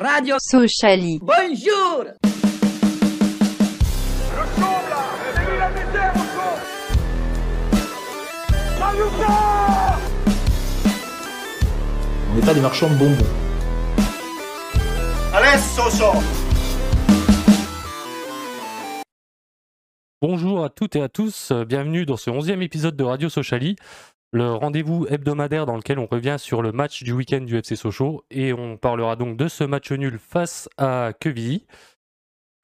Radio 0.00 0.36
Sociali. 0.40 1.20
Bonjour 1.22 2.04
On 12.30 12.34
n'est 12.34 12.42
pas 12.42 12.54
des 12.54 12.60
marchands 12.60 12.90
de 12.90 12.94
bonbons. 12.94 13.24
Bonjour 20.20 20.64
à 20.64 20.70
toutes 20.70 20.96
et 20.96 21.02
à 21.02 21.08
tous, 21.08 21.52
bienvenue 21.68 22.06
dans 22.06 22.16
ce 22.16 22.30
onzième 22.30 22.62
épisode 22.62 22.96
de 22.96 23.04
Radio 23.04 23.28
Sociali, 23.28 23.76
le 24.34 24.52
rendez-vous 24.52 25.06
hebdomadaire 25.08 25.64
dans 25.64 25.76
lequel 25.76 26.00
on 26.00 26.06
revient 26.06 26.36
sur 26.40 26.60
le 26.60 26.72
match 26.72 27.04
du 27.04 27.12
week-end 27.12 27.42
du 27.42 27.56
FC 27.56 27.76
Sochaux 27.76 28.24
et 28.32 28.52
on 28.52 28.76
parlera 28.76 29.14
donc 29.14 29.36
de 29.36 29.46
ce 29.46 29.62
match 29.62 29.92
nul 29.92 30.18
face 30.18 30.68
à 30.76 31.12
Quevilly. 31.20 31.66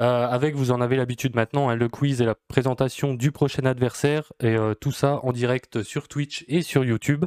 Euh, 0.00 0.26
avec, 0.26 0.56
vous 0.56 0.72
en 0.72 0.80
avez 0.80 0.96
l'habitude 0.96 1.36
maintenant, 1.36 1.68
hein, 1.68 1.76
le 1.76 1.88
quiz 1.88 2.20
et 2.22 2.24
la 2.24 2.34
présentation 2.34 3.14
du 3.14 3.30
prochain 3.30 3.64
adversaire 3.66 4.32
et 4.40 4.56
euh, 4.56 4.74
tout 4.74 4.90
ça 4.90 5.20
en 5.22 5.30
direct 5.30 5.84
sur 5.84 6.08
Twitch 6.08 6.44
et 6.48 6.62
sur 6.62 6.84
YouTube. 6.84 7.26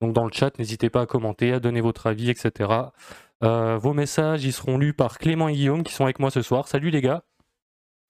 Donc 0.00 0.12
dans 0.12 0.24
le 0.24 0.32
chat, 0.32 0.56
n'hésitez 0.60 0.88
pas 0.88 1.00
à 1.00 1.06
commenter, 1.06 1.52
à 1.52 1.58
donner 1.58 1.80
votre 1.80 2.06
avis, 2.06 2.30
etc. 2.30 2.70
Euh, 3.42 3.76
vos 3.76 3.92
messages, 3.92 4.44
ils 4.44 4.52
seront 4.52 4.78
lus 4.78 4.94
par 4.94 5.18
Clément 5.18 5.48
et 5.48 5.54
Guillaume 5.54 5.82
qui 5.82 5.94
sont 5.94 6.04
avec 6.04 6.20
moi 6.20 6.30
ce 6.30 6.42
soir. 6.42 6.68
Salut 6.68 6.90
les 6.90 7.00
gars 7.00 7.24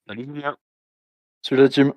Salut 0.07 0.27
Julien. 0.27 0.57
Salut 1.41 1.63
la 1.63 1.69
team. 1.71 1.95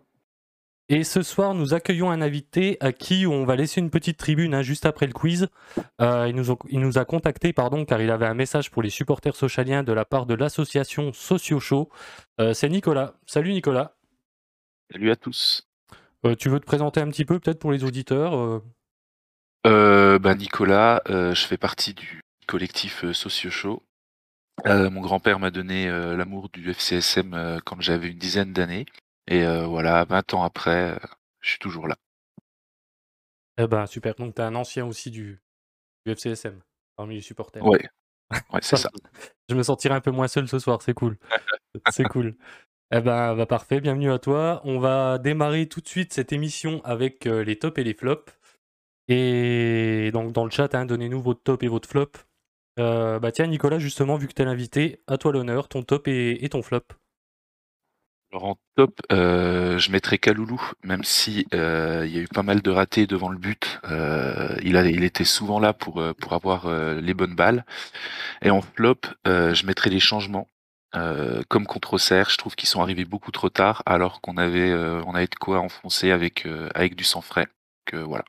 Et 0.96 1.04
ce 1.04 1.24
soir, 1.24 1.56
nous 1.56 1.74
accueillons 1.74 2.12
un 2.12 2.22
invité 2.22 2.78
à 2.80 2.92
qui 2.94 3.26
on 3.26 3.46
va 3.46 3.56
laisser 3.56 3.82
une 3.82 3.90
petite 3.90 4.18
tribune 4.18 4.54
hein, 4.54 4.62
juste 4.62 4.86
après 4.86 5.08
le 5.08 5.14
quiz. 5.14 5.48
Euh, 6.00 6.28
il, 6.30 6.36
nous 6.36 6.52
ont- 6.52 6.60
il 6.70 6.82
nous 6.82 7.00
a 7.00 7.04
contacté 7.06 7.52
pardon, 7.52 7.84
car 7.84 8.00
il 8.00 8.12
avait 8.12 8.28
un 8.28 8.36
message 8.36 8.70
pour 8.70 8.84
les 8.84 8.92
supporters 8.92 9.36
socialiens 9.36 9.82
de 9.82 9.92
la 9.92 10.06
part 10.06 10.28
de 10.28 10.36
l'association 10.36 11.12
Socio 11.12 11.60
Show. 11.60 11.90
Euh, 12.40 12.54
C'est 12.54 12.70
Nicolas. 12.70 13.16
Salut 13.26 13.54
Nicolas. 13.54 13.96
Salut 14.92 15.10
à 15.10 15.16
tous. 15.16 15.68
Euh, 16.26 16.36
tu 16.36 16.50
veux 16.50 16.60
te 16.60 16.66
présenter 16.68 17.02
un 17.02 17.10
petit 17.10 17.26
peu 17.26 17.40
peut-être 17.40 17.58
pour 17.60 17.72
les 17.72 17.84
auditeurs 17.84 18.62
bah, 19.66 20.36
Nicolas, 20.36 21.02
je 21.08 21.46
fais 21.48 21.58
partie 21.58 21.96
du 21.96 22.22
collectif 22.46 23.12
Socio 23.14 23.50
Show. 23.50 23.82
Mon 24.66 25.02
grand-père 25.02 25.40
m'a 25.40 25.50
donné 25.50 25.88
l'amour 25.88 26.50
du 26.50 26.70
FCSM 26.70 27.60
quand 27.66 27.82
j'avais 27.82 28.10
une 28.10 28.18
dizaine 28.20 28.54
d'années. 28.54 28.86
Et 29.28 29.44
euh, 29.44 29.66
voilà, 29.66 30.04
20 30.06 30.34
ans 30.34 30.44
après, 30.44 31.00
je 31.40 31.52
suis 31.52 31.60
toujours 31.60 31.88
là. 31.88 31.96
Eh 33.58 33.68
ben 33.68 33.86
super. 33.86 34.16
Donc 34.16 34.36
tu 34.36 34.42
es 34.42 34.46
un 34.46 34.56
ancien 34.56 34.86
aussi 34.86 35.12
du, 35.12 35.42
du 36.06 36.12
FCSM 36.12 36.60
parmi 36.96 37.16
les 37.16 37.22
supporters. 37.22 37.64
Ouais, 37.64 37.88
ouais 38.32 38.60
c'est 38.62 38.78
ça. 38.78 38.90
Je 39.50 39.56
me 39.56 39.64
sentirai 39.64 39.94
un 39.94 40.02
peu 40.02 40.12
moins 40.12 40.28
seul 40.28 40.48
ce 40.48 40.60
soir, 40.60 40.82
c'est 40.82 40.94
cool. 40.94 41.18
c'est 41.92 42.06
cool. 42.06 42.36
Eh 42.92 43.02
ben, 43.02 43.36
bah, 43.36 43.46
parfait, 43.46 43.82
bienvenue 43.82 44.12
à 44.12 44.20
toi. 44.20 44.62
On 44.64 44.80
va 44.80 45.18
démarrer 45.18 45.68
tout 45.68 45.82
de 45.82 45.88
suite 45.88 46.14
cette 46.14 46.32
émission 46.32 46.82
avec 46.84 47.26
euh, 47.26 47.44
les 47.44 47.58
tops 47.58 47.78
et 47.80 47.84
les 47.84 47.94
flops. 47.94 48.32
Et 49.08 50.12
donc 50.14 50.32
dans 50.32 50.46
le 50.46 50.52
chat, 50.52 50.74
hein, 50.76 50.86
donnez-nous 50.86 51.22
votre 51.22 51.44
top 51.44 51.64
et 51.64 51.68
votre 51.68 51.90
flop. 51.90 52.12
Euh, 52.80 53.20
bah 53.20 53.32
tiens 53.32 53.48
Nicolas, 53.48 53.80
justement, 53.80 54.16
vu 54.16 54.28
que 54.28 54.34
t'es 54.34 54.46
l'invité, 54.46 55.02
à 55.08 55.18
toi 55.18 55.32
l'honneur, 55.32 55.68
ton 55.68 55.84
top 55.84 56.08
et, 56.08 56.44
et 56.44 56.50
ton 56.50 56.62
flop. 56.62 56.84
Alors 58.34 58.46
en 58.46 58.58
top, 58.76 59.00
euh, 59.12 59.78
je 59.78 59.92
mettrais 59.92 60.18
Kaloulou, 60.18 60.60
même 60.84 61.04
si 61.04 61.46
euh, 61.54 62.04
il 62.08 62.16
y 62.16 62.18
a 62.18 62.22
eu 62.24 62.28
pas 62.28 62.42
mal 62.42 62.64
de 62.64 62.72
ratés 62.72 63.06
devant 63.06 63.30
le 63.30 63.38
but. 63.38 63.80
Euh, 63.84 64.58
il, 64.64 64.76
a, 64.76 64.88
il 64.88 65.04
était 65.04 65.24
souvent 65.24 65.60
là 65.60 65.72
pour, 65.72 66.02
euh, 66.02 66.14
pour 66.16 66.34
avoir 66.34 66.66
euh, 66.66 67.00
les 67.00 67.14
bonnes 67.14 67.36
balles. 67.36 67.64
Et 68.42 68.50
en 68.50 68.62
flop, 68.62 69.02
euh, 69.28 69.54
je 69.54 69.68
mettrais 69.68 69.92
les 69.92 70.00
changements. 70.00 70.50
Euh, 70.96 71.44
comme 71.48 71.68
contre 71.68 71.94
Auxerre, 71.94 72.32
je 72.32 72.38
trouve 72.40 72.56
qu'ils 72.56 72.68
sont 72.68 72.82
arrivés 72.82 73.06
beaucoup 73.06 73.32
trop 73.32 73.50
tard, 73.50 73.84
alors 73.86 74.20
qu'on 74.20 74.38
avait, 74.38 74.72
euh, 74.72 75.04
on 75.06 75.14
avait 75.14 75.28
de 75.28 75.36
quoi 75.36 75.60
enfoncer 75.60 76.10
avec, 76.10 76.48
euh, 76.48 76.70
avec 76.74 76.96
du 76.96 77.04
sang 77.04 77.22
frais. 77.22 77.48
Que 77.86 77.98
voilà. 77.98 78.26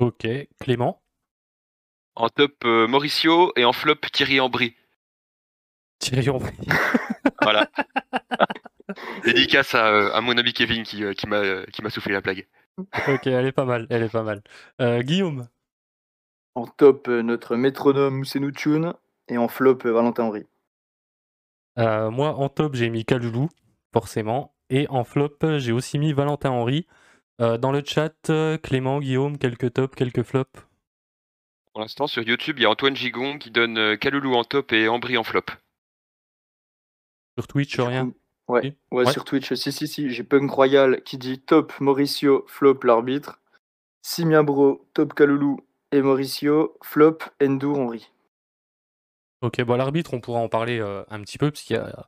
Ok, 0.00 0.26
Clément? 0.60 1.00
En 2.14 2.28
top, 2.28 2.62
euh, 2.66 2.86
Mauricio 2.86 3.54
et 3.56 3.64
en 3.64 3.72
flop, 3.72 4.00
Thierry 4.12 4.38
Ambry. 4.38 4.74
Thierry 5.98 6.28
Henry. 6.28 6.52
Voilà. 7.40 7.70
Dédicace 9.24 9.74
à, 9.74 9.86
euh, 9.88 10.12
à 10.12 10.20
mon 10.20 10.36
ami 10.36 10.52
Kevin 10.52 10.82
qui, 10.82 11.04
euh, 11.04 11.12
qui 11.12 11.26
m'a 11.26 11.36
euh, 11.36 11.64
qui 11.72 11.82
m'a 11.82 11.90
soufflé 11.90 12.12
la 12.12 12.22
plague. 12.22 12.46
ok, 13.08 13.26
elle 13.26 13.46
est 13.46 13.52
pas 13.52 13.64
mal, 13.64 13.86
elle 13.90 14.02
est 14.02 14.08
pas 14.08 14.22
mal. 14.22 14.42
Euh, 14.80 15.02
Guillaume. 15.02 15.48
En 16.54 16.66
top, 16.66 17.08
notre 17.08 17.56
métronome 17.56 18.18
Moussenu 18.18 18.52
Tune. 18.52 18.94
Et 19.28 19.38
en 19.38 19.48
flop, 19.48 19.78
Valentin 19.84 20.24
Henry. 20.24 20.46
Euh, 21.78 22.10
moi, 22.10 22.34
en 22.34 22.48
top, 22.48 22.74
j'ai 22.74 22.88
mis 22.90 23.04
Kaloulou, 23.04 23.48
forcément. 23.92 24.54
Et 24.70 24.86
en 24.88 25.04
flop, 25.04 25.36
j'ai 25.58 25.72
aussi 25.72 25.98
mis 25.98 26.12
Valentin 26.12 26.50
Henry. 26.50 26.86
Euh, 27.40 27.56
dans 27.58 27.72
le 27.72 27.82
chat, 27.84 28.30
Clément, 28.62 28.98
Guillaume, 29.00 29.38
quelques 29.38 29.72
tops, 29.74 29.94
quelques 29.94 30.22
flops. 30.22 30.66
Pour 31.72 31.80
l'instant, 31.82 32.06
sur 32.06 32.22
YouTube, 32.22 32.58
il 32.58 32.62
y 32.62 32.66
a 32.66 32.70
Antoine 32.70 32.96
Gigon 32.96 33.38
qui 33.38 33.50
donne 33.50 33.96
Kaloulou 33.98 34.34
en 34.34 34.44
top 34.44 34.72
et 34.72 34.88
Ambry 34.88 35.16
en 35.16 35.24
flop. 35.24 35.44
Sur 37.38 37.46
Twitch, 37.46 37.78
rien. 37.78 38.06
coup, 38.06 38.14
Ouais, 38.48 38.74
ouais, 38.92 39.04
Ouais. 39.04 39.12
sur 39.12 39.24
Twitch, 39.24 39.52
si, 39.54 39.72
si, 39.72 39.86
si. 39.86 40.10
J'ai 40.10 40.24
Punk 40.24 40.50
Royal 40.50 41.02
qui 41.02 41.18
dit 41.18 41.38
top 41.38 41.72
Mauricio, 41.80 42.44
flop 42.48 42.80
l'arbitre. 42.84 43.38
Simia 44.02 44.42
Bro, 44.42 44.86
top 44.94 45.12
Kaloulou 45.14 45.58
et 45.92 46.00
Mauricio, 46.00 46.76
flop 46.82 47.18
Endur 47.42 47.76
Henry. 47.78 48.10
Ok, 49.42 49.62
bon, 49.62 49.76
l'arbitre, 49.76 50.14
on 50.14 50.20
pourra 50.20 50.40
en 50.40 50.48
parler 50.48 50.80
euh, 50.80 51.04
un 51.10 51.20
petit 51.20 51.38
peu, 51.38 51.50
parce 51.50 51.62
qu'il 51.62 51.76
y 51.76 51.78
a- 51.78 52.06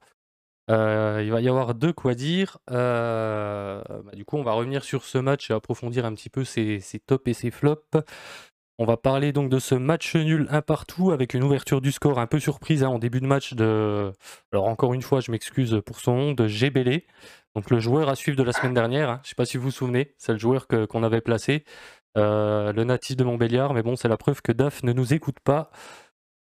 euh, 0.71 1.23
il 1.23 1.31
va 1.31 1.41
y 1.41 1.49
avoir 1.49 1.75
deux 1.75 1.93
quoi 1.93 2.15
dire. 2.15 2.59
Euh, 2.71 3.83
bah, 3.87 4.12
du 4.15 4.25
coup, 4.25 4.37
on 4.37 4.43
va 4.43 4.53
revenir 4.53 4.83
sur 4.84 5.05
ce 5.05 5.19
match 5.19 5.50
et 5.50 5.55
approfondir 5.55 6.05
un 6.06 6.15
petit 6.15 6.31
peu 6.31 6.45
ses, 6.45 6.81
ses 6.81 6.99
tops 7.00 7.27
et 7.29 7.34
ses 7.34 7.50
flops. 7.50 7.84
On 8.83 8.87
va 8.87 8.97
parler 8.97 9.33
donc 9.33 9.51
de 9.51 9.59
ce 9.59 9.75
match 9.75 10.17
nul 10.17 10.47
un 10.49 10.63
partout 10.63 11.11
avec 11.11 11.35
une 11.35 11.43
ouverture 11.43 11.83
du 11.83 11.93
score 11.93 12.19
un 12.19 12.27
peu 12.27 12.41
surprise 12.41 12.83
hein, 12.83 12.89
en 12.89 12.99
début 12.99 13.21
de 13.21 13.27
match 13.27 13.53
de. 13.53 14.11
Alors, 14.53 14.69
encore 14.69 14.95
une 14.95 15.03
fois, 15.03 15.21
je 15.21 15.31
m'excuse 15.31 15.83
pour 15.85 16.01
son 16.01 16.17
nom, 16.17 16.33
de 16.33 16.47
Gébélé. 16.47 17.07
Donc, 17.55 17.69
le 17.69 17.79
joueur 17.79 18.09
à 18.09 18.17
suivre 18.17 18.39
de 18.39 18.43
la 18.43 18.55
semaine 18.55 18.73
dernière. 18.73 19.11
hein. 19.11 19.21
Je 19.23 19.27
ne 19.27 19.29
sais 19.29 19.35
pas 19.35 19.45
si 19.45 19.59
vous 19.59 19.65
vous 19.65 19.71
souvenez, 19.71 20.15
c'est 20.17 20.33
le 20.33 20.39
joueur 20.39 20.67
qu'on 20.67 21.03
avait 21.03 21.21
placé, 21.21 21.65
euh, 22.17 22.73
le 22.73 22.85
natif 22.85 23.17
de 23.17 23.25
Montbéliard. 23.25 23.75
Mais 23.75 23.83
bon, 23.83 23.97
c'est 23.97 24.09
la 24.09 24.17
preuve 24.17 24.41
que 24.41 24.51
DAF 24.51 24.83
ne 24.83 24.95
nous 24.95 25.12
écoute 25.12 25.41
pas. 25.45 25.71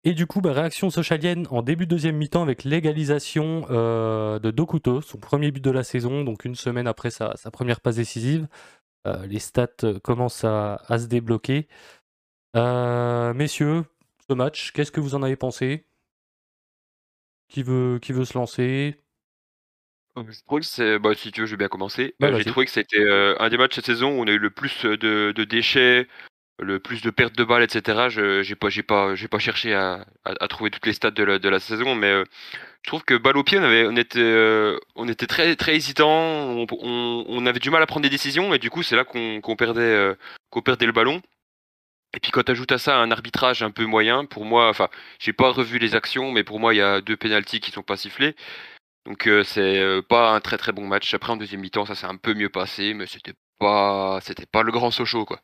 Et 0.02 0.12
du 0.12 0.26
coup, 0.26 0.40
bah, 0.40 0.52
réaction 0.52 0.90
socialienne 0.90 1.46
en 1.52 1.62
début 1.62 1.86
de 1.86 1.90
deuxième 1.90 2.16
mi-temps 2.16 2.42
avec 2.42 2.64
l'égalisation 2.64 3.66
euh, 3.70 4.40
de 4.40 4.50
Dokuto, 4.50 5.00
son 5.00 5.18
premier 5.18 5.52
but 5.52 5.62
de 5.62 5.70
la 5.70 5.84
saison, 5.84 6.24
donc 6.24 6.44
une 6.44 6.56
semaine 6.56 6.88
après 6.88 7.10
sa, 7.10 7.36
première 7.52 7.80
passe 7.80 7.96
décisive. 7.96 8.48
Euh, 9.06 9.24
les 9.26 9.38
stats 9.38 9.68
commencent 10.02 10.42
à 10.44 10.80
se 10.98 11.06
débloquer. 11.06 11.68
Euh, 12.56 13.34
messieurs, 13.34 13.84
ce 14.28 14.34
match, 14.34 14.72
qu'est-ce 14.72 14.92
que 14.92 15.00
vous 15.00 15.14
en 15.14 15.22
avez 15.22 15.36
pensé? 15.36 15.84
Qui 17.48 17.62
veut, 17.62 17.98
qui 18.00 18.12
veut 18.12 18.24
se 18.24 18.36
lancer? 18.36 18.96
Je 20.16 20.42
trouve 20.46 20.60
que 20.60 20.66
c'est. 20.66 20.98
Bah, 20.98 21.14
si 21.14 21.30
tu 21.30 21.40
veux, 21.42 21.46
je 21.46 21.52
vais 21.52 21.58
bien 21.58 21.68
commencer. 21.68 22.14
Euh. 22.22 22.38
J'ai 22.38 22.44
trouvé 22.46 22.64
que 22.64 22.72
c'était 22.72 22.98
euh, 22.98 23.36
un 23.38 23.50
des 23.50 23.58
matchs 23.58 23.74
cette 23.74 23.86
saison 23.86 24.18
où 24.18 24.22
on 24.22 24.26
a 24.26 24.30
eu 24.30 24.38
le 24.38 24.48
plus 24.50 24.84
de, 24.86 25.32
de 25.32 25.44
déchets, 25.44 26.08
le 26.58 26.80
plus 26.80 27.02
de 27.02 27.10
pertes 27.10 27.36
de 27.36 27.44
balles, 27.44 27.62
etc. 27.62 28.08
Je 28.08 28.42
j'ai 28.42 28.54
pas, 28.54 28.70
j'ai 28.70 28.82
pas, 28.82 29.14
j'ai 29.14 29.28
pas 29.28 29.38
cherché 29.38 29.74
à, 29.74 30.06
à, 30.24 30.32
à 30.40 30.48
trouver 30.48 30.70
toutes 30.70 30.86
les 30.86 30.94
stats 30.94 31.10
de 31.10 31.22
la, 31.22 31.38
de 31.38 31.48
la 31.50 31.60
saison, 31.60 31.94
mais 31.94 32.06
euh, 32.10 32.24
je 32.82 32.88
trouve 32.90 33.04
que 33.04 33.14
balle 33.14 33.36
au 33.36 33.44
pied, 33.44 33.58
on, 33.58 33.62
avait, 33.62 33.86
on, 33.86 33.96
était, 33.96 34.18
euh, 34.20 34.78
on 34.94 35.06
était 35.08 35.26
très, 35.26 35.54
très 35.56 35.76
hésitant, 35.76 36.08
on, 36.10 36.66
on, 36.80 37.24
on 37.28 37.46
avait 37.46 37.58
du 37.60 37.68
mal 37.70 37.82
à 37.82 37.86
prendre 37.86 38.04
des 38.04 38.10
décisions, 38.10 38.54
et 38.54 38.58
du 38.58 38.70
coup, 38.70 38.82
c'est 38.82 38.96
là 38.96 39.04
qu'on 39.04 39.40
qu'on 39.42 39.56
perdait, 39.56 39.82
euh, 39.82 40.14
qu'on 40.50 40.62
perdait 40.62 40.86
le 40.86 40.92
ballon. 40.92 41.20
Et 42.16 42.20
puis 42.20 42.32
quand 42.32 42.42
tu 42.44 42.52
ajoutes 42.52 42.72
à 42.72 42.78
ça 42.78 42.96
un 42.96 43.10
arbitrage 43.10 43.62
un 43.62 43.70
peu 43.70 43.84
moyen, 43.84 44.24
pour 44.24 44.44
moi, 44.46 44.68
enfin, 44.70 44.88
j'ai 45.18 45.34
pas 45.34 45.50
revu 45.52 45.78
les 45.78 45.94
actions, 45.94 46.32
mais 46.32 46.44
pour 46.44 46.58
moi, 46.58 46.72
il 46.74 46.78
y 46.78 46.80
a 46.80 47.00
deux 47.02 47.16
pénalties 47.16 47.60
qui 47.60 47.70
sont 47.70 47.82
pas 47.82 47.96
sifflés. 47.98 48.34
Donc 49.04 49.28
euh, 49.28 49.44
c'est 49.44 49.78
euh, 49.78 50.02
pas 50.02 50.32
un 50.34 50.40
très 50.40 50.58
très 50.58 50.72
bon 50.72 50.86
match. 50.86 51.12
Après 51.14 51.32
en 51.32 51.36
deuxième 51.36 51.60
mi-temps, 51.60 51.86
ça 51.86 51.94
s'est 51.94 52.06
un 52.06 52.16
peu 52.16 52.34
mieux 52.34 52.48
passé, 52.48 52.94
mais 52.94 53.06
c'était 53.06 53.34
pas 53.58 54.18
c'était 54.22 54.46
pas 54.46 54.62
le 54.62 54.72
grand 54.72 54.90
Sochaux 54.90 55.24
quoi. 55.26 55.40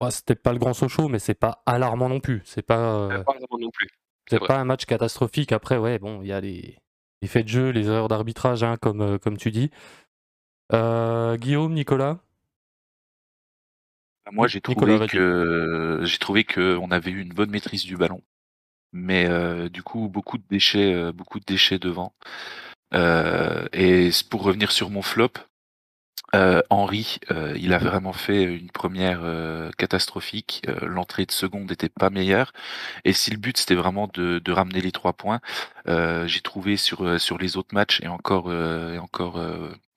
Ouais, 0.00 0.10
C'était 0.10 0.36
pas 0.36 0.52
le 0.52 0.58
grand 0.58 0.72
Sochaux, 0.72 1.08
mais 1.08 1.18
c'est 1.18 1.34
pas 1.34 1.62
alarmant 1.66 2.08
non 2.08 2.20
plus. 2.20 2.40
C'est 2.44 2.62
pas, 2.62 2.78
euh, 2.78 3.22
Pas 3.22 3.32
vraiment 3.32 3.58
non 3.58 3.70
plus. 3.70 3.88
c'est 4.28 4.38
pas 4.38 4.56
un 4.58 4.64
match 4.64 4.86
catastrophique. 4.86 5.52
Après, 5.52 5.76
ouais, 5.76 5.98
bon, 5.98 6.22
il 6.22 6.28
y 6.28 6.32
a 6.32 6.40
les, 6.40 6.78
les 7.20 7.28
faits 7.28 7.44
de 7.44 7.50
jeu, 7.50 7.70
les 7.70 7.86
erreurs 7.86 8.08
d'arbitrage, 8.08 8.62
hein, 8.62 8.76
comme, 8.80 9.02
euh, 9.02 9.18
comme 9.18 9.36
tu 9.36 9.50
dis. 9.50 9.70
Guillaume, 10.72 11.74
Nicolas? 11.74 12.20
Moi, 14.32 14.46
j'ai 14.48 14.60
trouvé 14.60 14.98
que 15.08 16.00
j'ai 16.04 16.18
trouvé 16.18 16.44
que 16.44 16.76
on 16.76 16.90
avait 16.90 17.10
eu 17.10 17.20
une 17.20 17.32
bonne 17.34 17.50
maîtrise 17.50 17.84
du 17.84 17.96
ballon, 17.96 18.22
mais 18.92 19.26
euh, 19.28 19.68
du 19.68 19.82
coup 19.82 20.08
beaucoup 20.08 20.38
de 20.38 20.44
déchets, 20.50 20.94
euh, 20.94 21.12
beaucoup 21.12 21.40
de 21.40 21.44
déchets 21.46 21.78
devant. 21.78 22.14
Euh, 22.94 23.66
et 23.72 24.10
pour 24.30 24.42
revenir 24.44 24.72
sur 24.72 24.90
mon 24.90 25.02
flop, 25.02 25.32
Euh, 26.34 26.62
Henry, 26.70 27.18
euh, 27.32 27.56
il 27.58 27.72
a 27.72 27.78
vraiment 27.78 28.12
fait 28.12 28.44
une 28.44 28.70
première 28.70 29.20
euh, 29.24 29.70
catastrophique. 29.78 30.62
Euh, 30.68 30.86
l'entrée 30.86 31.26
de 31.26 31.32
seconde 31.32 31.68
n'était 31.70 31.88
pas 31.88 32.08
meilleure. 32.10 32.52
Et 33.04 33.12
si 33.12 33.30
le 33.32 33.36
but 33.38 33.56
c'était 33.58 33.74
vraiment 33.74 34.08
de, 34.14 34.38
de, 34.38 34.52
ramener 34.52 34.80
les 34.80 34.92
trois 34.92 35.12
points, 35.12 35.40
euh, 35.88 36.26
j'ai 36.28 36.40
trouvé 36.40 36.76
sur 36.76 37.20
sur 37.20 37.38
les 37.38 37.56
autres 37.56 37.74
matchs 37.74 38.00
et 38.02 38.08
encore 38.08 38.52
et 38.52 38.98
encore 38.98 39.38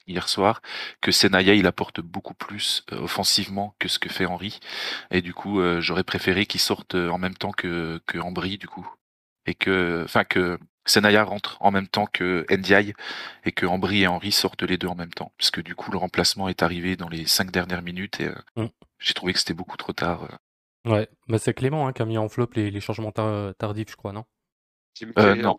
hier 0.07 0.27
soir 0.29 0.61
que 1.01 1.11
Senaya 1.11 1.53
il 1.53 1.67
apporte 1.67 2.01
beaucoup 2.01 2.33
plus 2.33 2.83
offensivement 2.91 3.75
que 3.79 3.87
ce 3.87 3.99
que 3.99 4.09
fait 4.09 4.25
Henry. 4.25 4.59
Et 5.11 5.21
du 5.21 5.33
coup, 5.33 5.61
j'aurais 5.79 6.03
préféré 6.03 6.45
qu'il 6.45 6.59
sorte 6.61 6.95
en 6.95 7.17
même 7.17 7.35
temps 7.35 7.51
que 7.51 8.01
que 8.05 8.17
Ambry 8.19 8.57
du 8.57 8.67
coup 8.67 8.87
et 9.45 9.55
que 9.55 10.01
enfin 10.05 10.23
que 10.23 10.59
Senaya 10.85 11.23
rentre 11.23 11.57
en 11.61 11.71
même 11.71 11.87
temps 11.87 12.07
que 12.07 12.45
Ndiaye 12.49 12.93
et 13.45 13.51
que 13.51 13.65
Ambry 13.65 14.03
et 14.03 14.07
Henry 14.07 14.31
sortent 14.31 14.63
les 14.63 14.77
deux 14.77 14.87
en 14.87 14.95
même 14.95 15.13
temps, 15.13 15.31
puisque 15.37 15.61
du 15.61 15.75
coup 15.75 15.91
le 15.91 15.97
remplacement 15.97 16.49
est 16.49 16.61
arrivé 16.61 16.95
dans 16.95 17.09
les 17.09 17.25
cinq 17.25 17.51
dernières 17.51 17.81
minutes 17.81 18.19
et 18.19 18.27
euh, 18.27 18.35
mmh. 18.57 18.65
j'ai 18.99 19.13
trouvé 19.13 19.33
que 19.33 19.39
c'était 19.39 19.53
beaucoup 19.53 19.77
trop 19.77 19.93
tard. 19.93 20.23
Euh. 20.23 20.91
Ouais, 20.91 21.07
bah 21.29 21.39
c'est 21.39 21.53
Clément 21.53 21.87
hein, 21.87 21.93
qui 21.93 22.01
a 22.01 22.05
mis 22.05 22.17
en 22.17 22.27
flop 22.27 22.49
les, 22.55 22.69
les 22.69 22.81
changements 22.81 23.13
tardifs, 23.13 23.91
je 23.91 23.95
crois, 23.95 24.11
non? 24.11 24.25
Euh, 25.17 25.35
Non. 25.35 25.57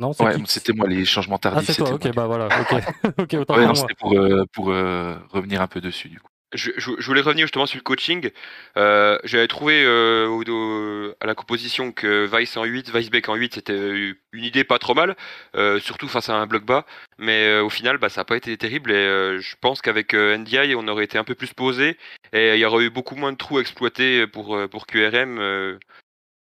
Non, 0.00 0.12
ouais, 0.20 0.34
c'était 0.46 0.72
moi 0.72 0.88
les 0.88 1.04
changements 1.04 1.36
ah, 1.36 1.50
tardifs. 1.50 1.70
Ah, 1.70 1.72
c'est 1.72 1.82
toi, 1.82 1.94
ok, 1.94 2.14
bah 2.14 2.26
voilà, 2.26 2.46
ok. 2.46 2.82
okay 3.18 3.38
autant 3.38 3.56
ouais, 3.56 3.74
c'était 3.74 3.94
pour, 3.94 4.12
euh, 4.12 4.44
pour 4.52 4.70
euh, 4.70 5.16
revenir 5.30 5.62
un 5.62 5.68
peu 5.68 5.80
dessus 5.80 6.08
du 6.08 6.18
coup 6.20 6.28
je, 6.54 6.70
je, 6.76 7.06
voulais 7.06 7.20
revenir 7.20 7.46
justement 7.46 7.66
sur 7.66 7.78
le 7.78 7.82
coaching. 7.82 8.30
Euh, 8.76 9.18
J'avais 9.24 9.48
trouvé 9.48 9.84
euh, 9.84 10.28
au, 10.28 11.14
à 11.20 11.26
la 11.26 11.34
composition 11.34 11.92
que 11.92 12.26
Vice 12.36 12.56
en 12.56 12.64
8, 12.64 12.92
Weisbeck 12.92 13.28
en 13.28 13.34
8, 13.34 13.54
c'était 13.54 14.14
une 14.32 14.44
idée 14.44 14.64
pas 14.64 14.78
trop 14.78 14.94
mal, 14.94 15.16
euh, 15.56 15.80
surtout 15.80 16.08
face 16.08 16.28
à 16.28 16.36
un 16.36 16.46
bloc 16.46 16.64
bas. 16.64 16.86
Mais 17.18 17.46
euh, 17.46 17.64
au 17.64 17.70
final, 17.70 17.98
bah, 17.98 18.08
ça 18.08 18.20
n'a 18.20 18.24
pas 18.24 18.36
été 18.36 18.56
terrible 18.56 18.92
et 18.92 18.94
euh, 18.94 19.40
je 19.40 19.56
pense 19.60 19.82
qu'avec 19.82 20.14
NDI, 20.14 20.74
on 20.76 20.88
aurait 20.88 21.04
été 21.04 21.18
un 21.18 21.24
peu 21.24 21.34
plus 21.34 21.52
posé 21.52 21.98
et 22.32 22.54
il 22.54 22.60
y 22.60 22.64
aurait 22.64 22.84
eu 22.84 22.90
beaucoup 22.90 23.16
moins 23.16 23.32
de 23.32 23.36
trous 23.36 23.60
exploités 23.60 24.26
pour, 24.26 24.58
pour 24.70 24.86
QRM. 24.86 25.38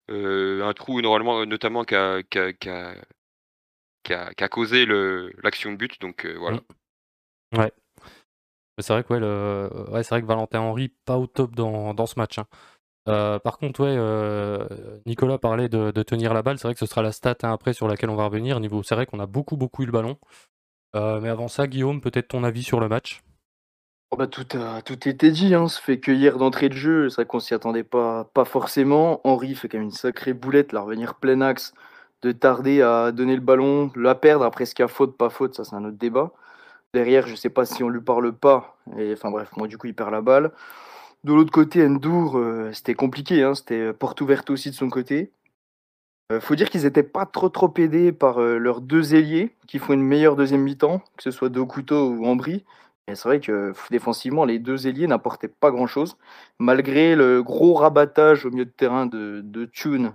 un 0.08 0.72
trou 0.74 1.00
normalement, 1.00 1.46
notamment 1.46 1.84
qui 1.84 1.94
a, 1.94 2.22
qui 2.22 2.38
a, 2.38 2.52
qui 2.52 2.68
a, 2.68 2.94
qui 4.02 4.14
a, 4.14 4.32
qui 4.34 4.44
a 4.44 4.48
causé 4.48 4.86
l'action 5.42 5.72
de 5.72 5.76
but. 5.76 6.00
Donc 6.00 6.26
voilà. 6.26 6.60
Ouais. 7.56 7.72
C'est 8.78 8.92
vrai 8.92 9.04
que 9.04 9.12
ouais, 9.12 10.02
vrai 10.02 10.22
que 10.22 10.26
Valentin 10.26 10.60
Henry 10.60 10.88
pas 11.04 11.18
au 11.18 11.26
top 11.26 11.54
dans, 11.54 11.94
dans 11.94 12.06
ce 12.06 12.18
match. 12.18 12.38
Hein. 12.38 12.46
Euh, 13.08 13.38
par 13.38 13.58
contre, 13.58 13.80
ouais, 13.80 13.94
euh, 13.96 14.66
Nicolas 15.06 15.38
parlait 15.38 15.68
de, 15.68 15.90
de, 15.90 16.02
tenir 16.02 16.34
la 16.34 16.42
balle. 16.42 16.58
C'est 16.58 16.68
vrai 16.68 16.74
que 16.74 16.80
ce 16.80 16.86
sera 16.86 17.02
la 17.02 17.12
stat 17.12 17.36
hein, 17.42 17.52
après 17.52 17.72
sur 17.72 17.88
laquelle 17.88 18.10
on 18.10 18.16
va 18.16 18.26
revenir. 18.26 18.60
Niveau, 18.60 18.82
c'est 18.82 18.94
vrai 18.94 19.06
qu'on 19.06 19.20
a 19.20 19.26
beaucoup 19.26 19.56
beaucoup 19.56 19.82
eu 19.82 19.86
le 19.86 19.92
ballon. 19.92 20.18
Euh, 20.94 21.20
mais 21.20 21.28
avant 21.28 21.48
ça, 21.48 21.66
Guillaume, 21.66 22.00
peut-être 22.00 22.28
ton 22.28 22.44
avis 22.44 22.62
sur 22.62 22.78
le 22.78 22.88
match? 22.88 23.22
Oh 24.10 24.16
bah 24.16 24.26
tout 24.26 24.46
a 24.56 24.82
tout 24.82 25.08
été 25.08 25.30
dit. 25.30 25.54
Hein. 25.54 25.68
Ça 25.68 25.80
fait 25.80 25.98
cueillir 25.98 26.38
d'entrée 26.38 26.68
de 26.68 26.74
jeu. 26.74 27.08
C'est 27.08 27.16
vrai 27.16 27.26
qu'on 27.26 27.40
s'y 27.40 27.54
attendait 27.54 27.82
pas 27.82 28.24
pas 28.34 28.44
forcément. 28.44 29.20
Henry 29.24 29.54
fait 29.54 29.68
quand 29.68 29.78
même 29.78 29.86
une 29.86 29.90
sacrée 29.90 30.34
boulette, 30.34 30.72
là, 30.72 30.82
revenir 30.82 31.14
plein 31.16 31.40
axe, 31.40 31.72
de 32.22 32.32
tarder 32.32 32.82
à 32.82 33.12
donner 33.12 33.34
le 33.34 33.40
ballon, 33.40 33.90
la 33.96 34.14
perdre 34.14 34.44
après 34.44 34.66
ce 34.66 34.74
qu'il 34.74 34.82
y 34.82 34.86
a 34.86 34.88
faute, 34.88 35.16
pas 35.16 35.30
faute, 35.30 35.54
ça 35.54 35.64
c'est 35.64 35.74
un 35.76 35.84
autre 35.84 35.98
débat. 35.98 36.32
Derrière, 36.94 37.26
je 37.26 37.34
sais 37.34 37.50
pas 37.50 37.64
si 37.64 37.82
on 37.82 37.88
lui 37.88 38.00
parle 38.00 38.32
pas. 38.32 38.76
Et, 38.98 39.12
enfin 39.14 39.30
bref, 39.30 39.50
moi 39.56 39.66
du 39.68 39.78
coup, 39.78 39.86
il 39.86 39.94
perd 39.94 40.10
la 40.12 40.20
balle. 40.20 40.52
De 41.24 41.32
l'autre 41.32 41.52
côté, 41.52 41.84
Endur, 41.86 42.38
euh, 42.38 42.70
c'était 42.72 42.94
compliqué. 42.94 43.42
Hein, 43.42 43.54
c'était 43.54 43.92
porte 43.92 44.20
ouverte 44.20 44.50
aussi 44.50 44.70
de 44.70 44.74
son 44.74 44.90
côté. 44.90 45.32
Euh, 46.32 46.40
faut 46.40 46.54
dire 46.54 46.70
qu'ils 46.70 46.82
n'étaient 46.82 47.02
pas 47.02 47.26
trop 47.26 47.48
trop 47.48 47.72
aidés 47.76 48.12
par 48.12 48.40
euh, 48.40 48.58
leurs 48.58 48.80
deux 48.80 49.14
ailiers 49.14 49.54
qui 49.66 49.78
font 49.78 49.92
une 49.92 50.02
meilleure 50.02 50.36
deuxième 50.36 50.62
mi-temps, 50.62 51.00
que 51.16 51.22
ce 51.22 51.30
soit 51.30 51.48
Dokuto 51.48 52.10
ou 52.10 52.26
Ambry. 52.26 52.64
Et 53.08 53.14
c'est 53.14 53.28
vrai 53.28 53.40
que 53.40 53.72
défensivement, 53.90 54.44
les 54.44 54.58
deux 54.58 54.86
ailiers 54.86 55.06
n'apportaient 55.06 55.48
pas 55.48 55.70
grand-chose, 55.70 56.16
malgré 56.58 57.16
le 57.16 57.42
gros 57.42 57.74
rabattage 57.74 58.46
au 58.46 58.50
milieu 58.50 58.64
de 58.64 58.70
terrain 58.70 59.06
de, 59.06 59.64
Tune 59.72 60.12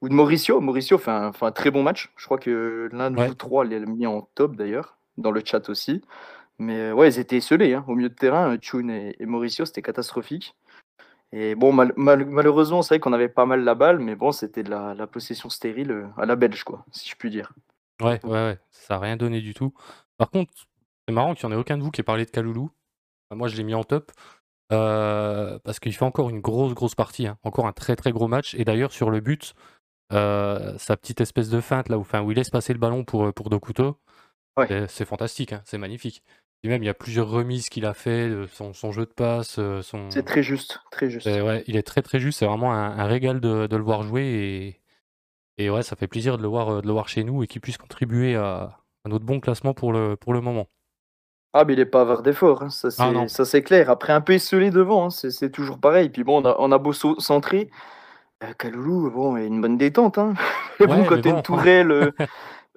ou 0.00 0.08
de 0.08 0.14
Mauricio. 0.14 0.60
Mauricio 0.60 0.98
fait 0.98 1.10
un, 1.10 1.32
fait 1.32 1.46
un, 1.46 1.52
très 1.52 1.70
bon 1.70 1.82
match. 1.82 2.12
Je 2.16 2.24
crois 2.24 2.38
que 2.38 2.88
l'un 2.92 3.10
de 3.10 3.22
vous 3.22 3.34
trois 3.34 3.64
l'a 3.64 3.80
mis 3.80 4.06
en 4.06 4.22
top 4.34 4.56
d'ailleurs 4.56 4.98
dans 5.16 5.30
le 5.30 5.42
chat 5.44 5.68
aussi. 5.68 6.02
Mais 6.58 6.92
ouais, 6.92 7.08
ils 7.08 7.18
étaient 7.18 7.36
esselés 7.36 7.74
hein, 7.74 7.84
au 7.88 7.94
milieu 7.94 8.08
de 8.08 8.14
terrain. 8.14 8.56
Chun 8.60 8.88
et, 8.88 9.16
Mauricio, 9.20 9.64
c'était 9.64 9.82
catastrophique. 9.82 10.56
Et 11.32 11.54
bon, 11.54 11.72
malheureusement, 11.72 12.82
c'est 12.82 12.94
vrai 12.94 13.00
qu'on 13.00 13.12
avait 13.12 13.28
pas 13.28 13.44
mal 13.44 13.62
la 13.62 13.74
balle, 13.74 13.98
mais 13.98 14.16
bon, 14.16 14.32
c'était 14.32 14.62
de 14.62 14.70
la, 14.70 15.06
possession 15.06 15.50
stérile 15.50 15.90
euh, 15.90 16.06
à 16.16 16.24
la 16.24 16.36
belge, 16.36 16.64
quoi, 16.64 16.86
si 16.90 17.08
je 17.08 17.16
puis 17.16 17.28
dire. 17.28 17.52
Ouais, 18.00 18.18
ouais, 18.24 18.30
ouais, 18.30 18.58
ça 18.70 18.94
n'a 18.94 19.00
rien 19.00 19.16
donné 19.16 19.42
du 19.42 19.52
tout. 19.52 19.74
Par 20.16 20.30
contre, 20.30 20.50
c'est 21.06 21.12
marrant 21.12 21.34
qu'il 21.34 21.46
n'y 21.46 21.54
en 21.54 21.58
ait 21.58 21.60
aucun 21.60 21.76
de 21.76 21.82
vous 21.82 21.90
qui 21.90 22.00
ait 22.00 22.04
parlé 22.04 22.24
de 22.24 22.30
Kaloulou. 22.30 22.70
moi, 23.34 23.48
je 23.48 23.56
l'ai 23.56 23.64
mis 23.64 23.74
en 23.74 23.84
top. 23.84 24.10
Euh, 24.70 25.58
parce 25.64 25.80
qu'il 25.80 25.94
fait 25.94 26.04
encore 26.04 26.28
une 26.28 26.40
grosse, 26.40 26.74
grosse 26.74 26.94
partie. 26.94 27.26
Hein. 27.26 27.38
Encore 27.42 27.66
un 27.66 27.72
très, 27.72 27.96
très 27.96 28.12
gros 28.12 28.28
match. 28.28 28.54
Et 28.54 28.64
d'ailleurs, 28.64 28.92
sur 28.92 29.10
le 29.10 29.20
but, 29.20 29.54
euh, 30.12 30.76
sa 30.78 30.96
petite 30.96 31.20
espèce 31.20 31.50
de 31.50 31.60
feinte, 31.60 31.88
là 31.88 31.98
où, 31.98 32.04
où 32.04 32.30
il 32.30 32.36
laisse 32.36 32.50
passer 32.50 32.72
le 32.72 32.78
ballon 32.78 33.04
pour, 33.04 33.32
pour 33.32 33.50
Dokuto, 33.50 33.98
c'est 34.88 35.04
fantastique, 35.04 35.52
hein, 35.52 35.62
c'est 35.64 35.78
magnifique. 35.78 36.22
Et 36.64 36.68
même, 36.68 36.82
il 36.82 36.86
y 36.86 36.90
a 36.90 36.94
plusieurs 36.94 37.28
remises 37.28 37.68
qu'il 37.68 37.86
a 37.86 37.94
fait, 37.94 38.30
son, 38.52 38.72
son, 38.72 38.90
jeu 38.90 39.06
de 39.06 39.12
passe, 39.12 39.60
son... 39.82 40.10
C'est 40.10 40.24
très 40.24 40.42
juste, 40.42 40.80
très 40.90 41.08
juste. 41.08 41.26
Ouais, 41.26 41.62
il 41.68 41.76
est 41.76 41.84
très 41.84 42.02
très 42.02 42.18
juste, 42.18 42.40
c'est 42.40 42.46
vraiment 42.46 42.72
un, 42.72 43.04
régal 43.04 43.40
de, 43.40 43.68
de, 43.68 43.76
le 43.76 43.82
voir 43.84 44.02
jouer 44.02 44.24
et, 44.24 44.80
et 45.64 45.70
ouais, 45.70 45.84
ça 45.84 45.94
fait 45.94 46.08
plaisir 46.08 46.36
de 46.36 46.42
le 46.42 46.48
voir, 46.48 46.82
de 46.82 46.86
le 46.86 46.92
voir 46.92 47.08
chez 47.08 47.22
nous 47.22 47.44
et 47.44 47.46
qu'il 47.46 47.60
puisse 47.60 47.78
contribuer 47.78 48.34
à, 48.34 48.80
à, 49.04 49.08
notre 49.08 49.24
bon 49.24 49.38
classement 49.38 49.72
pour 49.72 49.92
le, 49.92 50.16
pour 50.16 50.32
le 50.32 50.40
moment. 50.40 50.66
Ah, 51.54 51.64
mais 51.64 51.72
il 51.72 51.80
est 51.80 51.86
pas 51.86 52.02
avoir 52.02 52.22
d'effort, 52.22 52.62
hein, 52.62 52.70
ça 52.70 52.88
ah, 52.98 53.26
c'est 53.28 53.62
clair. 53.62 53.88
Après, 53.88 54.12
un 54.12 54.20
peu 54.20 54.34
esselé 54.34 54.70
devant, 54.70 55.06
hein, 55.06 55.10
c'est 55.10 55.50
toujours 55.50 55.78
pareil. 55.78 56.10
Puis 56.10 56.22
bon, 56.22 56.42
on 56.42 56.44
a, 56.44 56.56
on 56.58 56.70
a 56.70 56.78
beau 56.78 56.92
centrer. 56.92 57.70
Euh, 58.44 58.52
Kaloulou, 58.52 59.10
bon, 59.10 59.36
une 59.36 59.60
bonne 59.60 59.78
détente. 59.78 60.18
Hein. 60.18 60.34
Ouais, 60.80 60.86
bon, 60.86 61.04
côté 61.06 61.32
bon. 61.32 61.42
Tourelle, 61.42 61.90
Euh, 61.90 62.12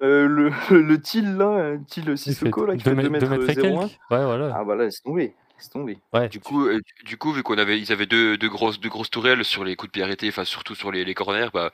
le, 0.26 0.50
le 0.70 1.00
Thiel 1.00 1.36
là, 1.36 1.76
Thiel 1.86 2.18
Sissoko 2.18 2.66
là, 2.66 2.76
qui 2.76 2.82
fait 2.82 2.94
2 2.94 3.08
mètres, 3.08 3.28
mètres 3.28 3.64
01. 3.64 3.84
Ouais, 3.84 3.88
voilà. 4.24 4.52
Ah 4.56 4.64
bah 4.64 4.74
là, 4.74 4.84
laisse 4.84 5.00
tomber. 5.02 5.36
Laisse 5.56 5.70
tomber. 5.70 5.98
Ouais, 6.12 6.28
du, 6.28 6.40
coup, 6.40 6.66
euh, 6.66 6.80
du 7.04 7.16
coup, 7.16 7.32
vu 7.32 7.44
qu'on 7.44 7.58
avait, 7.58 7.78
ils 7.78 7.92
avaient 7.92 8.06
deux, 8.06 8.36
deux, 8.36 8.48
grosses, 8.48 8.80
deux 8.80 8.88
grosses 8.88 9.10
tourelles 9.10 9.44
sur 9.44 9.62
les 9.62 9.76
coups 9.76 9.90
de 9.90 9.92
pied 9.92 10.02
arrêtés, 10.02 10.28
enfin 10.28 10.44
surtout 10.44 10.74
sur 10.74 10.90
les, 10.90 11.04
les 11.04 11.14
corners, 11.14 11.50
bah, 11.54 11.70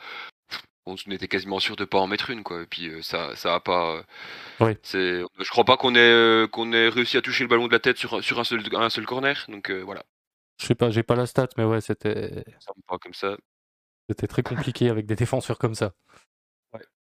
on 0.85 0.95
était 1.11 1.29
quasiment 1.29 1.59
sûr 1.59 1.77
de 1.77 1.87
pas 1.87 1.99
en 1.99 2.07
mettre 2.07 2.29
une 2.29 2.43
quoi. 2.43 2.63
Et 2.63 2.67
puis 2.67 2.89
euh, 2.89 3.01
ça, 3.01 3.35
ça 3.37 3.55
a 3.55 3.61
pas. 3.61 4.03
Oui. 4.61 4.73
C'est, 4.83 5.23
je 5.39 5.51
crois 5.51 5.65
pas 5.65 5.79
qu'on 5.79 5.95
ait, 5.95 6.47
qu'on 6.53 6.73
ait 6.73 6.91
réussi 6.91 7.17
à 7.17 7.23
toucher 7.23 7.45
le 7.45 7.49
ballon 7.49 7.67
de 7.67 7.73
la 7.73 7.79
tête 7.79 7.97
sur, 7.97 8.23
sur 8.23 8.39
un 8.39 8.45
seul, 8.45 8.63
un 8.75 8.91
seul 8.91 9.07
corner. 9.07 9.47
Donc 9.49 9.71
voilà. 9.71 10.05
Je 10.61 10.67
sais 10.67 10.75
pas, 10.75 10.91
j'ai 10.91 11.03
pas 11.03 11.15
la 11.15 11.25
stat, 11.25 11.49
mais 11.57 11.65
ouais, 11.65 11.81
c'était. 11.81 12.45
Ça 12.59 12.73
me 12.77 12.83
pas 12.87 12.99
comme 12.99 13.15
ça. 13.15 13.37
C'était 14.09 14.27
très 14.27 14.43
compliqué 14.43 14.89
avec 14.89 15.07
des 15.07 15.17
défenseurs 15.17 15.59
comme 15.59 15.75
ça. 15.75 15.93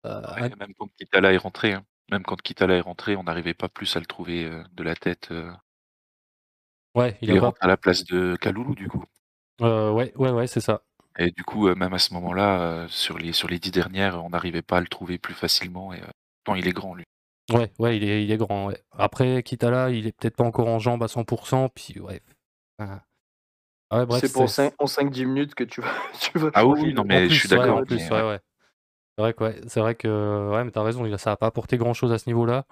Euh, 0.06 0.21
même 0.59 0.74
quand 0.77 0.88
Kitala 0.97 1.33
est 1.33 1.38
rentré, 1.38 1.74
hein. 1.74 1.84
même 2.12 2.24
quand 2.24 2.39
Kitala 2.41 2.75
est 2.75 2.81
rentré, 2.81 3.15
on 3.15 3.24
n'arrivait 3.24 3.55
pas 3.55 3.70
plus 3.70 3.96
à 3.96 4.00
le 4.00 4.05
trouver 4.05 4.46
euh, 4.46 4.63
de 4.74 4.84
la 4.84 4.96
tête. 4.96 5.29
Euh. 5.31 5.51
Ouais, 6.93 7.17
il, 7.22 7.31
est 7.31 7.39
rentré 7.39 7.60
à 7.65 7.67
la 7.67 7.75
place 7.75 8.03
de 8.05 8.36
Kaloulou 8.36 8.75
du 8.75 8.88
coup. 8.88 9.03
ouais, 9.60 10.13
ouais, 10.15 10.31
ouais, 10.31 10.48
c'est 10.48 10.62
ça. 10.62 10.84
Et 11.17 11.31
du 11.31 11.43
coup, 11.43 11.74
même 11.74 11.93
à 11.93 12.00
ce 12.00 12.13
moment-là, 12.13 12.88
sur 12.88 13.17
les 13.17 13.31
sur 13.31 13.48
les 13.48 13.58
dix 13.58 13.72
dernières, 13.72 14.24
on 14.24 14.29
n'arrivait 14.29 14.62
pas 14.62 14.77
à 14.77 14.81
le 14.81 14.88
trouver 14.88 15.17
plus 15.17 15.34
facilement. 15.34 15.93
Et 15.93 16.01
tant 16.43 16.55
il 16.55 16.67
est 16.67 16.74
grand 16.74 16.93
lui. 16.93 17.05
Ouais, 17.51 17.72
ouais, 17.79 17.98
il 17.98 18.03
est, 18.03 18.24
il 18.24 18.31
est 18.31 18.38
grand. 18.38 18.72
Après, 18.91 19.41
Kitala, 19.43 19.91
il 19.91 20.08
est 20.08 20.12
peut-être 20.12 20.36
pas 20.36 20.43
encore 20.43 20.67
en 20.67 20.79
jambes 20.79 21.03
à 21.03 21.08
100%, 21.08 21.70
puis 21.74 22.00
ouais. 22.00 22.22
Ah 22.79 23.01
ouais 23.92 24.20
c'est 24.20 24.34
pour 24.34 24.46
5-10 24.46 25.25
minutes 25.25 25.56
que 25.56 25.63
tu 25.63 25.82
vas. 25.82 25.94
Tu 26.20 26.38
vas 26.38 26.50
ah 26.54 26.65
oui, 26.65 26.94
non, 26.94 27.04
mais 27.06 27.30
je 27.30 27.39
suis 27.39 27.50
d'accord. 27.50 27.84
Ouais, 27.89 28.10
ouais. 28.22 28.39
C'est 29.18 29.22
vrai 29.22 29.34
que 29.34 29.44
ouais, 29.44 29.62
c'est 29.68 29.80
vrai 29.80 29.96
que 29.96 30.50
ouais, 30.51 30.63
mais 30.63 30.72
t'as 30.72 30.84
raison, 30.84 31.18
ça 31.18 31.32
a 31.32 31.38
pas 31.38 31.48
apporté 31.48 31.77
grand 31.77 31.94
chose 31.94 32.12
à 32.12 32.18
ce 32.18 32.27
niveau-là. 32.27 32.65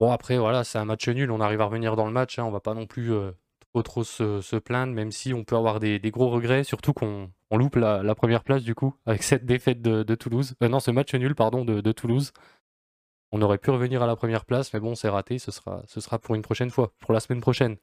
Bon 0.00 0.10
après 0.10 0.36
voilà, 0.36 0.64
c'est 0.64 0.78
un 0.78 0.84
match 0.84 1.08
nul, 1.08 1.30
on 1.30 1.40
arrive 1.40 1.60
à 1.60 1.66
revenir 1.66 1.94
dans 1.94 2.06
le 2.06 2.12
match, 2.12 2.38
hein, 2.38 2.44
on 2.44 2.50
va 2.50 2.58
pas 2.58 2.74
non 2.74 2.86
plus 2.86 3.12
euh, 3.12 3.30
trop 3.72 3.82
trop 3.82 4.04
se, 4.04 4.40
se, 4.40 4.56
plaindre, 4.56 4.92
même 4.92 5.12
si 5.12 5.32
on 5.32 5.44
peut 5.44 5.54
avoir 5.54 5.78
des, 5.78 6.00
des 6.00 6.10
gros 6.10 6.28
regrets, 6.28 6.64
surtout 6.64 6.92
qu'on 6.92 7.30
on 7.52 7.56
loupe 7.56 7.76
la, 7.76 8.02
la, 8.02 8.14
première 8.16 8.42
place 8.42 8.64
du 8.64 8.74
coup, 8.74 8.94
avec 9.06 9.22
cette 9.22 9.46
défaite 9.46 9.80
de, 9.80 10.02
de 10.02 10.14
Toulouse. 10.16 10.54
Euh, 10.62 10.68
non, 10.68 10.80
ce 10.80 10.90
match 10.90 11.14
nul, 11.14 11.34
pardon, 11.36 11.64
de, 11.64 11.80
de, 11.80 11.92
Toulouse. 11.92 12.32
On 13.30 13.40
aurait 13.42 13.58
pu 13.58 13.70
revenir 13.70 14.02
à 14.02 14.06
la 14.06 14.16
première 14.16 14.44
place, 14.44 14.74
mais 14.74 14.80
bon, 14.80 14.94
c'est 14.94 15.08
raté, 15.08 15.38
ce 15.38 15.52
sera, 15.52 15.82
ce 15.86 16.00
sera 16.00 16.18
pour 16.18 16.34
une 16.34 16.42
prochaine 16.42 16.70
fois, 16.70 16.92
pour 16.98 17.14
la 17.14 17.20
semaine 17.20 17.40
prochaine. 17.40 17.76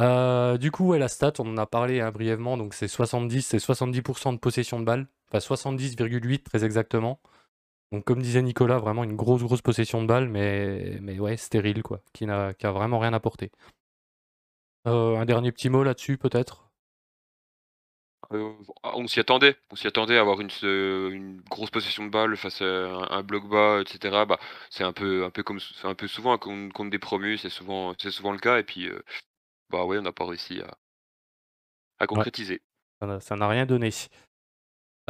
Euh, 0.00 0.56
du 0.58 0.70
coup, 0.70 0.88
ouais, 0.88 0.98
la 0.98 1.08
stat, 1.08 1.34
on 1.38 1.46
en 1.48 1.56
a 1.58 1.66
parlé 1.66 2.00
hein, 2.00 2.10
brièvement, 2.10 2.56
donc 2.56 2.74
c'est 2.74 2.88
70, 2.88 3.42
c'est 3.42 3.58
70% 3.58 4.32
de 4.32 4.38
possession 4.38 4.80
de 4.80 4.84
balle, 4.84 5.06
enfin 5.28 5.38
70,8 5.38 6.42
très 6.44 6.64
exactement. 6.64 7.20
Donc 7.92 8.04
comme 8.04 8.22
disait 8.22 8.42
Nicolas, 8.42 8.78
vraiment 8.78 9.04
une 9.04 9.16
grosse 9.16 9.42
grosse 9.42 9.62
possession 9.62 10.02
de 10.02 10.06
balle, 10.06 10.28
mais, 10.28 10.98
mais 11.02 11.18
ouais, 11.20 11.36
stérile 11.36 11.82
quoi, 11.82 12.00
qui 12.14 12.26
n'a 12.26 12.54
qui 12.54 12.66
a 12.66 12.72
vraiment 12.72 12.98
rien 12.98 13.12
apporté. 13.12 13.52
Euh, 14.86 15.16
un 15.16 15.24
dernier 15.26 15.52
petit 15.52 15.68
mot 15.68 15.82
là-dessus 15.84 16.18
peut-être? 16.18 16.70
Euh, 18.32 18.54
on 18.82 19.06
s'y 19.06 19.20
attendait. 19.20 19.56
On 19.70 19.76
s'y 19.76 19.86
attendait 19.86 20.16
à 20.16 20.20
avoir 20.20 20.40
une, 20.40 21.40
grosse 21.50 21.70
possession 21.70 22.04
de 22.06 22.10
balle 22.10 22.36
face 22.36 22.62
à 22.62 22.64
un, 22.64 23.22
bloc 23.22 23.48
bas, 23.48 23.80
etc. 23.82 24.24
Bah, 24.26 24.38
c'est 24.70 24.84
un 24.84 24.92
peu, 24.92 25.24
un 25.24 25.30
peu 25.30 25.42
comme, 25.42 25.60
un 25.84 25.94
peu 25.94 26.08
souvent 26.08 26.36
contre, 26.38 26.90
des 26.90 26.98
promus, 26.98 27.38
c'est 27.38 27.50
souvent, 27.50 27.94
souvent 27.98 28.32
le 28.32 28.38
cas. 28.38 28.58
Et 28.58 28.64
puis, 28.64 28.88
bah 29.72 29.84
ouais, 29.84 29.98
on 29.98 30.02
n'a 30.02 30.12
pas 30.12 30.26
réussi 30.26 30.60
à, 30.60 30.76
à 31.98 32.06
concrétiser. 32.06 32.60
Ça 33.20 33.36
n'a 33.36 33.48
rien 33.48 33.66
donné. 33.66 33.90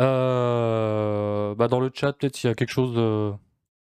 Euh, 0.00 1.54
bah 1.54 1.68
dans 1.68 1.80
le 1.80 1.90
chat, 1.92 2.14
peut-être 2.14 2.36
s'il 2.36 2.48
y 2.48 2.50
a 2.50 2.54
quelque 2.54 2.72
chose. 2.72 2.94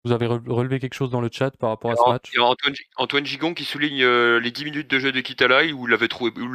Vous 0.05 0.13
avez 0.13 0.27
relevé 0.27 0.79
quelque 0.79 0.93
chose 0.93 1.09
dans 1.09 1.19
le 1.19 1.29
chat 1.29 1.51
par 1.57 1.71
rapport 1.71 1.91
à 1.91 1.95
ce 1.97 2.09
match? 2.09 2.31
Il 2.33 2.37
y 2.37 2.41
a 2.41 2.45
Antoine, 2.97 3.25
Gigon 3.25 3.53
qui 3.53 3.65
souligne 3.65 4.05
les 4.37 4.51
10 4.51 4.63
minutes 4.63 4.89
de 4.89 4.99
jeu 4.99 5.11
de 5.11 5.19
Kitalai 5.19 5.73
où 5.73 5.87
il 5.87 5.97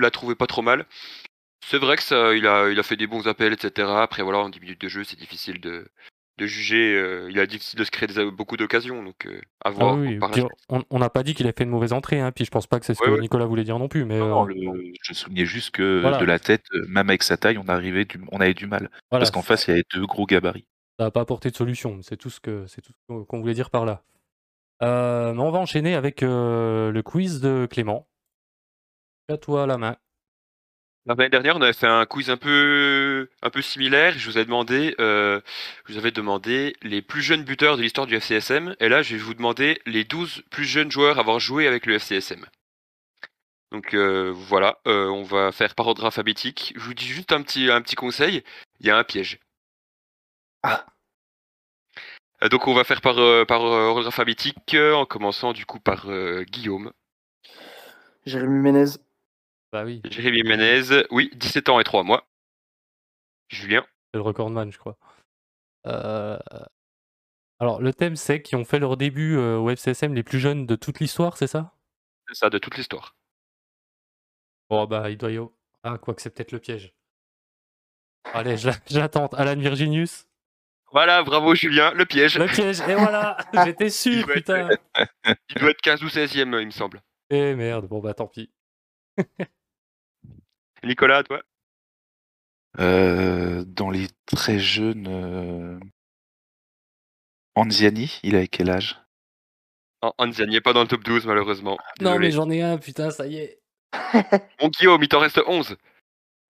l'a 0.01 0.11
trouvé 0.11 0.35
pas 0.35 0.47
trop 0.47 0.63
mal. 0.63 0.87
C'est 1.67 1.79
vrai 1.79 1.97
que 1.97 2.03
ça, 2.03 2.35
il 2.35 2.47
a, 2.47 2.71
il 2.71 2.79
a 2.79 2.83
fait 2.83 2.97
des 2.97 3.07
bons 3.07 3.29
appels, 3.29 3.53
etc. 3.53 3.89
Après 4.01 4.23
voilà, 4.23 4.39
en 4.39 4.49
10 4.49 4.61
minutes 4.61 4.81
de 4.81 4.89
jeu, 4.89 5.05
c'est 5.05 5.19
difficile 5.19 5.61
de, 5.61 5.87
de 6.43 6.47
juger. 6.47 6.95
Euh, 6.97 7.31
il 7.31 7.39
a 7.39 7.47
difficile 7.47 7.79
de 7.79 7.85
se 7.85 7.91
créer 7.91 8.09
beaucoup 8.31 8.57
d'occasions, 8.57 9.03
donc 9.03 9.27
euh, 9.27 9.41
à 9.65 9.69
ah 9.69 9.71
voir. 9.71 9.99
on 10.69 10.99
n'a 10.99 11.11
pas 11.11 11.23
dit 11.23 11.35
qu'il 11.35 11.47
a 11.47 11.53
fait 11.53 11.65
une 11.65 11.71
mauvaise 11.71 11.93
entrée, 11.93 12.21
hein, 12.21 12.33
puis 12.33 12.45
je 12.45 12.51
pense 12.51 12.67
pas 12.67 12.81
que 12.81 12.87
c'est 12.87 12.95
ce 12.95 13.03
que 13.03 13.21
Nicolas 13.21 13.47
voulait 13.47 13.65
dire 13.65 13.79
non 13.79 13.89
plus. 13.89 14.05
Mais 14.05 14.21
euh, 14.21 14.93
je 15.03 15.15
soulignais 15.15 15.47
juste 15.47 15.71
que 15.71 16.19
de 16.19 16.25
la 16.25 16.39
tête, 16.39 16.65
même 16.89 17.09
avec 17.09 17.23
sa 17.23 17.37
taille, 17.37 17.59
on, 17.59 17.69
arrivait 17.69 18.05
du... 18.05 18.21
on 18.33 18.41
avait 18.41 18.55
du 18.55 18.67
mal. 18.67 18.91
parce 19.11 19.31
qu'en 19.31 19.43
face, 19.43 19.67
il 19.67 19.71
y 19.71 19.75
avait 19.75 19.85
deux 19.95 20.07
gros 20.07 20.27
gabarits. 20.27 20.67
Ça 20.99 21.07
n'a 21.07 21.11
pas 21.11 21.23
apporté 21.23 21.51
de 21.51 21.57
solution, 21.57 22.01
c'est 22.03 22.17
tout 22.17 22.31
ce 22.31 22.41
que 22.41 22.67
c'est 22.67 22.83
tout 22.83 23.25
qu'on 23.25 23.41
voulait 23.41 23.55
dire 23.55 23.71
par 23.71 23.87
là. 23.87 24.03
mais 24.81 25.41
on 25.41 25.51
va 25.51 25.59
enchaîner 25.59 25.95
avec 25.95 26.21
le 26.23 27.01
quiz 27.05 27.41
de 27.41 27.67
Clément. 27.71 28.07
À 29.29 29.39
toi 29.39 29.67
la 29.67 29.79
main. 29.79 29.97
L'année 31.05 31.29
dernière, 31.31 31.57
on 31.57 31.61
avait 31.63 31.73
fait 31.73 31.89
un 31.89 32.07
quiz 32.07 32.31
un 32.31 32.37
peu, 32.37 33.29
un 33.43 33.51
peu 33.51 33.61
similaire. 33.61 34.17
Je 34.17 34.31
vous 34.31 34.39
ai 34.39 34.45
demandé, 34.45 34.95
euh, 35.01 35.41
je 35.87 35.93
vous 35.93 35.99
avais 35.99 36.13
demandé 36.13 36.77
les 36.83 37.03
plus 37.03 37.23
jeunes 37.23 37.43
buteurs 37.43 37.77
de 37.77 37.83
l'histoire 37.83 38.07
du 38.07 38.15
FCSM. 38.15 38.77
Et 38.79 38.89
là, 38.89 39.03
je 39.03 39.17
vais 39.17 39.23
vous 39.23 39.35
demander 39.35 39.81
les 39.85 40.05
12 40.05 40.45
plus 40.51 40.65
jeunes 40.65 40.93
joueurs 40.93 41.17
à 41.19 41.21
avoir 41.23 41.41
joué 41.41 41.67
avec 41.67 41.87
le 41.87 41.99
FCSM. 41.99 42.47
Donc 43.73 43.95
euh, 43.95 44.31
voilà, 44.33 44.79
euh, 44.87 45.09
on 45.09 45.25
va 45.25 45.51
faire 45.51 45.75
par 45.75 45.89
ordre 45.89 46.05
alphabétique. 46.05 46.73
Je 46.77 46.81
vous 46.83 46.95
dis 46.95 47.07
juste 47.07 47.33
un 47.33 47.43
petit, 47.43 47.69
un 47.69 47.83
petit 47.83 47.97
conseil. 47.97 48.45
Il 48.79 48.87
y 48.87 48.91
a 48.91 48.97
un 48.97 49.05
piège. 49.05 49.41
Ah. 50.63 50.87
Donc 52.49 52.69
on 52.69 52.75
va 52.75 52.85
faire 52.85 53.01
par, 53.01 53.17
par 53.47 53.63
ordre 53.63 54.07
alphabétique, 54.07 54.77
en 54.77 55.05
commençant 55.05 55.53
du 55.53 55.67
coup 55.67 55.81
par 55.81 56.07
Guillaume. 56.45 56.93
Jérémy 58.25 58.61
Ménez. 58.61 58.99
Bah 59.73 59.85
oui. 59.85 60.03
Jérémy 60.05 60.43
Menez, 60.43 61.05
oui, 61.11 61.31
17 61.35 61.71
ans 61.71 61.81
et 61.81 61.85
3 61.85 62.03
mois. 62.03 62.27
Julien. 63.49 63.85
C'est 64.13 64.19
le 64.19 64.23
recordman, 64.23 64.71
je 64.71 64.79
crois. 64.79 64.99
Euh, 65.87 66.39
alors, 67.59 67.81
le 67.81 67.95
thème, 67.95 68.17
c'est 68.17 68.43
qu'ils 68.43 68.59
ont 68.59 68.65
fait 68.65 68.79
leur 68.79 68.97
début 68.97 69.37
euh, 69.37 69.57
au 69.57 69.71
FCSM 69.71 70.15
les 70.15 70.23
plus 70.23 70.39
jeunes 70.39 70.67
de 70.67 70.77
toute 70.77 71.01
l'histoire, 71.01 71.37
c'est 71.37 71.47
ça? 71.47 71.75
C'est 72.29 72.35
ça, 72.35 72.51
de 72.51 72.59
toute 72.59 72.77
l'histoire. 72.77 73.17
Bon, 74.69 74.85
bah, 74.87 75.11
il 75.11 75.17
doit 75.17 75.31
y 75.31 75.37
avoir. 75.37 75.53
Ah, 75.85 75.99
quoi 75.99 76.15
que 76.15 76.23
c'est 76.23 76.31
peut-être 76.31 76.53
le 76.53 76.59
piège. 76.59 76.95
Allez, 78.33 78.57
j'attends. 78.87 79.27
Alan 79.29 79.59
Virginius. 79.59 80.27
Voilà, 80.93 81.23
bravo 81.23 81.55
Julien, 81.55 81.93
le 81.95 82.05
piège. 82.05 82.39
Le 82.39 82.47
piège, 82.47 82.81
et 82.83 82.95
voilà, 82.95 83.39
j'étais 83.65 83.89
sûr, 83.89 84.27
putain. 84.27 84.69
il 85.25 85.55
doit 85.57 85.71
être 85.71 85.81
15 85.81 86.03
ou 86.05 86.09
16ème, 86.09 86.61
il 86.61 86.67
me 86.67 86.71
semble. 86.71 87.03
Eh 87.31 87.55
merde, 87.55 87.87
bon 87.87 88.01
bah 88.01 88.13
tant 88.13 88.27
pis. 88.27 88.51
Nicolas, 90.85 91.23
toi 91.23 91.43
euh, 92.81 93.65
Dans 93.67 93.91
les 93.91 94.09
très 94.27 94.59
jeunes. 94.59 95.07
Euh... 95.09 95.79
Anziani, 97.55 98.21
il 98.23 98.37
a 98.37 98.47
quel 98.47 98.71
âge? 98.71 98.99
Anziani 100.19 100.55
n'est 100.55 100.61
pas 100.61 100.73
dans 100.73 100.83
le 100.83 100.89
top 100.89 101.05
12, 101.05 101.27
malheureusement. 101.27 101.79
Non, 102.01 102.19
mais 102.19 102.31
j'en 102.31 102.51
ai 102.51 102.63
un, 102.63 102.79
putain, 102.79 103.11
ça 103.11 103.27
y 103.27 103.37
est. 103.37 103.61
Mon 104.61 104.69
Guillaume, 104.69 105.03
il 105.03 105.09
t'en 105.09 105.21
reste 105.21 105.41
11. 105.47 105.77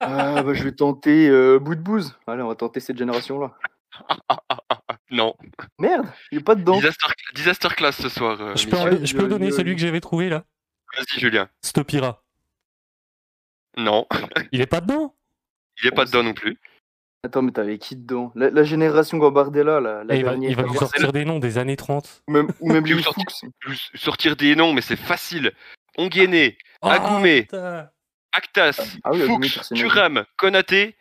Ah, 0.00 0.42
bah, 0.42 0.54
je 0.54 0.64
vais 0.64 0.72
tenter 0.72 1.28
euh, 1.28 1.58
bout 1.58 1.74
de 1.74 1.80
bouse. 1.80 2.18
Allez, 2.26 2.42
on 2.42 2.48
va 2.48 2.56
tenter 2.56 2.80
cette 2.80 2.98
génération-là. 2.98 3.56
non. 5.10 5.36
Merde, 5.78 6.06
il 6.32 6.38
est 6.38 6.44
pas 6.44 6.54
dedans. 6.54 6.80
Disaster, 7.34 7.68
class 7.68 8.00
ce 8.00 8.08
soir. 8.08 8.40
Euh, 8.40 8.56
je, 8.56 8.66
peux, 8.66 9.04
je 9.04 9.16
peux 9.16 9.28
donner 9.28 9.50
celui 9.50 9.74
que 9.74 9.80
j'avais 9.80 10.00
trouvé 10.00 10.28
là? 10.28 10.44
Vas-y, 10.96 11.20
Julien. 11.20 11.48
Stopira. 11.62 12.22
Non. 13.76 14.06
Il 14.52 14.60
est 14.60 14.66
pas 14.66 14.80
dedans? 14.80 15.14
Il 15.82 15.88
est 15.88 15.92
pas 15.92 16.04
dedans 16.04 16.22
non 16.22 16.34
plus. 16.34 16.58
Attends, 17.24 17.42
mais 17.42 17.52
t'avais 17.52 17.78
qui 17.78 17.94
dedans? 17.94 18.32
La, 18.34 18.64
génération 18.64 19.16
Gambardella, 19.16 19.80
là. 19.80 20.02
La 20.04 20.16
il, 20.16 20.24
va, 20.24 20.34
il 20.34 20.56
va 20.56 20.64
nous 20.64 20.74
sortir 20.74 21.12
des 21.12 21.24
noms 21.24 21.38
des 21.38 21.56
années 21.56 21.76
30. 21.76 22.24
Ou 22.26 22.32
même, 22.32 22.48
ou 22.60 22.72
même 22.72 22.84
sortir, 23.94 24.34
des 24.36 24.56
noms, 24.56 24.72
mais 24.72 24.80
c'est 24.80 24.96
facile. 24.96 25.52
Onguéné, 25.96 26.58
oh, 26.80 26.88
Agoumé, 26.88 27.46
Actas, 28.32 28.96
ah 29.04 29.12
Fuchs, 29.12 29.72
Turam, 29.72 30.24
Konaté. 30.36 30.96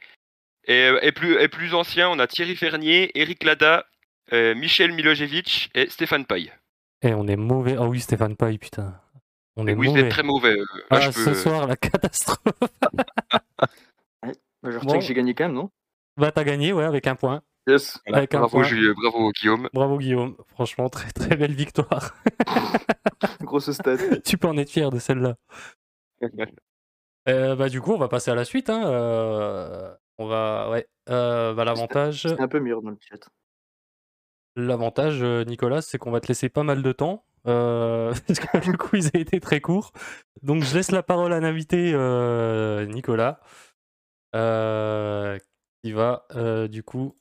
Et, 0.66 0.92
et, 1.01 1.12
plus, 1.12 1.42
et 1.42 1.48
plus 1.48 1.74
ancien, 1.74 2.08
on 2.10 2.20
a 2.20 2.28
Thierry 2.28 2.56
Fernier, 2.56 3.10
Eric 3.20 3.44
Lada, 3.44 3.88
euh, 4.32 4.54
Michel 4.54 4.92
Milojevic 4.92 5.72
et 5.74 5.90
Stéphane 5.90 6.25
Paille. 6.25 6.54
Et 7.01 7.16
on 7.16 7.25
est 7.28 7.36
mauvais. 7.36 7.75
Ah 7.80 7.88
oui, 7.88 8.00
Stéphane 8.00 8.36
Paille, 8.36 8.60
putain. 8.60 9.00
On 9.62 9.68
est 9.68 9.75
oui, 9.75 9.89
mauvais. 9.89 10.10
très 10.10 10.24
mauvais. 10.24 10.58
Euh, 10.58 10.65
ah, 10.89 11.12
ce 11.12 11.36
soir, 11.36 11.68
la 11.68 11.75
catastrophe. 11.75 12.39
je 14.63 14.77
retiens 14.80 14.98
que 14.98 15.06
j'ai 15.06 15.13
gagné 15.13 15.36
quand 15.36 15.44
même, 15.44 15.53
non? 15.53 15.70
Bah, 16.18 16.32
t'as 16.32 16.44
gagné, 16.44 16.74
ouais, 16.74 16.84
avec 16.84 17.06
un 17.06 17.13
point. 17.13 17.44
Yes. 17.68 18.00
Avec 18.12 18.32
bravo, 18.32 18.50
point. 18.50 18.63
Julien, 18.63 18.96
bravo 19.00 19.32
Guillaume. 19.32 19.70
Bravo 19.72 20.00
Guillaume. 20.00 20.36
Franchement, 20.48 20.89
très 20.89 21.12
très 21.12 21.36
belle 21.36 21.53
victoire. 21.53 22.15
Grosse 23.41 23.70
stade. 23.70 24.24
tu 24.25 24.39
peux 24.39 24.48
en 24.48 24.58
être 24.58 24.72
fier 24.72 24.89
de 24.89 24.98
celle-là. 24.98 25.36
euh, 27.30 27.56
bah, 27.56 27.70
du 27.70 27.82
coup, 27.82 27.91
on 27.91 28.00
va 28.00 28.08
passer 28.08 28.32
à 28.32 28.36
la 28.36 28.46
suite. 28.46 28.72
Hein. 28.72 28.84
Euh, 28.88 29.94
on 30.18 30.25
va, 30.25 30.72
ouais. 30.72 30.88
Euh, 31.12 31.53
bah, 31.53 31.65
l'avantage. 31.65 32.24
C'est 32.24 32.41
un 32.41 32.48
peu 32.48 32.60
mieux 32.60 32.74
dans 32.82 32.89
le 32.89 32.98
chat. 33.00 33.30
L'avantage, 34.56 35.22
euh, 35.22 35.44
Nicolas, 35.46 35.84
c'est 35.84 36.00
qu'on 36.00 36.10
va 36.10 36.20
te 36.20 36.30
laisser 36.30 36.50
pas 36.50 36.63
mal 36.63 36.82
de 36.82 36.91
temps. 36.91 37.24
Euh, 37.48 38.13
parce 38.27 38.39
que 38.39 38.71
le 38.71 38.77
quiz 38.77 39.12
a 39.13 39.17
été 39.17 39.39
très 39.39 39.62
court. 39.62 39.91
Donc 40.43 40.63
je 40.63 40.75
laisse 40.75 40.91
la 40.91 41.03
parole 41.03 41.33
à 41.33 41.39
l'invité 41.39 41.91
euh, 41.93 42.86
Nicolas, 42.86 43.39
euh, 44.36 45.38
qui 45.83 45.91
va 45.91 46.25
du 46.69 46.83
coup. 46.83 47.17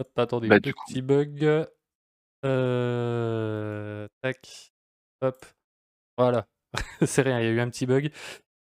Hop, 0.00 0.16
attendez, 0.16 0.48
bah, 0.48 0.60
petit 0.60 1.02
bug. 1.02 1.66
Tac. 4.22 4.72
Hop. 5.22 5.46
Voilà. 6.16 6.46
C'est 7.06 7.22
rien, 7.22 7.40
il 7.40 7.44
y 7.44 7.48
a 7.48 7.50
eu 7.50 7.60
un 7.60 7.68
petit 7.68 7.86
bug. 7.86 8.12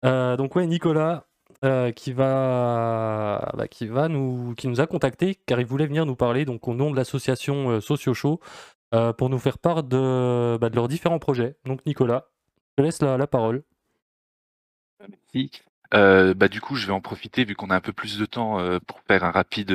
donc 0.02 0.54
ouais, 0.56 0.66
Nicolas, 0.66 1.26
qui 1.96 2.12
va, 2.12 3.52
bah, 3.56 3.68
qui 3.68 3.86
va 3.86 4.08
nous, 4.08 4.54
qui 4.54 4.68
nous 4.68 4.80
a 4.80 4.86
contacté 4.86 5.36
car 5.46 5.60
il 5.60 5.66
voulait 5.66 5.86
venir 5.86 6.06
nous 6.06 6.16
parler 6.16 6.44
donc 6.44 6.68
au 6.68 6.74
nom 6.74 6.90
de 6.90 6.96
l'association 6.96 7.80
Socio 7.80 8.14
Show 8.14 8.40
euh, 8.94 9.12
pour 9.12 9.28
nous 9.28 9.38
faire 9.38 9.58
part 9.58 9.82
de, 9.82 10.56
bah, 10.60 10.70
de, 10.70 10.76
leurs 10.76 10.88
différents 10.88 11.18
projets. 11.18 11.56
Donc 11.64 11.84
Nicolas, 11.84 12.28
je 12.70 12.82
te 12.82 12.86
laisse 12.86 13.02
la, 13.02 13.26
parole. 13.26 13.64
Merci. 15.00 15.50
Euh, 15.94 16.32
bah, 16.32 16.48
du 16.48 16.60
coup, 16.60 16.76
je 16.76 16.86
vais 16.86 16.92
en 16.92 17.00
profiter 17.00 17.44
vu 17.44 17.56
qu'on 17.56 17.70
a 17.70 17.76
un 17.76 17.80
peu 17.80 17.92
plus 17.92 18.18
de 18.18 18.24
temps 18.24 18.60
euh, 18.60 18.78
pour 18.86 19.00
faire 19.00 19.24
un 19.24 19.32
rapide 19.32 19.72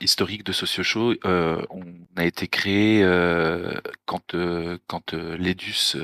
historique 0.00 0.44
de 0.44 0.52
SocioShow. 0.52 1.14
on 1.24 1.84
a 2.16 2.24
été 2.24 2.48
créé 2.48 3.02
quand 4.06 4.34
quand 4.86 5.12
l'Edus 5.12 5.96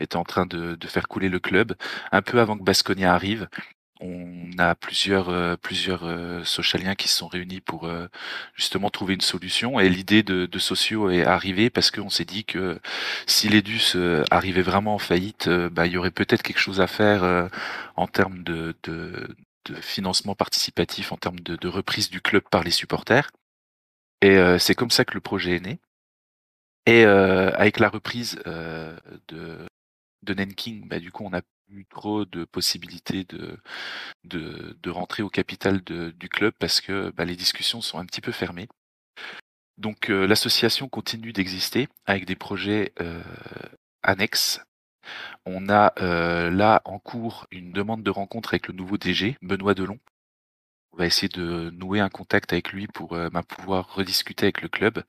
était 0.00 0.16
en 0.16 0.24
train 0.24 0.46
de, 0.46 0.76
de, 0.76 0.86
faire 0.86 1.08
couler 1.08 1.28
le 1.28 1.40
club, 1.40 1.74
un 2.10 2.22
peu 2.22 2.40
avant 2.40 2.56
que 2.56 2.64
Basconia 2.64 3.12
arrive 3.12 3.48
on 4.00 4.50
a 4.58 4.74
plusieurs 4.74 5.28
euh, 5.30 5.56
plusieurs 5.56 6.04
euh, 6.04 6.44
socialiens 6.44 6.94
qui 6.94 7.08
se 7.08 7.16
sont 7.16 7.28
réunis 7.28 7.60
pour 7.60 7.84
euh, 7.84 8.08
justement 8.54 8.90
trouver 8.90 9.14
une 9.14 9.20
solution 9.20 9.80
et 9.80 9.88
l'idée 9.88 10.22
de, 10.22 10.46
de 10.46 10.58
Socio 10.58 11.10
est 11.10 11.24
arrivée 11.24 11.70
parce 11.70 11.90
qu'on 11.90 12.10
s'est 12.10 12.24
dit 12.24 12.44
que 12.44 12.78
si 13.26 13.48
l'Edus 13.48 13.96
arrivait 14.30 14.62
vraiment 14.62 14.94
en 14.94 14.98
faillite, 14.98 15.48
bah, 15.48 15.86
il 15.86 15.92
y 15.92 15.96
aurait 15.96 16.10
peut-être 16.10 16.42
quelque 16.42 16.58
chose 16.58 16.80
à 16.80 16.86
faire 16.86 17.50
en 17.96 18.06
termes 18.06 18.42
de, 18.42 18.74
financement 19.80 20.34
participatif, 20.34 21.12
en 21.12 21.16
termes 21.16 21.40
de, 21.40 21.56
de, 21.56 21.68
reprise 21.68 22.10
du 22.10 22.20
club 22.20 22.42
par 22.50 22.62
les 22.62 22.70
supporters. 22.70 23.30
Et 24.22 24.38
c'est 24.58 24.74
comme 24.74 24.90
ça 24.90 25.04
que 25.04 25.14
le 25.14 25.20
projet 25.20 25.56
est 25.56 25.60
né. 25.60 25.78
Et 26.86 27.04
avec 27.04 27.78
la 27.78 27.88
reprise 27.88 28.38
de 28.46 29.66
de 30.26 30.34
Nanking, 30.34 30.86
bah, 30.88 30.98
du 30.98 31.10
coup, 31.10 31.24
on 31.24 31.32
a 31.32 31.40
trop 31.90 32.24
de 32.24 32.44
possibilités 32.44 33.24
de, 33.24 33.58
de, 34.24 34.76
de 34.82 34.90
rentrer 34.90 35.22
au 35.22 35.30
capital 35.30 35.82
du 35.82 36.28
club 36.28 36.54
parce 36.58 36.80
que 36.80 37.10
bah, 37.10 37.24
les 37.24 37.36
discussions 37.36 37.80
sont 37.80 37.98
un 37.98 38.06
petit 38.06 38.20
peu 38.20 38.32
fermées. 38.32 38.68
Donc 39.78 40.10
euh, 40.10 40.26
l'association 40.26 40.88
continue 40.88 41.32
d'exister 41.32 41.88
avec 42.06 42.24
des 42.24 42.36
projets 42.36 42.92
euh, 43.00 43.22
annexes. 44.02 44.60
On 45.44 45.68
a 45.68 45.92
euh, 46.00 46.50
là 46.50 46.82
en 46.84 46.98
cours 46.98 47.46
une 47.50 47.72
demande 47.72 48.02
de 48.02 48.10
rencontre 48.10 48.50
avec 48.54 48.68
le 48.68 48.74
nouveau 48.74 48.96
DG, 48.96 49.36
Benoît 49.42 49.74
Delon, 49.74 49.98
on 50.92 50.96
va 50.98 51.06
essayer 51.06 51.28
de 51.28 51.70
nouer 51.70 52.00
un 52.00 52.08
contact 52.08 52.52
avec 52.52 52.72
lui 52.72 52.86
pour 52.86 53.08
bah, 53.10 53.42
pouvoir 53.42 53.94
rediscuter 53.94 54.46
avec 54.46 54.62
le 54.62 54.68
club. 54.68 55.04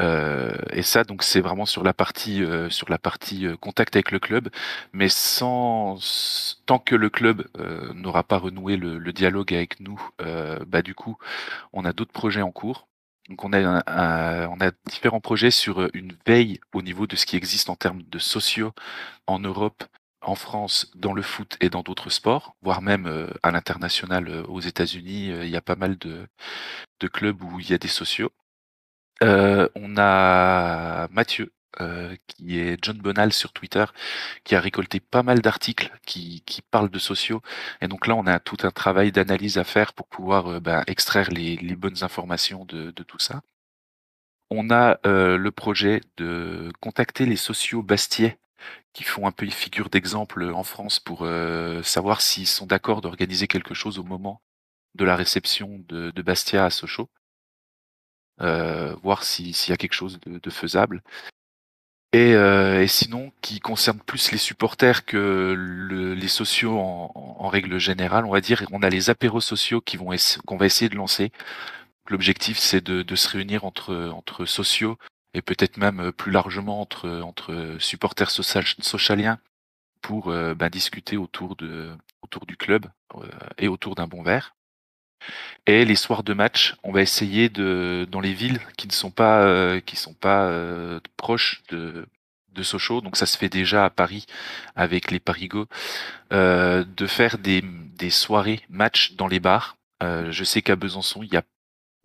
Euh, 0.00 0.52
et 0.72 0.82
ça, 0.82 1.04
donc, 1.04 1.22
c'est 1.22 1.40
vraiment 1.40 1.66
sur 1.66 1.82
la 1.84 1.92
partie 1.92 2.42
euh, 2.42 2.70
sur 2.70 2.88
la 2.90 2.98
partie 2.98 3.46
euh, 3.46 3.56
contact 3.56 3.96
avec 3.96 4.10
le 4.10 4.18
club, 4.18 4.48
mais 4.92 5.08
sans 5.08 5.98
tant 6.66 6.78
que 6.78 6.94
le 6.94 7.10
club 7.10 7.46
n'aura 7.94 8.22
pas 8.22 8.38
renoué 8.38 8.76
le, 8.76 9.12
dialogue 9.12 9.52
avec 9.54 9.80
nous, 9.80 10.00
bah 10.66 10.82
du 10.82 10.94
coup, 10.94 11.18
on 11.72 11.84
a 11.84 11.92
d'autres 11.92 12.12
projets 12.12 12.42
en 12.42 12.52
cours. 12.52 12.88
Donc, 13.28 13.44
on 13.44 13.52
a 13.52 14.48
on 14.48 14.60
a 14.60 14.70
différents 14.86 15.20
projets 15.20 15.50
sur 15.50 15.88
une 15.94 16.16
veille 16.26 16.60
au 16.74 16.82
niveau 16.82 17.06
de 17.06 17.16
ce 17.16 17.26
qui 17.26 17.36
existe 17.36 17.70
en 17.70 17.76
termes 17.76 18.02
de 18.02 18.18
sociaux 18.18 18.72
en 19.26 19.38
Europe, 19.40 19.84
en 20.22 20.34
France, 20.34 20.90
dans 20.94 21.12
le 21.12 21.22
foot 21.22 21.56
et 21.60 21.70
dans 21.70 21.82
d'autres 21.82 22.10
sports, 22.10 22.56
voire 22.62 22.82
même 22.82 23.28
à 23.42 23.50
l'international 23.50 24.44
aux 24.48 24.60
États-Unis, 24.60 25.28
il 25.42 25.50
y 25.50 25.56
a 25.56 25.62
pas 25.62 25.76
mal 25.76 25.98
de 25.98 26.26
de 27.00 27.08
clubs 27.08 27.42
où 27.42 27.60
il 27.60 27.70
y 27.70 27.74
a 27.74 27.78
des 27.78 27.88
sociaux. 27.88 28.30
Euh, 29.22 29.68
on 29.74 29.96
a 29.98 31.08
Mathieu, 31.08 31.52
euh, 31.80 32.16
qui 32.26 32.58
est 32.58 32.82
John 32.82 32.98
Bonal 32.98 33.32
sur 33.32 33.52
Twitter, 33.52 33.84
qui 34.44 34.54
a 34.54 34.60
récolté 34.60 35.00
pas 35.00 35.22
mal 35.22 35.40
d'articles 35.40 35.92
qui, 36.06 36.42
parlent 36.70 36.90
de 36.90 36.98
sociaux. 36.98 37.42
Et 37.80 37.88
donc 37.88 38.06
là, 38.06 38.14
on 38.16 38.26
a 38.26 38.40
tout 38.40 38.56
un 38.62 38.70
travail 38.70 39.12
d'analyse 39.12 39.58
à 39.58 39.64
faire 39.64 39.92
pour 39.92 40.06
pouvoir 40.08 40.46
euh, 40.46 40.60
ben, 40.60 40.84
extraire 40.86 41.30
les, 41.30 41.56
bonnes 41.76 42.02
informations 42.02 42.64
de, 42.64 42.90
tout 42.90 43.18
ça. 43.18 43.42
On 44.50 44.70
a 44.70 44.98
le 45.04 45.50
projet 45.50 46.00
de 46.16 46.72
contacter 46.80 47.24
les 47.26 47.36
sociaux 47.36 47.82
Bastiais 47.82 48.38
qui 48.92 49.04
font 49.04 49.26
un 49.26 49.32
peu 49.32 49.46
figure 49.48 49.88
d'exemple 49.90 50.44
en 50.52 50.64
France 50.64 51.00
pour 51.00 51.26
savoir 51.84 52.20
s'ils 52.20 52.46
sont 52.48 52.66
d'accord 52.66 53.00
d'organiser 53.00 53.46
quelque 53.46 53.74
chose 53.74 53.98
au 53.98 54.02
moment 54.04 54.42
de 54.96 55.04
la 55.04 55.16
réception 55.16 55.78
de, 55.88 56.10
de 56.10 56.22
Bastia 56.22 56.64
à 56.64 56.70
Sochaux. 56.70 57.10
Euh, 58.40 58.94
voir 59.02 59.22
s'il 59.22 59.50
y 59.50 59.72
a 59.72 59.76
quelque 59.76 59.92
chose 59.92 60.18
de, 60.24 60.50
faisable. 60.50 61.02
Et, 62.12 62.34
euh, 62.34 62.82
et, 62.82 62.86
sinon, 62.88 63.32
qui 63.42 63.60
concerne 63.60 64.00
plus 64.00 64.32
les 64.32 64.38
supporters 64.38 65.04
que 65.04 65.54
les 66.18 66.28
sociaux 66.28 66.78
en, 66.78 67.48
règle 67.48 67.78
générale, 67.78 68.24
on 68.24 68.30
va 68.30 68.40
dire, 68.40 68.64
on 68.72 68.82
a 68.82 68.88
les 68.88 69.10
apéros 69.10 69.40
sociaux 69.40 69.80
qui 69.80 69.96
vont 69.96 70.10
qu'on 70.46 70.56
va 70.56 70.66
essayer 70.66 70.88
de 70.88 70.96
lancer. 70.96 71.32
L'objectif, 72.08 72.58
c'est 72.58 72.82
de, 72.82 73.14
se 73.16 73.28
réunir 73.28 73.64
entre 73.64 74.10
entre 74.14 74.44
sociaux 74.46 74.96
et 75.34 75.42
peut-être 75.42 75.76
même 75.76 76.12
plus 76.12 76.32
largement 76.32 76.80
entre 76.80 77.20
entre 77.20 77.76
supporters 77.78 78.30
socialiens 78.30 79.38
pour 80.02 80.28
euh, 80.30 80.54
ben, 80.54 80.70
discuter 80.70 81.16
autour 81.16 81.56
de 81.56 81.90
autour 82.22 82.46
du 82.46 82.56
club 82.56 82.86
et 83.58 83.68
autour 83.68 83.94
d'un 83.96 84.06
bon 84.06 84.22
verre. 84.22 84.54
Et 85.66 85.84
les 85.84 85.94
soirs 85.96 86.22
de 86.22 86.34
match, 86.34 86.74
on 86.82 86.92
va 86.92 87.02
essayer 87.02 87.48
de, 87.48 88.06
dans 88.10 88.20
les 88.20 88.32
villes 88.32 88.60
qui 88.76 88.86
ne 88.86 88.92
sont 88.92 89.10
pas, 89.10 89.42
euh, 89.42 89.80
euh, 90.24 91.00
proches 91.16 91.62
de, 91.68 92.06
Sochaux, 92.62 93.00
donc 93.00 93.16
ça 93.16 93.24
se 93.24 93.38
fait 93.38 93.48
déjà 93.48 93.86
à 93.86 93.90
Paris 93.90 94.26
avec 94.76 95.10
les 95.10 95.18
Parigots, 95.18 95.66
euh, 96.30 96.84
de 96.84 97.06
faire 97.06 97.38
des, 97.38 97.62
soirées 98.10 98.60
match 98.68 99.14
dans 99.14 99.28
les 99.28 99.40
bars. 99.40 99.78
je 100.02 100.44
sais 100.44 100.60
qu'à 100.60 100.76
Besançon, 100.76 101.22
il 101.22 101.32
y 101.32 101.38
a, 101.38 101.42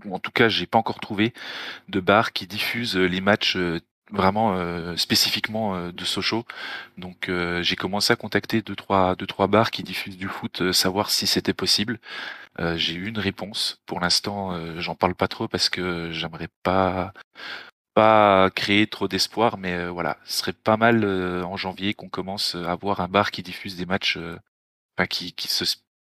ou 0.06 0.16
en 0.16 0.20
tout 0.20 0.32
cas, 0.32 0.48
j'ai 0.48 0.66
pas 0.66 0.78
encore 0.78 1.02
trouvé 1.02 1.34
de 1.90 2.00
bar 2.00 2.32
qui 2.32 2.48
diffuse 2.48 2.96
les 2.96 3.20
matchs 3.20 3.58
vraiment 4.12 4.56
spécifiquement 4.98 5.90
de 5.90 6.06
Sochaux. 6.06 6.46
Donc 6.98 7.30
j'ai 7.62 7.76
commencé 7.76 8.14
à 8.14 8.16
contacter 8.16 8.62
deux 8.62 8.76
trois 8.76 9.16
deux 9.16 9.28
trois 9.28 9.48
bars 9.48 9.72
qui 9.72 9.84
diffusent 9.84 10.18
du 10.18 10.28
foot, 10.28 10.72
savoir 10.72 11.10
si 11.10 11.28
c'était 11.28 11.54
possible. 11.54 12.00
Euh, 12.60 12.78
j'ai 12.78 12.94
eu 12.94 13.08
une 13.08 13.20
réponse. 13.20 13.82
Pour 13.86 14.00
l'instant, 14.00 14.54
euh, 14.54 14.80
j'en 14.80 14.96
parle 14.96 15.16
pas 15.16 15.28
trop 15.28 15.48
parce 15.48 15.70
que 15.70 16.12
j'aimerais 16.12 16.48
pas 16.64 17.14
pas 17.94 18.50
créer 18.50 18.88
trop 18.88 19.08
d'espoir, 19.08 19.58
mais 19.58 19.74
euh, 19.74 19.90
voilà, 19.90 20.18
ce 20.26 20.40
serait 20.40 20.54
pas 20.54 20.76
mal 20.76 21.06
en 21.06 21.56
janvier 21.56 21.94
qu'on 21.94 22.10
commence 22.10 22.56
à 22.56 22.72
avoir 22.72 23.00
un 23.00 23.08
bar 23.08 23.32
qui 23.32 23.42
diffuse 23.42 23.78
des 23.78 23.86
matchs, 23.86 24.18
enfin 24.98 25.08
qui, 25.08 25.34
qui 25.34 25.48
se 25.48 25.64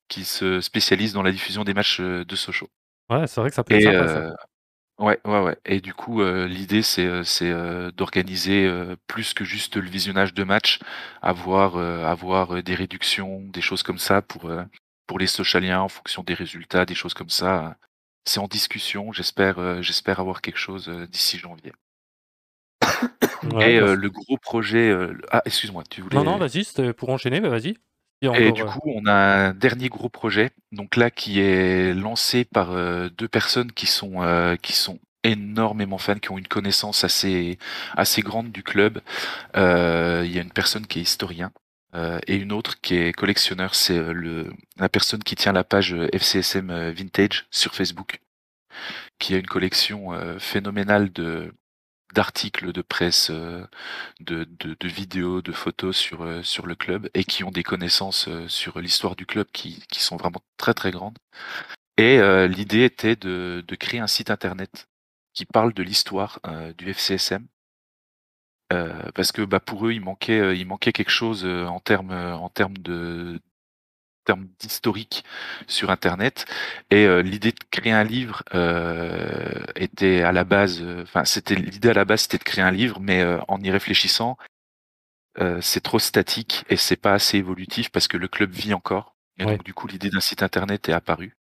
qui 0.08 0.24
se 0.24 0.60
spécialise 0.60 1.12
dans 1.12 1.22
la 1.22 1.32
diffusion 1.32 1.64
des 1.64 1.74
matchs 1.74 2.00
de 2.00 2.36
Sochaux. 2.36 2.70
Ouais, 3.10 3.26
c'est 3.26 3.40
vrai 3.40 3.50
que 3.50 3.56
ça 3.56 3.62
peut 3.62 3.74
être 3.74 3.84
sympa, 3.84 4.08
ça. 4.08 4.36
Ouais, 4.98 5.20
ouais, 5.24 5.40
ouais. 5.40 5.56
Et 5.64 5.80
du 5.80 5.94
coup, 5.94 6.24
l'idée, 6.24 6.82
c'est, 6.82 7.22
c'est 7.22 7.52
d'organiser 7.92 8.68
plus 9.06 9.32
que 9.32 9.44
juste 9.44 9.76
le 9.76 9.88
visionnage 9.88 10.34
de 10.34 10.42
matchs, 10.42 10.80
avoir, 11.22 11.76
avoir 11.76 12.62
des 12.62 12.74
réductions, 12.74 13.42
des 13.42 13.60
choses 13.60 13.84
comme 13.84 13.98
ça 13.98 14.22
pour 14.22 14.50
pour 15.08 15.18
les 15.18 15.26
socialiens 15.26 15.80
en 15.80 15.88
fonction 15.88 16.22
des 16.22 16.34
résultats, 16.34 16.84
des 16.84 16.94
choses 16.94 17.14
comme 17.14 17.30
ça. 17.30 17.76
C'est 18.24 18.38
en 18.38 18.46
discussion. 18.46 19.10
J'espère, 19.10 19.58
euh, 19.58 19.82
j'espère 19.82 20.20
avoir 20.20 20.42
quelque 20.42 20.58
chose 20.58 20.88
euh, 20.88 21.06
d'ici 21.08 21.38
janvier. 21.38 21.72
et 23.42 23.48
bah, 23.48 23.64
euh, 23.64 23.96
le 23.96 24.10
gros 24.10 24.36
projet. 24.36 24.94
Ah, 25.30 25.42
excuse-moi, 25.46 25.82
tu 25.90 26.02
voulais. 26.02 26.16
Non, 26.16 26.24
non, 26.24 26.36
vas-y, 26.36 26.64
pour 26.92 27.08
enchaîner, 27.08 27.40
mais 27.40 27.48
vas-y. 27.48 27.78
Et 28.22 28.52
du 28.52 28.64
coup, 28.64 28.80
on 28.84 29.06
a 29.06 29.12
un 29.12 29.54
dernier 29.54 29.88
gros 29.88 30.08
projet, 30.08 30.50
donc 30.72 30.96
là 30.96 31.10
qui 31.10 31.40
est 31.40 31.94
lancé 31.94 32.44
par 32.44 32.72
deux 33.10 33.28
personnes 33.28 33.70
qui 33.72 33.86
sont 33.86 34.56
qui 34.60 34.72
sont 34.72 34.98
énormément 35.24 35.98
fans, 35.98 36.18
qui 36.18 36.32
ont 36.32 36.38
une 36.38 36.48
connaissance 36.48 37.04
assez 37.04 37.58
assez 37.96 38.22
grande 38.22 38.50
du 38.50 38.62
club. 38.64 39.00
Il 39.54 39.60
y 39.60 40.38
a 40.38 40.42
une 40.42 40.52
personne 40.52 40.86
qui 40.86 40.98
est 40.98 41.02
historien, 41.02 41.52
euh, 41.94 42.18
et 42.26 42.36
une 42.36 42.52
autre 42.52 42.80
qui 42.80 42.96
est 42.96 43.12
collectionneur, 43.12 43.74
c'est 43.74 43.96
euh, 43.96 44.12
le 44.12 44.52
la 44.76 44.88
personne 44.88 45.22
qui 45.22 45.36
tient 45.36 45.52
la 45.52 45.64
page 45.64 45.94
euh, 45.94 46.08
FCSM 46.12 46.90
Vintage 46.90 47.46
sur 47.50 47.74
Facebook, 47.74 48.20
qui 49.18 49.34
a 49.34 49.38
une 49.38 49.46
collection 49.46 50.12
phénoménale 50.38 51.12
de 51.12 51.52
d'articles 52.14 52.72
de 52.72 52.82
presse, 52.82 53.30
de, 53.30 53.68
de, 54.20 54.76
de, 54.78 54.88
vidéos, 54.88 55.42
de 55.42 55.52
photos 55.52 55.96
sur 55.96 56.26
sur 56.44 56.66
le 56.66 56.74
club 56.74 57.08
et 57.14 57.24
qui 57.24 57.44
ont 57.44 57.50
des 57.50 57.62
connaissances 57.62 58.28
sur 58.48 58.80
l'histoire 58.80 59.16
du 59.16 59.26
club 59.26 59.46
qui, 59.52 59.82
qui 59.90 60.00
sont 60.00 60.16
vraiment 60.16 60.42
très 60.56 60.74
très 60.74 60.90
grandes. 60.90 61.18
Et 61.98 62.18
l'idée 62.48 62.84
était 62.84 63.16
de, 63.16 63.64
de 63.66 63.74
créer 63.76 64.00
un 64.00 64.06
site 64.06 64.30
internet 64.30 64.88
qui 65.34 65.46
parle 65.46 65.72
de 65.74 65.82
l'histoire 65.82 66.40
du 66.78 66.90
FCSM 66.92 67.46
euh, 68.72 69.10
parce 69.14 69.32
que 69.32 69.42
bah, 69.42 69.60
pour 69.60 69.86
eux, 69.86 69.92
il 69.92 70.00
manquait, 70.02 70.38
euh, 70.40 70.54
il 70.54 70.66
manquait 70.66 70.92
quelque 70.92 71.10
chose 71.10 71.44
euh, 71.44 71.64
en 71.66 71.80
termes 71.80 72.12
en 72.12 72.50
termes 72.50 72.76
de 72.78 73.40
termes 74.28 74.46
d'historique 74.58 75.24
sur 75.66 75.90
Internet. 75.90 76.44
Et 76.90 77.06
l'idée 77.22 77.52
de 77.52 77.58
créer 77.70 77.92
un 77.92 78.04
livre 78.04 78.42
était 79.74 80.22
à 80.22 80.32
la 80.32 80.44
base, 80.44 80.84
enfin 81.02 81.24
c'était 81.24 81.54
l'idée 81.54 81.88
à 81.90 81.94
la 81.94 82.04
base, 82.04 82.22
c'était 82.22 82.38
de 82.38 82.44
créer 82.44 82.64
un 82.64 82.70
livre, 82.70 83.00
mais 83.00 83.24
en 83.48 83.58
y 83.60 83.70
réfléchissant, 83.70 84.36
c'est 85.60 85.82
trop 85.82 85.98
statique 85.98 86.64
et 86.68 86.76
c'est 86.76 86.96
pas 86.96 87.14
assez 87.14 87.38
évolutif 87.38 87.90
parce 87.90 88.08
que 88.08 88.18
le 88.18 88.28
club 88.28 88.50
vit 88.52 88.74
encore. 88.74 89.14
Et 89.38 89.44
donc 89.44 89.64
du 89.64 89.72
coup, 89.72 89.86
l'idée 89.86 90.10
d'un 90.10 90.20
site 90.20 90.42
internet 90.42 90.88
est 90.88 90.92
apparue. 90.92 91.38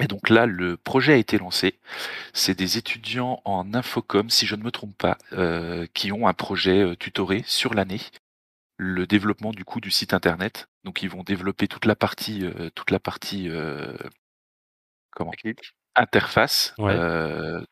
Et 0.00 0.06
donc 0.06 0.30
là, 0.30 0.46
le 0.46 0.76
projet 0.76 1.12
a 1.12 1.16
été 1.16 1.38
lancé. 1.38 1.78
C'est 2.32 2.56
des 2.56 2.78
étudiants 2.78 3.42
en 3.44 3.74
infocom, 3.74 4.30
si 4.30 4.46
je 4.46 4.56
ne 4.56 4.62
me 4.62 4.70
trompe 4.70 4.96
pas, 4.96 5.18
euh, 5.32 5.86
qui 5.92 6.12
ont 6.12 6.26
un 6.26 6.32
projet 6.32 6.80
euh, 6.80 6.96
tutoré 6.96 7.44
sur 7.46 7.74
l'année, 7.74 8.00
le 8.82 9.06
développement 9.06 9.52
du 9.52 9.64
coup 9.64 9.80
du 9.80 9.90
site 9.90 10.14
internet. 10.14 10.68
Donc 10.84 11.02
ils 11.02 11.08
vont 11.10 11.22
développer 11.22 11.68
toute 11.68 11.84
la 11.84 11.96
partie, 11.96 12.44
euh, 12.44 12.70
toute 12.74 12.90
la 12.90 12.98
partie 12.98 13.48
comment 15.10 15.32
interface, 15.94 16.74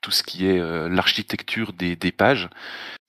tout 0.01 0.11
ce 0.11 0.23
qui 0.23 0.47
est 0.47 0.59
l'architecture 0.89 1.73
des, 1.73 1.97
des, 1.97 2.13
pages. 2.13 2.49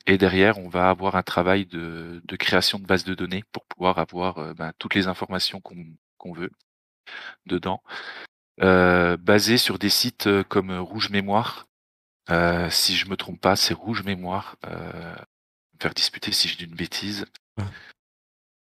Et 0.08 0.18
derrière, 0.18 0.58
on 0.58 0.70
va 0.70 0.90
avoir 0.90 1.16
un 1.16 1.24
travail 1.24 1.66
de, 1.66 2.22
de 2.24 2.36
création 2.36 2.80
de 2.80 2.86
base 2.86 3.04
de 3.04 3.14
données 3.14 3.44
pour 3.52 3.66
pouvoir 3.66 4.00
avoir 4.00 4.56
ben, 4.56 4.72
toutes 4.80 4.96
les 4.96 5.08
informations 5.08 5.62
qu'on 5.62 6.34
veut 6.34 6.52
dedans. 7.46 7.84
Euh, 8.62 9.18
basé 9.18 9.58
sur 9.58 9.80
des 9.80 9.90
sites 9.90 10.28
euh, 10.28 10.44
comme 10.44 10.70
euh, 10.70 10.82
Rouge 10.82 11.10
Mémoire. 11.10 11.68
si 12.70 12.96
je 12.96 13.10
me 13.10 13.16
trompe 13.16 13.42
pas, 13.42 13.56
c'est 13.56 13.74
Rouge 13.74 14.04
Mémoire. 14.04 14.56
me 14.64 15.80
faire 15.80 15.94
disputer 15.94 16.32
si 16.32 16.48
je 16.48 16.58
dis 16.58 16.66
une 16.66 16.76
bêtise. 16.76 17.26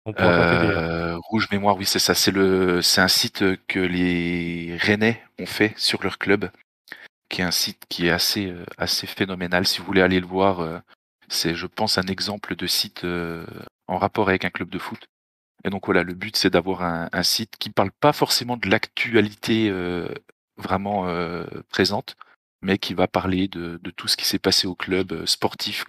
Rouge 0.06 1.48
Mémoire, 1.50 1.76
oui, 1.76 1.86
c'est 1.86 1.98
ça. 1.98 2.14
C'est 2.14 2.30
le, 2.30 2.80
un 2.96 3.08
site 3.08 3.44
que 3.66 3.78
les 3.78 4.76
Rennais 4.80 5.22
ont 5.38 5.46
fait 5.46 5.72
sur 5.78 6.02
leur 6.02 6.18
club, 6.18 6.50
qui 7.28 7.40
est 7.40 7.44
un 7.44 7.50
site 7.50 7.82
qui 7.88 8.06
est 8.06 8.10
assez, 8.10 8.54
assez 8.76 9.06
phénoménal. 9.06 9.66
Si 9.66 9.78
vous 9.78 9.86
voulez 9.86 10.02
aller 10.02 10.20
le 10.20 10.26
voir, 10.26 10.82
c'est, 11.28 11.54
je 11.54 11.66
pense, 11.66 11.96
un 11.98 12.06
exemple 12.06 12.54
de 12.54 12.66
site 12.66 13.04
en 13.86 13.98
rapport 13.98 14.28
avec 14.28 14.44
un 14.44 14.50
club 14.50 14.68
de 14.68 14.78
foot. 14.78 15.08
Et 15.64 15.70
donc 15.70 15.86
voilà, 15.86 16.02
le 16.02 16.14
but 16.14 16.36
c'est 16.36 16.50
d'avoir 16.50 16.82
un, 16.82 17.22
site 17.22 17.56
qui 17.58 17.70
parle 17.70 17.90
pas 17.90 18.12
forcément 18.12 18.56
de 18.56 18.68
l'actualité 18.68 19.68
euh, 19.70 20.08
vraiment 20.58 21.08
euh, 21.08 21.44
présente, 21.70 22.16
mais 22.62 22.78
qui 22.78 22.92
va 22.92 23.08
parler 23.08 23.48
de, 23.48 23.78
tout 23.96 24.06
ce 24.06 24.16
qui 24.16 24.26
s'est 24.26 24.38
passé 24.38 24.66
au 24.66 24.74
club, 24.74 25.12
euh, 25.12 25.26
sportif 25.26 25.84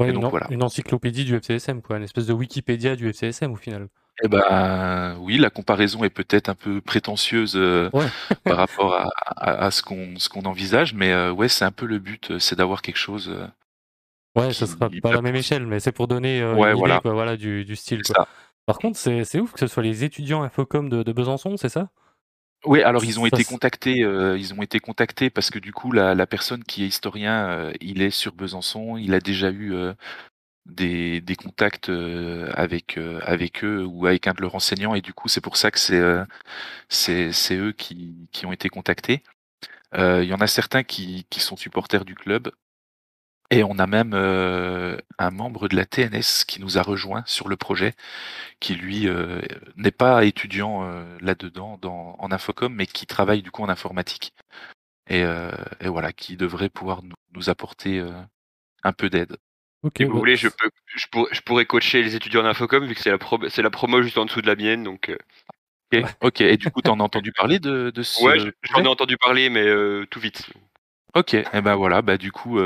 une, 0.00 0.30
une, 0.50 0.62
encyclopédie 0.62 1.24
du 1.24 1.34
FCSM, 1.36 1.82
quoi, 1.82 1.96
une 1.96 2.04
espèce 2.04 2.26
de 2.26 2.32
Wikipédia 2.32 2.96
du 2.96 3.08
FCSM 3.08 3.52
au 3.52 3.56
final. 3.56 3.88
Eh 4.22 4.28
ben, 4.28 5.16
oui, 5.20 5.38
la 5.38 5.50
comparaison 5.50 6.02
est 6.04 6.10
peut-être 6.10 6.48
un 6.48 6.54
peu 6.54 6.80
prétentieuse, 6.80 7.56
Ouais. 7.56 8.06
par 8.44 8.56
rapport 8.56 8.94
à 8.94 9.10
à 9.36 9.66
à 9.66 9.70
ce 9.70 9.82
qu'on 9.82 10.18
ce 10.18 10.28
envisage, 10.46 10.94
mais 10.94 11.12
heu, 11.12 11.30
ouais, 11.30 11.48
c'est 11.48 11.64
un 11.64 11.70
peu 11.72 11.86
le 11.86 11.98
but, 11.98 12.30
heu, 12.30 12.38
c'est 12.38 12.56
d'avoir 12.56 12.82
quelque 12.82 12.96
chose, 12.96 13.28
heu 13.28 13.46
Ouais, 14.36 14.52
ça 14.52 14.66
qui 14.66 14.72
sera 14.72 14.90
pas 15.02 15.10
à 15.10 15.12
la 15.14 15.22
même 15.22 15.34
échelle, 15.36 15.66
mais 15.66 15.80
c'est 15.80 15.92
pour 15.92 16.06
donner, 16.06 16.44
Ouais, 16.44 16.72
une 16.72 16.78
idée 16.78 16.98
quoi, 17.00 17.12
voilà, 17.12 17.36
du 17.36 17.64
du 17.64 17.76
style, 17.76 18.02
quoi. 18.02 18.26
Par 18.66 18.78
contre, 18.78 18.98
c'est 18.98 19.24
c'est 19.24 19.40
ouf 19.40 19.52
que 19.52 19.60
ce 19.60 19.66
soit 19.66 19.82
les 19.82 20.04
étudiants 20.04 20.42
Infocom 20.42 20.88
de 20.88 21.02
de 21.02 21.12
Besançon, 21.12 21.56
c'est 21.56 21.68
ça? 21.70 21.90
Oui, 22.66 22.82
alors 22.82 23.04
ils 23.04 23.20
ont 23.20 23.26
Ça 23.30 23.38
été 23.38 23.44
contactés, 23.44 24.02
heu, 24.02 24.36
ils 24.36 24.52
ont 24.52 24.62
été 24.62 24.80
contactés 24.80 25.30
parce 25.30 25.48
que 25.50 25.60
du 25.60 25.72
coup 25.72 25.92
la 25.92 26.16
la 26.16 26.26
personne 26.26 26.64
qui 26.64 26.82
est 26.82 26.88
historien, 26.88 27.48
heu, 27.68 27.72
il 27.80 28.02
est 28.02 28.10
sur 28.10 28.34
Besançon. 28.34 28.96
Il 28.96 29.14
a 29.14 29.20
déjà 29.20 29.50
eu, 29.50 29.72
heu, 29.74 29.94
des 30.66 31.20
des 31.22 31.36
contacts, 31.36 31.90
heu, 31.90 32.50
avec, 32.54 32.98
heu, 32.98 33.20
avec 33.24 33.64
eux 33.64 33.84
ou 33.86 34.06
avec 34.06 34.28
un 34.28 34.34
de 34.34 34.42
leurs 34.42 34.54
enseignants 34.56 34.94
et 34.94 35.02
du 35.02 35.14
coup 35.14 35.28
c'est 35.28 35.40
pour 35.42 35.56
ça 35.56 35.70
que 35.70 35.78
c'est, 35.80 35.98
heu, 36.00 36.24
c'est 36.88 37.32
c'est 37.32 37.56
eux 37.56 37.72
qui 37.72 38.28
qui 38.32 38.46
ont 38.46 38.52
été 38.52 38.68
contactés. 38.70 39.22
Heu, 39.96 40.24
il 40.24 40.28
y 40.30 40.34
en 40.34 40.40
a 40.42 40.48
certains 40.48 40.84
qui 40.84 41.26
qui 41.30 41.40
sont 41.40 41.56
supporters 41.56 42.04
du 42.04 42.14
club 42.16 42.50
et 43.50 43.64
on 43.64 43.78
a 43.78 43.86
même, 43.86 44.12
heu, 44.14 44.98
un 45.18 45.30
membre 45.30 45.68
de 45.68 45.76
la 45.76 45.86
TNS 45.86 46.44
qui 46.46 46.60
nous 46.60 46.78
a 46.78 46.82
rejoints 46.82 47.24
sur 47.26 47.48
le 47.48 47.56
projet, 47.56 47.94
qui 48.60 48.74
lui, 48.76 49.06
heu, 49.08 49.42
n'est 49.76 49.90
pas 49.92 50.24
étudiant, 50.26 50.84
heu, 50.84 51.06
là-dedans 51.20 51.78
dans 51.82 52.16
en 52.20 52.32
infocom, 52.32 52.74
mais 52.74 52.86
qui 52.86 53.06
travaille 53.06 53.42
du 53.42 53.50
coup 53.52 53.62
en 53.62 53.68
informatique 53.70 54.34
et 55.08 55.24
voilà, 55.88 56.12
qui 56.12 56.36
devrait 56.36 56.68
pouvoir 56.70 57.02
nous 57.02 57.14
nous 57.34 57.50
apporter, 57.50 58.02
un 58.84 58.92
peu 58.92 59.10
d'aide. 59.10 59.36
OK, 59.82 60.02
Si 60.02 60.10
vous 60.10 60.16
bah, 60.16 60.18
voulez, 60.18 60.36
je 60.36 60.48
peux 60.48 60.70
je 60.96 61.06
pourrais 61.10 61.34
je 61.34 61.40
pourrais 61.42 61.66
coacher 61.66 62.02
les 62.02 62.16
étudiants 62.16 62.42
d'Infocom 62.42 62.86
vu 62.86 62.94
que 62.94 63.00
c'est 63.02 63.10
la 63.10 63.18
prob 63.18 63.48
c'est 63.48 63.62
la 63.62 63.70
promo 63.70 64.02
juste 64.02 64.18
en 64.18 64.24
dessous 64.26 64.42
de 64.42 64.46
la 64.48 64.56
mienne 64.56 64.84
donc 64.84 65.08
heu, 65.10 65.18
OK, 65.92 66.04
ouais. 66.04 66.10
OK 66.20 66.40
et 66.42 66.56
du 66.56 66.68
coup, 66.70 66.82
tu 66.82 66.90
en 66.90 67.00
as 67.00 67.02
entendu 67.02 67.32
parler 67.32 67.58
de 67.60 67.90
de 67.90 68.02
ouais, 68.20 68.38
ce 68.38 68.50
j'en 68.62 68.82
projet? 68.82 68.84
ai 68.84 68.88
entendu 68.88 69.16
parler 69.16 69.48
mais 69.50 69.66
tout 70.10 70.20
vite. 70.20 70.50
OK 71.14 71.34
et 71.34 71.60
ben 71.62 71.74
voilà, 71.74 72.02
bah, 72.02 72.18
du 72.18 72.32
coup, 72.32 72.58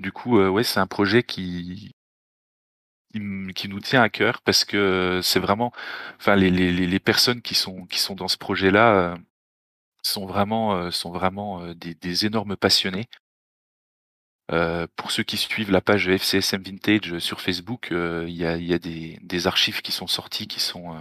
du 0.00 0.12
coup, 0.12 0.38
heu, 0.38 0.48
ouais, 0.50 0.64
c'est 0.64 0.80
un 0.80 0.86
projet 0.86 1.22
qui 1.22 1.92
qui 3.54 3.68
nous 3.68 3.80
tient 3.80 4.02
à 4.02 4.10
cœur 4.10 4.42
parce 4.42 4.64
que 4.64 5.20
c'est 5.22 5.40
vraiment 5.40 5.72
enfin 6.18 6.36
les 6.36 6.50
les 6.50 6.70
les 6.72 7.00
personnes 7.00 7.40
qui 7.42 7.54
sont 7.54 7.86
qui 7.86 7.98
sont 7.98 8.14
dans 8.14 8.28
ce 8.28 8.36
projet-là, 8.36 9.14
heu, 9.14 9.18
sont 10.02 10.26
vraiment, 10.26 10.90
sont 10.92 11.12
vraiment, 11.12 11.74
des 11.74 11.94
des 11.94 12.26
énormes 12.26 12.56
passionnés. 12.56 13.08
Pour 14.96 15.10
ceux 15.10 15.22
qui 15.22 15.36
suivent 15.36 15.70
la 15.70 15.80
page 15.82 16.08
FCSM 16.08 16.62
Vintage, 16.62 17.18
sur 17.18 17.40
Facebook, 17.40 17.88
il 17.92 18.30
y 18.30 18.44
a 18.46 18.56
il 18.56 18.64
y 18.64 18.74
a 18.74 18.78
des 18.78 19.18
des 19.22 19.46
archives 19.46 19.82
qui 19.82 19.92
sont 19.92 20.06
sorties 20.06 20.46
qui 20.48 20.60
sont, 20.60 20.96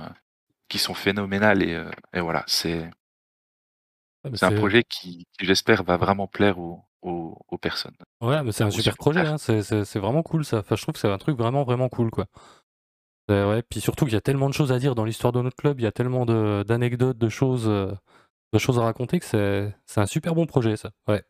qui 0.70 0.80
sont 0.80 0.94
phénoménales 0.96 1.64
et 1.64 1.84
et 2.14 2.22
voilà, 2.22 2.44
c'est 2.48 2.90
Ah 4.24 4.30
c'est 4.34 4.46
un 4.46 4.54
projet 4.54 4.84
qui 4.84 5.26
qui 5.38 5.46
j'espère 5.46 5.84
va 5.84 5.98
vraiment 5.98 6.28
plaire 6.28 6.60
aux 6.60 6.82
aux 7.02 7.38
aux 7.48 7.58
personnes, 7.58 7.96
ouais, 8.22 8.44
mais 8.44 8.52
c'est 8.52 8.64
un 8.64 8.72
super 8.72 8.98
projet, 8.98 9.26
hein, 9.26 9.38
c'est 9.38 10.00
vraiment 10.00 10.24
cool 10.24 10.46
ça. 10.46 10.60
Enfin, 10.60 10.76
je 10.76 10.82
trouve 10.82 10.94
que 10.94 11.00
c'est 11.00 11.10
un 11.12 11.18
truc 11.18 11.38
vraiment, 11.38 11.64
vraiment 11.64 11.90
cool, 11.90 12.12
quoi. 12.12 12.28
Ouais, 13.30 13.62
puis 13.62 13.82
surtout 13.82 14.06
qu'il 14.06 14.14
y 14.14 14.18
a 14.18 14.22
tellement 14.22 14.48
de 14.48 14.54
choses 14.54 14.72
à 14.72 14.80
dire 14.80 14.96
dans 14.96 15.04
l'histoire 15.04 15.34
de 15.34 15.42
notre 15.42 15.58
club, 15.58 15.80
il 15.80 15.84
y 15.84 15.86
a 15.86 15.92
tellement 15.92 16.26
de 16.26 16.64
d'anecdotes, 16.66 17.18
de 17.18 17.28
choses, 17.28 17.68
heu, 17.68 17.92
de 18.54 18.60
choses 18.60 18.80
à 18.80 18.84
raconter 18.84 19.20
que 19.20 19.26
c'est 19.26 19.76
c'est 19.88 20.02
un 20.02 20.06
super 20.08 20.36
bon 20.36 20.46
projet 20.46 20.78
ça, 20.78 20.92
ouais. 21.08 21.24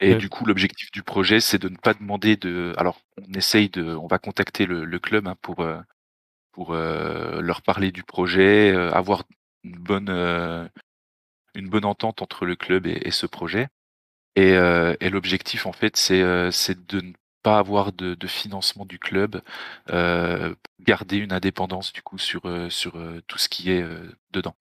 Et 0.00 0.14
du 0.16 0.28
coup, 0.28 0.44
l'objectif 0.44 0.90
du 0.90 1.02
projet, 1.02 1.40
c'est 1.40 1.58
de 1.58 1.68
ne 1.68 1.76
pas 1.76 1.94
demander 1.94 2.36
de 2.36 2.74
alors 2.76 3.00
on 3.26 3.32
essaye 3.34 3.68
de 3.70 3.94
on 3.94 4.06
va 4.06 4.18
contacter 4.18 4.66
le 4.66 4.84
le 4.84 4.98
club, 4.98 5.26
hein, 5.28 5.36
pour, 5.40 5.62
heu 5.62 5.78
pour, 6.52 6.74
heu, 6.74 7.40
leur 7.42 7.62
parler 7.62 7.92
du 7.92 8.02
projet, 8.04 8.70
avoir 8.74 9.24
une 9.64 9.76
bonne, 9.78 10.10
une 11.54 11.68
bonne 11.70 11.84
entente 11.84 12.22
entre 12.22 12.46
le 12.46 12.56
club 12.56 12.86
et 12.86 13.00
et 13.06 13.10
ce 13.10 13.26
projet 13.26 13.68
et 14.36 14.52
heu 14.54 14.96
et 15.00 15.10
l'objectif 15.10 15.66
en 15.66 15.72
fait, 15.72 15.96
c'est, 15.96 16.22
heu, 16.22 16.50
c'est 16.52 16.86
de 16.88 17.00
ne 17.00 17.12
pas 17.42 17.58
avoir 17.58 17.92
de 17.92 18.14
de 18.14 18.26
financement 18.26 18.86
du 18.86 18.98
club, 18.98 19.42
heu, 19.90 20.56
garder 20.80 21.18
une 21.18 21.32
indépendance 21.32 21.92
du 21.92 22.02
coup 22.02 22.18
sur, 22.18 22.42
sur, 22.72 22.94
tout 23.28 23.38
ce 23.38 23.48
qui 23.48 23.70
est, 23.70 23.84
dedans. 24.32 24.56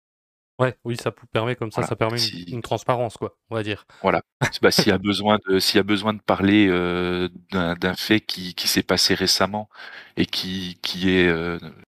ouais, 0.59 0.75
oui, 0.83 0.97
ça 0.97 1.11
permet 1.31 1.55
comme 1.55 1.71
ça, 1.71 1.83
Voilà, 1.83 1.83
ça 1.83 1.95
permet 1.95 2.19
une 2.19 2.31
si 2.31 2.45
une 2.47 2.61
transparence, 2.61 3.17
quoi, 3.17 3.37
on 3.49 3.55
va 3.55 3.63
dire. 3.63 3.85
Voilà. 4.01 4.21
Bah, 4.61 4.71
s'il 4.71 4.89
y 4.91 4.93
a 4.93 4.97
besoin 4.97 5.39
de 5.47 5.59
s'il 5.59 5.77
y 5.77 5.79
a 5.79 5.83
besoin 5.83 6.13
de 6.13 6.21
parler, 6.21 6.67
heu, 6.67 7.29
d'un 7.51 7.95
fait 7.95 8.19
qui 8.21 8.53
qui 8.53 8.67
s'est 8.67 8.83
passé 8.83 9.13
récemment 9.15 9.69
et 10.17 10.25
qui 10.25 10.77
qui 10.81 11.09
est, 11.09 11.31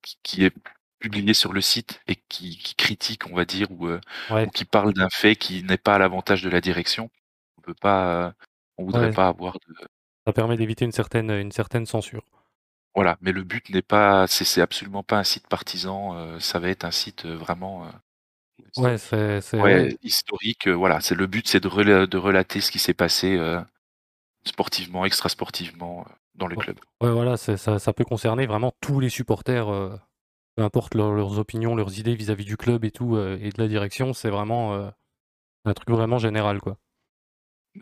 qui 0.02 0.16
qui 0.22 0.44
est 0.44 0.54
publié 0.98 1.34
sur 1.34 1.52
le 1.52 1.60
site 1.60 2.00
et 2.08 2.16
qui 2.16 2.58
qui 2.58 2.74
critique, 2.76 3.26
on 3.30 3.34
va 3.34 3.44
dire, 3.44 3.70
ou, 3.72 3.86
heu, 3.88 4.00
ou 4.44 4.50
qui 4.50 4.64
parle 4.64 4.92
d'un 4.94 5.10
fait 5.10 5.36
qui 5.36 5.62
n'est 5.64 5.78
pas 5.78 5.96
à 5.96 5.98
l'avantage 5.98 6.42
de 6.42 6.50
la 6.50 6.60
direction, 6.60 7.10
on 7.58 7.62
peut 7.62 7.74
pas, 7.74 8.34
on 8.78 8.84
voudrait 8.84 9.08
ouais, 9.08 9.10
pas 9.10 9.28
avoir 9.28 9.58
de 9.68 9.74
ça 10.26 10.32
permet 10.34 10.58
d'éviter 10.58 10.84
une 10.84 10.92
certaine, 10.92 11.30
une 11.30 11.52
certaine 11.52 11.86
censure. 11.86 12.26
voilà, 12.96 13.16
mais 13.20 13.30
le 13.32 13.44
but 13.44 13.68
n'est 13.70 13.80
pas 13.82 14.26
c'est 14.26 14.60
absolument 14.60 15.02
pas 15.04 15.18
un 15.18 15.24
site 15.24 15.46
partisan, 15.48 16.16
heu, 16.16 16.40
ça 16.40 16.58
va 16.58 16.68
être 16.70 16.84
un 16.84 16.90
site, 16.90 17.24
heu, 17.26 17.34
vraiment, 17.34 17.88
Ouais, 18.76 18.98
c'est 18.98 19.40
ouais, 19.56 19.96
historique, 20.02 20.68
voilà, 20.68 21.00
c'est 21.00 21.14
le 21.14 21.26
but, 21.26 21.48
c'est 21.48 21.60
de 21.60 21.68
rela 21.68 22.06
de 22.06 22.16
relater 22.18 22.60
ce 22.60 22.70
qui 22.70 22.78
s'est 22.78 22.94
passé, 22.94 23.38
Sportivement, 24.46 25.04
extra-sportivement, 25.04 26.06
dans 26.36 26.46
le 26.46 26.56
club. 26.56 26.80
ouais, 27.00 27.10
voilà, 27.12 27.36
ça 27.36 27.78
ça 27.78 27.92
peut 27.92 28.04
concerner 28.04 28.46
vraiment 28.46 28.72
tous 28.80 29.00
les 29.00 29.08
supporters, 29.10 29.68
peu 30.56 30.62
importe 30.62 30.94
leurs 30.94 31.12
leurs 31.12 31.38
opinions, 31.38 31.74
leurs 31.76 31.98
idées 31.98 32.14
vis-à-vis 32.16 32.44
du 32.44 32.56
club 32.56 32.84
et 32.84 32.90
tout, 32.90 33.16
heu, 33.16 33.38
et 33.40 33.50
de 33.50 33.62
la 33.62 33.68
direction, 33.68 34.12
c'est 34.14 34.30
vraiment, 34.30 34.74
heu, 34.74 34.90
un 35.66 35.74
truc 35.74 35.90
vraiment 35.90 36.18
général, 36.18 36.60
quoi. 36.60 36.78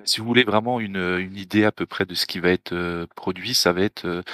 Si 0.05 0.21
vous 0.21 0.27
voulez 0.27 0.43
vraiment 0.43 0.81
une, 0.81 1.31
idée 1.37 1.65
à 1.65 1.71
peu 1.71 1.87
près 1.87 2.05
de 2.05 2.15
ce 2.15 2.27
qui 2.27 2.41
va 2.41 2.51
être, 2.51 2.73
heu, 2.73 3.07
produit, 3.15 3.55
ça 3.55 3.73
va 3.73 3.83
être, 3.83 4.25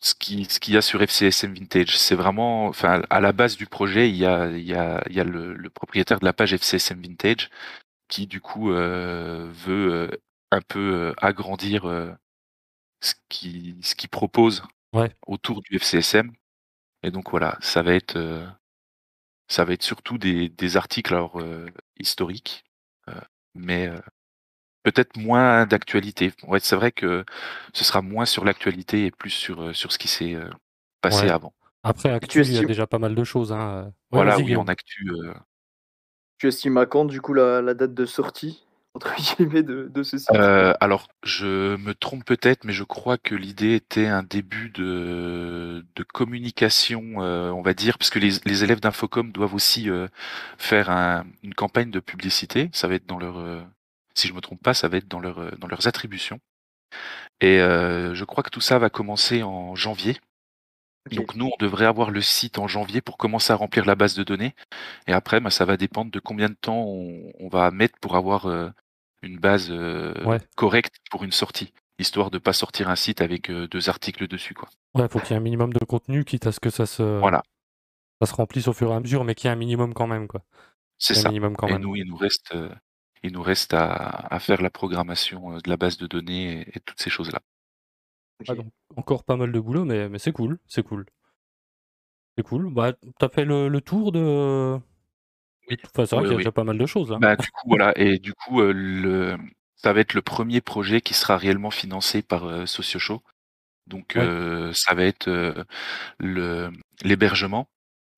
ce 0.00 0.14
qui 0.14 0.44
ce 0.46 0.60
qu'il 0.60 0.74
y 0.74 0.76
a 0.78 0.82
sur 0.82 1.02
FCSM 1.02 1.54
Vintage. 1.54 1.98
C'est 1.98 2.14
vraiment 2.14 2.66
enfin, 2.66 3.02
à 3.10 3.20
la 3.20 3.32
base 3.32 3.56
du 3.56 3.66
projet, 3.66 4.08
il 4.10 4.16
y 4.16 4.26
a 4.26 4.50
il 4.50 4.64
y 4.64 4.74
a 4.74 5.02
il 5.08 5.16
y 5.16 5.20
a 5.20 5.24
le 5.24 5.54
le 5.54 5.70
propriétaire 5.70 6.20
de 6.20 6.24
la 6.24 6.32
page 6.32 6.54
FCSM 6.54 7.02
Vintage 7.02 7.50
qui 8.08 8.26
du 8.26 8.40
coup, 8.40 8.70
veut, 8.70 10.10
un 10.50 10.60
peu, 10.62 11.14
agrandir, 11.18 11.86
ce 13.00 13.14
qu'il 13.28 13.76
ce 13.84 13.94
qu'il 13.94 14.08
propose 14.10 14.62
Ouais, 14.94 15.14
autour 15.26 15.62
du 15.62 15.76
FCSM 15.78 16.32
et 17.02 17.10
donc 17.10 17.30
voilà, 17.30 17.58
ça 17.60 17.82
va 17.82 17.94
être, 17.94 18.16
heu, 18.16 18.46
ça 19.48 19.64
va 19.64 19.72
être 19.74 19.82
surtout 19.82 20.18
des 20.18 20.48
des 20.48 20.76
articles 20.76 21.12
alors, 21.14 21.40
heu, 21.40 21.66
historiques, 21.98 22.64
heu, 23.08 23.14
mais 23.54 23.90
Peut-être 24.84 25.16
moins 25.16 25.66
d'actualité. 25.66 26.32
Ouais, 26.48 26.60
c'est 26.60 26.76
vrai 26.76 26.92
que 26.92 27.24
ce 27.74 27.84
sera 27.84 28.02
moins 28.02 28.26
sur 28.26 28.44
l'actualité 28.44 29.06
et 29.06 29.10
plus 29.12 29.30
sur, 29.30 29.76
sur 29.76 29.92
ce 29.92 29.98
qui 29.98 30.08
s'est, 30.08 30.36
passé 31.02 31.26
ouais. 31.26 31.30
avant. 31.30 31.54
Après 31.84 32.10
actu, 32.10 32.42
il 32.42 32.52
y 32.52 32.58
a 32.58 32.62
estimes 32.62 32.68
déjà 32.68 32.86
pas 32.86 32.98
mal 32.98 33.14
de 33.14 33.24
choses, 33.24 33.52
hein. 33.52 33.92
Ouais, 34.12 34.18
Voilà, 34.18 34.38
oui, 34.38 34.56
en 34.56 34.68
actu, 34.68 35.04
tu 36.36 36.46
estimes 36.48 36.76
à 36.76 36.84
quand, 36.84 37.06
du 37.06 37.22
coup, 37.22 37.32
la 37.32 37.62
la 37.62 37.72
date 37.72 37.94
de 37.94 38.04
sortie, 38.04 38.66
heu, 40.34 40.74
alors 40.80 41.08
je 41.22 41.76
me 41.76 41.94
trompe 41.94 42.24
peut-être, 42.24 42.64
mais 42.64 42.72
je 42.72 42.84
crois 42.84 43.18
que 43.18 43.34
l'idée 43.34 43.74
était 43.74 44.06
un 44.06 44.22
début 44.22 44.70
de 44.70 46.02
communication, 46.12 47.22
heu, 47.22 47.52
on 47.52 47.62
va 47.62 47.74
dire, 47.74 47.98
parce 47.98 48.10
que 48.10 48.18
les 48.18 48.64
élèves 48.64 48.80
d'Infocom 48.80 49.30
doivent 49.32 49.54
aussi, 49.54 49.88
heu, 49.88 50.08
faire 50.58 50.90
un 50.90 51.24
une 51.42 51.54
campagne 51.54 51.90
de 51.90 52.00
publicité. 52.00 52.70
Ça 52.72 52.88
va 52.88 52.94
être 52.94 53.06
dans 53.06 53.18
leur, 53.18 53.64
si 54.14 54.28
je 54.28 54.32
me 54.34 54.40
trompe 54.40 54.62
pas, 54.62 54.74
ça 54.74 54.88
va 54.88 54.98
être 54.98 55.08
dans 55.08 55.20
leur, 55.20 55.56
dans 55.58 55.68
leurs 55.68 55.86
attributions 55.88 56.40
et 57.40 57.58
je 57.58 58.24
crois 58.24 58.42
que 58.42 58.50
tout 58.50 58.60
ça 58.60 58.78
va 58.78 58.90
commencer 58.90 59.42
en 59.42 59.74
janvier. 59.74 60.18
Donc 61.10 61.34
nous, 61.34 61.46
on 61.52 61.56
devrait 61.64 61.86
avoir 61.86 62.10
le 62.10 62.22
site 62.22 62.58
en 62.58 62.68
janvier 62.68 63.00
pour 63.00 63.16
commencer 63.18 63.52
à 63.52 63.56
remplir 63.56 63.84
la 63.84 63.94
base 63.96 64.14
de 64.14 64.22
données 64.22 64.54
et 65.06 65.12
après, 65.14 65.40
bah, 65.40 65.50
ça 65.50 65.64
va 65.66 65.76
dépendre 65.78 66.10
de 66.12 66.20
combien 66.20 66.48
de 66.50 66.56
temps 66.56 66.84
on 66.86 67.32
on 67.40 67.48
va 67.48 67.70
mettre 67.72 67.98
pour 68.00 68.16
avoir, 68.16 68.48
heu, 68.48 68.72
une 69.22 69.38
base, 69.38 69.72
Ouais, 70.24 70.42
correcte 70.56 70.96
pour 71.10 71.24
une 71.24 71.32
sortie. 71.32 71.72
Histoire 71.98 72.30
de 72.30 72.38
pas 72.38 72.52
sortir 72.54 72.90
un 72.90 72.96
site 72.96 73.22
avec, 73.22 73.50
heu, 73.50 73.68
2 73.68 73.88
articles 73.90 74.28
dessus, 74.28 74.54
quoi. 74.54 74.68
ouais, 74.94 75.08
faut 75.08 75.20
qu'il 75.20 75.32
y 75.32 75.34
ait 75.34 75.38
un 75.38 75.42
minimum 75.42 75.72
de 75.72 75.84
contenu, 75.84 76.24
quitte 76.24 76.46
à 76.46 76.52
ce 76.52 76.60
que 76.60 76.70
ça 76.70 76.86
se 76.86 77.02
Voilà, 77.20 77.42
ça 78.22 78.26
se 78.28 78.34
remplisse 78.34 78.68
au 78.68 78.72
fur 78.72 78.90
et 78.92 78.94
à 78.96 79.00
mesure, 79.00 79.24
mais 79.24 79.34
qu'il 79.34 79.48
y 79.48 79.50
ait 79.50 79.54
un 79.54 79.56
minimum 79.58 79.94
quand 79.94 80.06
même, 80.06 80.28
quoi. 80.28 80.42
c'est 80.98 81.14
Un 81.14 81.22
ça 81.22 81.30
minimum 81.30 81.56
quand 81.56 81.68
et 81.68 81.76
même. 81.76 81.82
nous, 81.82 81.96
il 81.96 82.04
nous 82.06 82.16
reste, 82.16 82.54
il 83.22 83.32
nous 83.32 83.42
reste 83.42 83.74
à 83.74 83.94
à 84.34 84.40
faire 84.40 84.62
la 84.62 84.70
programmation, 84.70 85.58
de 85.58 85.68
la 85.70 85.76
base 85.76 85.96
de 85.98 86.06
données 86.06 86.62
et 86.62 86.78
et 86.78 86.80
toutes 86.80 87.00
ces 87.00 87.10
choses-là. 87.10 87.40
Ah 88.46 88.54
OK. 88.54 88.56
donc 88.56 88.72
encore 88.96 89.24
pas 89.24 89.36
mal 89.36 89.50
de 89.52 89.58
boulot, 89.60 89.84
mais 89.84 90.08
mais 90.08 90.18
c'est 90.20 90.32
cool, 90.32 90.58
c'est 90.68 90.82
cool, 90.84 91.06
c'est 92.36 92.42
cool. 92.44 92.72
Bah, 92.72 92.92
tu 92.92 93.24
as 93.24 93.28
fait 93.28 93.44
le 93.44 93.68
le 93.68 93.80
tour 93.80 94.12
de 94.12 94.78
Oui, 95.68 95.76
enfin, 95.86 96.06
c'est 96.06 96.16
vrai 96.16 96.24
oui, 96.24 96.26
qu'il 96.26 96.32
y 96.32 96.36
a 96.36 96.38
oui. 96.38 96.42
déjà 96.42 96.52
pas 96.52 96.64
mal 96.64 96.78
de 96.78 96.86
choses, 96.86 97.10
là. 97.10 97.20
Bah, 97.20 97.36
du 97.36 97.50
coup, 97.50 97.68
voilà 97.68 97.92
et 97.98 98.18
du 98.18 98.34
coup, 98.34 98.60
heu, 98.62 98.72
le 98.72 99.38
ça 99.76 99.92
va 99.94 100.00
être 100.00 100.14
le 100.14 100.22
premier 100.22 100.60
projet 100.62 101.00
qui 101.02 101.14
sera 101.14 101.36
réellement 101.38 101.70
financé 101.72 102.22
par, 102.22 102.46
heu, 102.48 102.66
Socio 102.66 103.00
Show. 103.00 103.22
Donc 103.86 104.16
Ouais. 104.16 104.32
euh, 104.32 104.72
ça 104.74 104.94
va 104.94 105.04
être 105.04 105.28
euh, 105.28 105.64
le 106.20 106.70
l'hébergement 107.04 107.68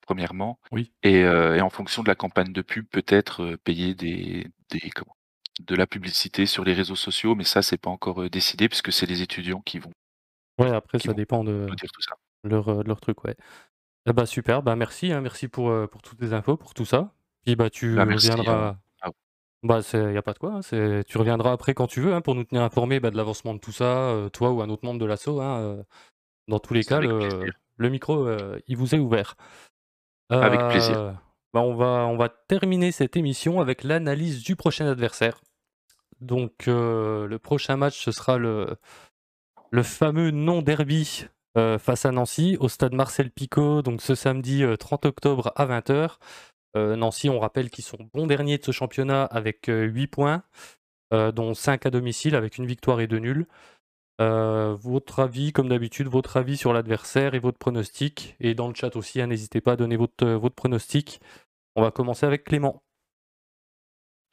premièrement, 0.02 0.58
Oui. 0.70 0.92
et, 1.04 1.24
euh, 1.24 1.56
et 1.56 1.62
en 1.62 1.70
fonction 1.70 2.02
de 2.04 2.08
la 2.08 2.16
campagne 2.16 2.52
de 2.52 2.62
pub 2.62 2.86
peut-être 2.88 3.42
euh, 3.44 3.58
payer 3.58 3.94
des, 3.94 4.48
des 4.70 4.90
comment, 4.90 5.16
de 5.60 5.76
la 5.76 5.86
publicité 5.86 6.46
sur 6.46 6.64
les 6.64 6.74
réseaux 6.74 6.96
sociaux, 6.96 7.34
mais 7.36 7.44
ça 7.44 7.62
c'est 7.62 7.78
pas 7.78 7.90
encore 7.90 8.22
euh, 8.24 8.30
décidé 8.30 8.68
puisque 8.68 8.92
c'est 8.92 9.06
les 9.06 9.22
étudiants 9.22 9.62
qui 9.66 9.78
vont 9.80 9.92
Ouais, 10.58 10.70
après 10.70 10.98
Qui 10.98 11.06
ça 11.06 11.12
vont 11.12 11.16
dépend 11.16 11.44
de 11.44 11.52
nous 11.68 11.74
dire 11.74 11.90
tout 11.92 12.02
ça. 12.02 12.14
leur, 12.44 12.68
euh, 12.68 12.82
de 12.82 12.88
leur 12.88 13.00
truc, 13.00 13.24
ouais. 13.24 13.36
Eh 14.06 14.12
bah 14.12 14.26
super, 14.26 14.62
bah 14.62 14.76
merci, 14.76 15.12
hein, 15.12 15.20
merci 15.20 15.48
pour, 15.48 15.70
euh, 15.70 15.86
pour 15.86 16.02
toutes 16.02 16.20
les 16.20 16.32
infos, 16.34 16.56
pour 16.56 16.74
tout 16.74 16.84
ça. 16.84 17.12
Puis 17.44 17.56
bah 17.56 17.70
tu 17.70 17.94
Bah, 17.96 18.04
merci, 18.04 18.30
reviendras. 18.30 18.76
à 19.00 19.08
vous. 19.08 19.14
Bah 19.62 19.82
c'est 19.82 20.12
y 20.12 20.16
a 20.16 20.22
pas 20.22 20.34
de 20.34 20.38
quoi, 20.38 20.52
hein, 20.56 20.62
c'est 20.62 21.04
tu 21.06 21.16
reviendras 21.18 21.52
après 21.52 21.72
quand 21.74 21.86
tu 21.86 22.00
veux 22.02 22.12
hein, 22.14 22.20
pour 22.20 22.34
nous 22.34 22.44
tenir 22.44 22.62
informés 22.62 23.00
bah, 23.00 23.10
de 23.10 23.16
l'avancement 23.16 23.54
de 23.54 23.58
tout 23.60 23.72
ça, 23.72 24.10
euh, 24.10 24.28
toi 24.28 24.50
ou 24.52 24.60
un 24.62 24.68
autre 24.68 24.84
membre 24.84 25.00
de. 25.00 25.10
Hein, 25.40 25.58
euh, 25.60 25.82
dans 26.48 26.58
tous 26.58 26.74
les 26.74 26.82
C'est 26.82 26.90
cas, 26.90 26.96
avec 26.98 27.08
le, 27.10 27.18
plaisir. 27.18 27.52
le 27.78 27.88
micro 27.88 28.26
euh, 28.28 28.58
il 28.68 28.76
vous 28.76 28.94
est 28.94 28.98
ouvert. 28.98 29.36
Avec 30.28 30.60
plaisir. 30.68 30.98
Euh, 30.98 31.12
bah, 31.54 31.60
on 31.60 31.74
va 31.74 32.06
on 32.06 32.16
va 32.16 32.28
terminer 32.28 32.92
cette 32.92 33.16
émission 33.16 33.60
avec 33.60 33.84
l'analyse 33.84 34.42
du 34.42 34.54
prochain 34.56 34.86
adversaire. 34.86 35.40
Donc 36.20 36.68
euh, 36.68 37.26
le 37.26 37.38
prochain 37.38 37.76
match 37.76 38.04
ce 38.04 38.12
sera 38.12 38.36
le 38.38 38.76
le 39.74 39.82
fameux 39.82 40.30
non 40.30 40.62
derby 40.62 41.26
euh, 41.56 41.78
face 41.78 42.06
à 42.06 42.12
Nancy 42.12 42.56
au 42.60 42.68
stade 42.68 42.94
Marcel 42.94 43.30
Picot, 43.30 43.82
donc 43.82 44.02
ce 44.02 44.14
samedi 44.14 44.62
euh, 44.62 44.76
30 44.76 45.06
octobre 45.06 45.52
à 45.56 45.66
20h. 45.66 46.18
Nancy, 46.76 47.28
on 47.28 47.38
rappelle 47.38 47.70
qu'ils 47.70 47.84
sont 47.84 47.98
bons 48.12 48.26
derniers 48.26 48.58
de 48.58 48.64
ce 48.64 48.72
championnat 48.72 49.24
avec 49.26 49.68
euh, 49.68 49.84
8 49.84 50.08
points, 50.08 50.42
euh, 51.12 51.30
dont 51.30 51.54
5 51.54 51.86
à 51.86 51.90
domicile 51.90 52.34
avec 52.34 52.58
une 52.58 52.66
victoire 52.66 53.00
et 53.00 53.06
deux 53.06 53.20
nuls. 53.20 53.46
Euh, 54.20 54.74
votre 54.74 55.20
avis, 55.20 55.52
comme 55.52 55.68
d'habitude, 55.68 56.06
votre 56.06 56.36
avis 56.36 56.56
sur 56.56 56.72
l'adversaire 56.72 57.34
et 57.34 57.38
votre 57.38 57.58
pronostic. 57.58 58.36
Et 58.40 58.54
dans 58.54 58.68
le 58.68 58.74
chat 58.74 58.94
aussi, 58.96 59.20
hein, 59.20 59.26
n'hésitez 59.26 59.60
pas 59.60 59.72
à 59.72 59.76
donner 59.76 59.96
votre, 59.96 60.24
euh, 60.24 60.36
votre 60.36 60.54
pronostic. 60.54 61.20
On 61.76 61.82
va 61.82 61.90
commencer 61.90 62.26
avec 62.26 62.44
Clément. 62.44 62.82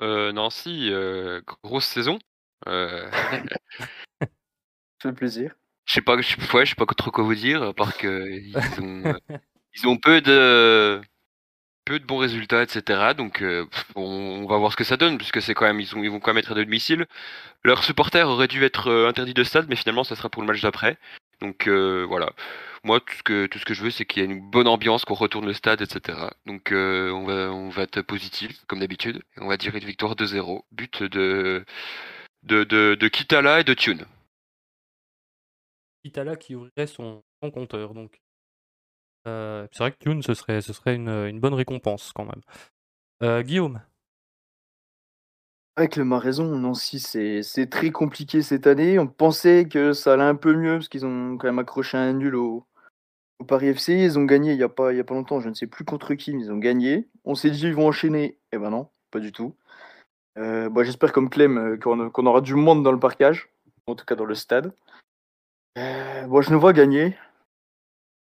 Euh, 0.01 0.32
Nancy, 0.32 0.89
euh, 0.91 1.41
grosse 1.63 1.86
saison. 1.86 2.19
Euh, 2.67 3.10
fait 5.02 5.14
plaisir. 5.14 5.56
je 5.86 5.94
sais 5.94 6.02
pas, 6.02 6.20
je, 6.22 6.36
ouais, 6.56 6.66
sais 6.66 6.76
pas 6.76 6.86
trop 6.86 7.12
quoi 7.12 7.24
vous 7.24 7.36
dire, 7.36 7.64
à 7.64 7.74
part 7.74 7.98
que 7.98 8.30
ils 8.30 8.56
ont, 8.82 9.06
euh, 9.06 9.38
ils 9.76 9.88
ont 9.88 9.98
peu 9.98 10.22
de 10.22 11.02
peu 11.86 12.00
de 12.00 12.06
bons 12.06 12.18
résultats, 12.18 12.64
etc. 12.64 13.14
Donc 13.18 13.42
euh, 13.42 13.66
on, 13.96 14.04
on 14.44 14.48
va 14.48 14.58
voir 14.58 14.72
ce 14.72 14.78
que 14.78 14.84
ça 14.84 14.98
donne, 14.98 15.18
puisque 15.18 15.42
c'est 15.42 15.54
quand 15.54 15.66
même 15.66 15.80
ils, 15.80 15.96
ont, 15.96 16.04
ils 16.04 16.12
vont 16.12 16.20
quand 16.20 16.32
même 16.32 16.40
être 16.40 16.52
à 16.52 16.56
domicile. 16.56 17.06
Leurs 17.64 17.84
supporters 17.84 18.28
auraient 18.30 18.48
dû 18.48 18.64
être 18.64 18.88
euh, 18.90 19.08
interdits 19.10 19.34
de 19.34 19.44
stade, 19.44 19.68
mais 19.70 19.76
finalement 19.76 20.04
ça 20.04 20.16
sera 20.16 20.30
pour 20.30 20.42
le 20.44 20.48
match 20.48 20.62
d'après. 20.62 20.98
Donc 21.42 21.68
euh, 21.68 22.06
voilà. 22.08 22.32
Moi 22.84 23.00
tout 23.00 23.16
ce 23.18 23.24
que 23.24 23.46
tout 23.48 23.60
ce 23.60 23.66
que 23.66 23.74
je 23.74 23.84
veux 23.84 23.92
c'est 23.92 24.06
qu'il 24.06 24.22
y 24.22 24.26
ait 24.26 24.30
une 24.30 24.42
bonne 24.50 24.68
ambiance, 24.68 25.06
qu'on 25.06 25.16
retourne 25.16 25.46
le 25.46 25.54
stade, 25.54 25.82
etc. 25.82 26.18
Donc 26.46 26.72
euh, 26.72 27.12
on 27.12 27.26
va 27.26 27.52
on 27.52 27.70
va 27.70 27.84
être 27.84 28.02
positif 28.02 28.52
comme 28.68 28.80
d'habitude. 28.80 29.22
On 29.38 29.48
va 29.48 29.58
dire 29.58 29.76
une 29.76 29.86
victoire 29.86 30.16
2-0, 30.16 30.64
but 30.72 31.04
de 31.04 31.66
de, 32.44 32.64
de, 32.64 32.96
de 32.96 33.08
Kitala 33.08 33.60
et 33.62 33.64
de 33.64 33.74
Tune. 33.74 34.06
Itala 36.04 36.36
qui 36.36 36.56
ouvrirait 36.56 36.88
son, 36.88 37.24
son 37.42 37.52
compteur. 37.52 37.94
Donc, 37.94 38.22
Euh, 39.28 39.68
c'est 39.72 39.80
vrai 39.80 39.92
que 39.92 39.98
Tune, 40.00 40.24
ce 40.24 40.34
serait, 40.34 40.62
ce 40.62 40.74
serait 40.74 40.96
une, 40.96 41.10
une 41.10 41.40
bonne 41.40 41.54
récompense 41.54 42.12
quand 42.14 42.26
même. 42.26 42.42
Euh, 43.24 43.44
Guillaume, 43.44 43.82
Ouais, 45.78 45.88
Clément 45.88 46.18
a 46.18 46.20
raison. 46.20 46.46
Nancy, 46.58 47.00
c'est 47.00 47.44
c'est 47.44 47.68
très 47.70 47.92
compliqué 47.92 48.42
cette 48.42 48.68
année. 48.68 49.00
On 49.00 49.08
pensait 49.08 49.68
que 49.70 49.94
ça 49.94 50.14
allait 50.14 50.24
un 50.24 50.36
peu 50.36 50.54
mieux 50.56 50.76
parce 50.78 50.90
qu'ils 50.90 51.06
ont 51.06 51.38
quand 51.38 51.48
même 51.48 51.60
accroché 51.60 51.98
un 51.98 52.14
nul 52.14 52.36
au, 52.36 52.66
au 53.40 53.46
Paris 53.46 53.74
FC. 53.74 53.94
Ils 53.96 54.20
ont 54.20 54.26
gagné 54.26 54.52
il 54.54 54.58
n'y 54.58 54.64
a, 54.64 54.70
pas- 54.70 54.94
il 54.94 54.98
y 54.98 55.02
a 55.02 55.04
pas 55.06 55.16
longtemps. 55.16 55.42
Je 55.42 55.50
ne 55.50 55.54
sais 55.56 55.68
plus 55.68 55.86
contre 55.86 56.16
qui, 56.16 56.34
mais 56.36 56.44
ils 56.46 56.52
ont 56.52 56.58
gagné. 56.58 57.10
On 57.26 57.36
s'est 57.36 57.52
dit 57.52 57.64
ils 57.68 57.76
vont 57.76 57.88
enchaîner. 57.88 58.40
Eh 58.54 58.58
ben 58.60 58.70
non, 58.72 58.90
pas 59.12 59.20
du 59.20 59.32
tout. 59.34 59.56
Euh, 60.38 60.70
bah, 60.70 60.84
J'espère 60.84 61.14
comme 61.14 61.30
Clem 61.30 61.80
qu'on 61.80 62.10
qu'on 62.12 62.26
aura 62.28 62.42
du 62.42 62.56
monde 62.56 62.84
dans 62.84 62.92
le 62.94 63.00
parcage, 63.00 63.50
en 63.88 63.96
tout 63.96 64.06
cas 64.06 64.16
dans 64.16 64.26
le 64.26 64.36
stade. 64.36 64.74
Euh, 65.77 66.27
bon, 66.27 66.41
je 66.41 66.51
nous 66.51 66.60
vois 66.60 66.73
gagner. 66.73 67.17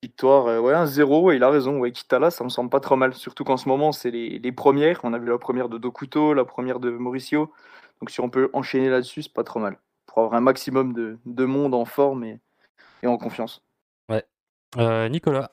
Victoire, 0.02 0.46
euh, 0.48 0.60
ouais, 0.60 0.74
1-0, 0.74 1.22
ouais, 1.22 1.36
il 1.36 1.44
a 1.44 1.50
raison. 1.50 1.78
Ouais, 1.78 1.92
Kitala, 1.92 2.30
ça 2.30 2.44
me 2.44 2.48
semble 2.48 2.70
pas 2.70 2.80
trop 2.80 2.96
mal. 2.96 3.14
Surtout 3.14 3.44
qu'en 3.44 3.56
ce 3.56 3.68
moment, 3.68 3.92
c'est 3.92 4.10
les, 4.10 4.38
les 4.38 4.52
premières. 4.52 5.00
On 5.04 5.12
a 5.12 5.18
vu 5.18 5.26
la 5.28 5.38
première 5.38 5.68
de 5.68 5.78
Dokuto, 5.78 6.34
la 6.34 6.44
première 6.44 6.80
de 6.80 6.90
Mauricio. 6.90 7.52
Donc 8.00 8.10
si 8.10 8.20
on 8.20 8.30
peut 8.30 8.50
enchaîner 8.52 8.88
là-dessus, 8.90 9.22
c'est 9.22 9.32
pas 9.32 9.44
trop 9.44 9.60
mal. 9.60 9.78
Pour 10.06 10.18
avoir 10.18 10.34
un 10.34 10.40
maximum 10.40 10.92
de, 10.92 11.18
de 11.24 11.44
monde 11.44 11.74
en 11.74 11.84
forme 11.84 12.24
et, 12.24 12.40
et 13.02 13.08
en 13.08 13.18
confiance. 13.18 13.62
Euh, 14.76 15.08
Nicolas, 15.08 15.50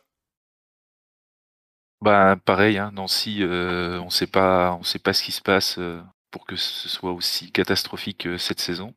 Bah 2.01 2.37
pareil, 2.45 2.77
hein, 2.77 2.91
Nancy, 2.93 3.43
euh, 3.43 3.99
on 4.01 4.09
sait 4.09 4.27
pas, 4.27 4.73
on 4.79 4.83
sait 4.83 4.99
pas 4.99 5.13
ce 5.13 5.21
qui 5.23 5.31
se 5.33 5.41
passe 5.41 5.77
euh, 5.79 6.01
pour 6.31 6.45
que 6.45 6.55
ce 6.55 6.87
soit 6.87 7.11
aussi 7.11 7.51
catastrophique 7.51 8.25
euh, 8.27 8.37
cette 8.37 8.59
saison. 8.61 8.93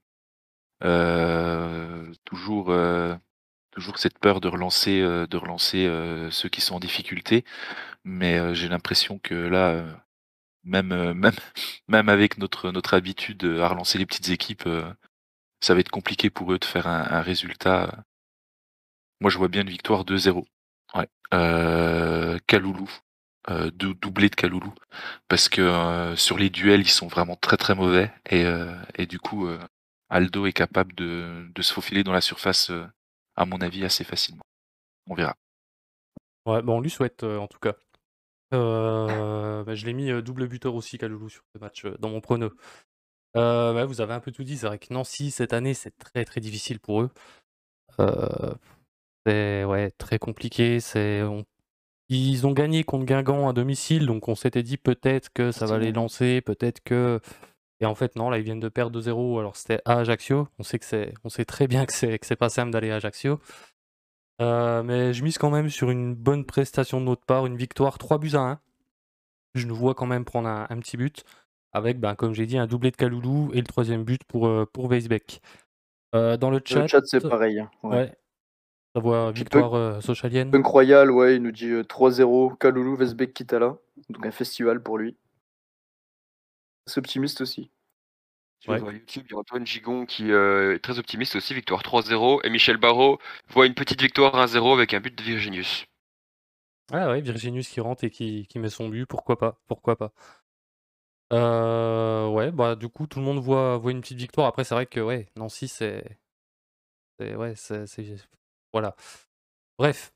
Euh, 0.85 2.13
toujours, 2.25 2.71
euh, 2.71 3.15
toujours 3.73 3.99
cette 3.99 4.19
peur 4.19 4.41
de 4.41 4.49
relancer, 4.49 5.01
euh, 5.03 5.27
de 5.27 5.37
relancer 5.37 5.89
ceux 6.31 6.49
qui 6.49 6.61
sont 6.63 6.77
en 6.77 6.81
difficulté, 6.81 7.45
mais 8.05 8.55
j'ai 8.55 8.69
l'impression 8.69 9.19
que 9.21 9.35
là, 9.35 9.85
même, 10.65 10.89
même, 11.15 11.35
même 11.89 12.09
avec 12.11 12.39
notre 12.39 12.73
notre 12.73 12.95
habitude 12.95 13.45
à 13.61 13.69
relancer 13.69 13.99
les 13.99 14.07
petites 14.07 14.31
équipes, 14.31 14.69
ça 15.63 15.75
va 15.75 15.81
être 15.81 15.91
compliqué 15.91 16.31
pour 16.31 16.53
eux 16.53 16.59
de 16.59 16.67
faire 16.67 16.87
un, 16.89 17.07
un 17.11 17.23
résultat. 17.23 18.05
Moi, 19.21 19.31
je 19.31 19.39
vois 19.39 19.49
bien 19.49 19.63
une 19.63 19.71
victoire 19.71 20.05
2-0. 20.05 20.45
Ouais. 20.95 21.09
Euh, 21.35 22.39
Kaloulou, 22.47 22.91
euh, 23.51 23.71
dou- 23.71 23.95
doublé 23.95 24.29
de 24.29 24.35
Kaloulou, 24.35 24.73
parce 25.29 25.49
que 25.49 25.61
euh, 25.63 26.17
sur 26.17 26.39
les 26.39 26.51
duels, 26.51 26.81
ils 26.83 26.89
sont 26.91 27.09
vraiment 27.09 27.37
très 27.37 27.57
très 27.57 27.75
mauvais 27.75 28.13
et, 28.31 28.45
et 28.97 29.07
du 29.07 29.19
coup, 29.19 29.49
Aldo 30.13 30.47
est 30.47 30.53
capable 30.53 30.95
de, 30.95 31.49
de 31.53 31.63
se 31.63 31.73
faufiler 31.73 32.05
dans 32.05 32.13
la 32.13 32.21
surface, 32.21 32.71
euh, 32.71 32.87
à 33.37 33.47
mon 33.47 33.61
avis, 33.61 33.85
assez 33.85 34.05
facilement. 34.05 34.45
On 35.09 35.15
verra. 35.15 35.35
ouais, 36.47 36.63
bon, 36.63 36.79
on 36.79 36.81
lui 36.81 36.91
souhaite 36.91 37.23
euh, 37.25 37.39
en 37.39 37.49
tout 37.49 37.59
cas. 37.59 37.75
Euh, 38.55 39.65
bah, 39.65 39.75
je 39.75 39.87
l'ai 39.87 39.95
mis 39.95 40.11
euh, 40.11 40.23
double 40.23 40.47
buteur 40.49 40.75
aussi, 40.75 40.99
Kaloulou, 40.99 41.29
sur 41.29 41.43
ce 41.55 41.61
match, 41.61 41.85
euh, 41.87 41.97
dans 41.99 42.11
mon 42.11 42.21
prono. 42.21 42.51
Euh, 43.37 43.75
ouais, 43.75 43.87
vous 43.87 44.01
avez 44.01 44.15
un 44.15 44.21
peu 44.21 44.33
tout 44.33 44.45
dit. 44.45 44.59
C'est 44.59 44.67
vrai 44.67 44.79
que 44.79 44.93
Nancy, 44.93 45.31
cette 45.31 45.53
année, 45.55 45.75
c'est 45.75 45.97
très 45.99 46.25
très 46.25 46.41
difficile 46.41 46.81
pour 46.81 47.03
eux. 47.03 47.11
Euh, 48.01 48.55
c'est 49.27 49.65
ouais, 49.65 49.91
très 49.93 50.19
compliqué. 50.19 50.81
C'est, 50.81 51.23
on- 51.23 51.45
Ils 52.11 52.47
ont 52.47 52.53
gagné 52.53 52.85
contre 52.85 53.07
Guingamp 53.07 53.49
à 53.49 53.53
domicile, 53.55 54.07
donc 54.07 54.29
on 54.29 54.35
s'était 54.37 54.63
dit 54.65 54.77
peut-être 54.79 55.31
que 55.35 55.53
ça 55.53 55.67
va 55.67 55.79
les 55.79 55.93
lancer, 55.93 56.41
peut-être 56.43 56.83
que. 56.83 57.21
Et 57.83 57.87
en 57.87 57.95
fait, 57.97 58.15
non, 58.17 58.31
là, 58.31 58.39
ils 58.39 58.45
viennent 58.45 58.61
de 58.61 58.69
perdre 58.69 58.99
2-0. 59.01 59.41
Alors, 59.41 59.57
c'était 59.57 59.81
à 59.85 59.99
Ajaccio. 59.99 60.49
On 60.59 60.63
sait, 60.63 60.79
que 60.79 60.85
c'est... 60.85 61.13
on 61.25 61.29
sait 61.29 61.45
très 61.45 61.67
bien 61.67 61.85
que 61.85 61.93
c'est, 61.93 62.19
que 62.19 62.25
c'est 62.27 62.37
pas 62.37 62.49
simple 62.49 62.71
d'aller 62.71 62.91
à 62.93 62.97
Ajaccio. 62.97 63.41
Euh, 64.41 64.83
mais 64.83 65.13
je 65.13 65.23
mise 65.23 65.37
quand 65.37 65.51
même 65.51 65.69
sur 65.69 65.91
une 65.91 66.15
bonne 66.15 66.45
prestation 66.45 67.01
de 67.01 67.07
notre 67.07 67.25
part, 67.25 67.45
une 67.47 67.57
victoire 67.57 67.99
3 67.99 68.19
buts 68.19 68.31
à 68.35 68.41
1. 68.41 68.61
Je 69.55 69.67
nous 69.67 69.75
vois 69.75 69.95
quand 69.95 70.07
même 70.07 70.25
prendre 70.25 70.49
un, 70.49 70.67
un 70.71 70.79
petit 70.79 70.97
but, 70.97 71.25
avec, 71.73 71.99
ben, 72.01 72.15
comme 72.15 72.35
j'ai 72.35 72.47
dit, 72.47 72.57
un 72.57 72.67
doublé 72.67 72.91
de 72.91 72.97
Kaloulou 72.97 73.51
et 73.53 73.59
le 73.59 73.67
troisième 73.67 74.05
but 74.05 74.23
pour, 74.25 74.47
euh, 74.47 74.65
pour 74.73 74.87
Weisbeck. 74.87 75.43
Euh, 76.15 76.37
dans 76.37 76.51
le 76.51 76.61
chat, 76.65 76.83
le 76.83 76.87
chat, 76.87 77.03
c'est 77.05 77.21
pareil. 77.21 77.59
hein, 77.59 77.71
Ouais. 77.83 77.97
ouais, 77.97 78.13
ça 78.95 79.01
voit 79.03 79.33
Puis 79.33 79.43
victoire 79.43 79.75
euh, 79.75 80.01
socialienne. 80.01 80.51
Punk 80.51 80.67
Royal, 80.67 81.11
ouais, 81.11 81.37
il 81.37 81.43
nous 81.43 81.53
dit 81.53 81.71
euh, 81.71 81.83
3-0, 81.83 82.57
Kaloulou, 82.59 82.97
Vesbek, 82.97 83.35
Kitala. 83.35 83.77
Donc 84.09 84.25
un 84.25 84.31
festival 84.31 84.83
pour 84.83 84.99
lui. 84.99 85.17
C'est 86.87 86.99
optimiste 86.99 87.41
aussi. 87.41 87.71
Sur 88.61 88.73
Ouais. 88.73 88.81
YouTube, 88.95 89.27
il 89.29 89.33
y 89.33 89.35
a 89.35 89.39
Antoine 89.39 89.67
Gigon 89.67 90.07
qui 90.07 90.33
euh, 90.33 90.75
est 90.75 90.79
très 90.79 90.99
optimiste 90.99 91.37
aussi, 91.37 91.53
victoire 91.53 91.83
3-0. 91.83 92.41
Et 92.45 92.49
Michel 92.49 92.79
Barrault 92.79 93.19
voit 93.49 93.67
une 93.67 93.75
petite 93.75 94.01
victoire 94.01 94.35
1-0 94.37 94.73
avec 94.73 94.95
un 94.95 95.01
but 95.01 95.15
de 95.15 95.23
Virginius. 95.23 95.85
Ah 96.93 97.09
ouais, 97.11 97.21
Virginius 97.21 97.69
qui 97.69 97.81
rentre 97.81 98.05
et 98.05 98.11
qui, 98.11 98.47
qui 98.47 98.59
met 98.61 98.69
son 98.71 98.89
but, 98.89 99.07
pourquoi 99.07 99.37
pas, 99.39 99.61
pourquoi 99.67 99.97
pas. 99.97 100.13
Euh, 101.33 102.29
ouais, 102.29 102.51
bah 102.53 102.77
du 102.77 102.89
coup 102.91 103.07
tout 103.07 103.19
le 103.19 103.25
monde 103.25 103.39
voit, 103.39 103.79
voit 103.79 103.91
une 103.93 104.03
petite 104.03 104.19
victoire. 104.19 104.47
Après 104.49 104.65
c'est 104.65 104.75
vrai 104.75 104.87
que 104.87 105.01
ouais, 105.01 105.29
Nancy 105.37 105.67
c'est, 105.67 106.19
ouais, 107.21 107.55
c'est, 107.57 107.87
c'est- 107.87 108.29
voilà. 108.73 108.97
Bref. 109.83 110.13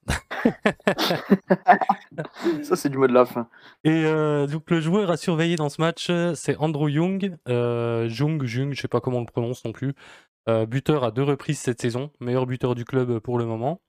Ça, 2.62 2.76
c'est 2.76 2.88
du 2.88 2.98
mot 2.98 3.08
de 3.08 3.12
la 3.12 3.26
fin. 3.26 3.48
Et 3.82 4.04
euh, 4.04 4.46
donc 4.46 4.70
le 4.70 4.80
joueur 4.80 5.10
à 5.10 5.16
surveiller 5.16 5.56
dans 5.56 5.68
ce 5.68 5.80
match, 5.80 6.06
euh, 6.08 6.36
c'est 6.36 6.56
Andrew 6.58 6.88
Young, 6.88 7.36
euh, 7.48 8.08
Jung, 8.08 8.44
Jung, 8.44 8.72
je 8.74 8.80
sais 8.80 8.86
pas 8.86 9.00
comment 9.00 9.16
on 9.16 9.22
le 9.22 9.26
prononce 9.26 9.64
non 9.64 9.72
plus. 9.72 9.94
Euh, 10.48 10.66
buteur 10.66 11.02
à 11.02 11.10
deux 11.10 11.24
reprises 11.24 11.58
cette 11.58 11.80
saison, 11.80 12.12
meilleur 12.20 12.46
buteur 12.46 12.76
du 12.76 12.84
club 12.84 13.18
pour 13.18 13.38
le 13.38 13.44
moment. 13.44 13.80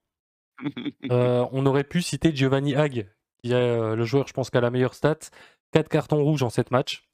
Euh, 1.12 1.46
on 1.52 1.68
aurait 1.68 1.84
pu 1.84 2.02
citer 2.02 2.36
Giovanni 2.36 2.74
Hag, 2.76 3.08
qui 3.44 3.52
est 3.54 3.96
le 3.96 4.04
joueur, 4.04 4.28
je 4.28 4.34
pense, 4.34 4.50
qui 4.50 4.58
a 4.58 4.62
la 4.62 4.72
meilleure 4.72 4.96
stat. 4.96 5.20
4 5.74 5.88
cartons 5.90 6.24
rouges 6.24 6.42
en 6.42 6.50
7 6.50 6.72
matchs. 6.72 7.08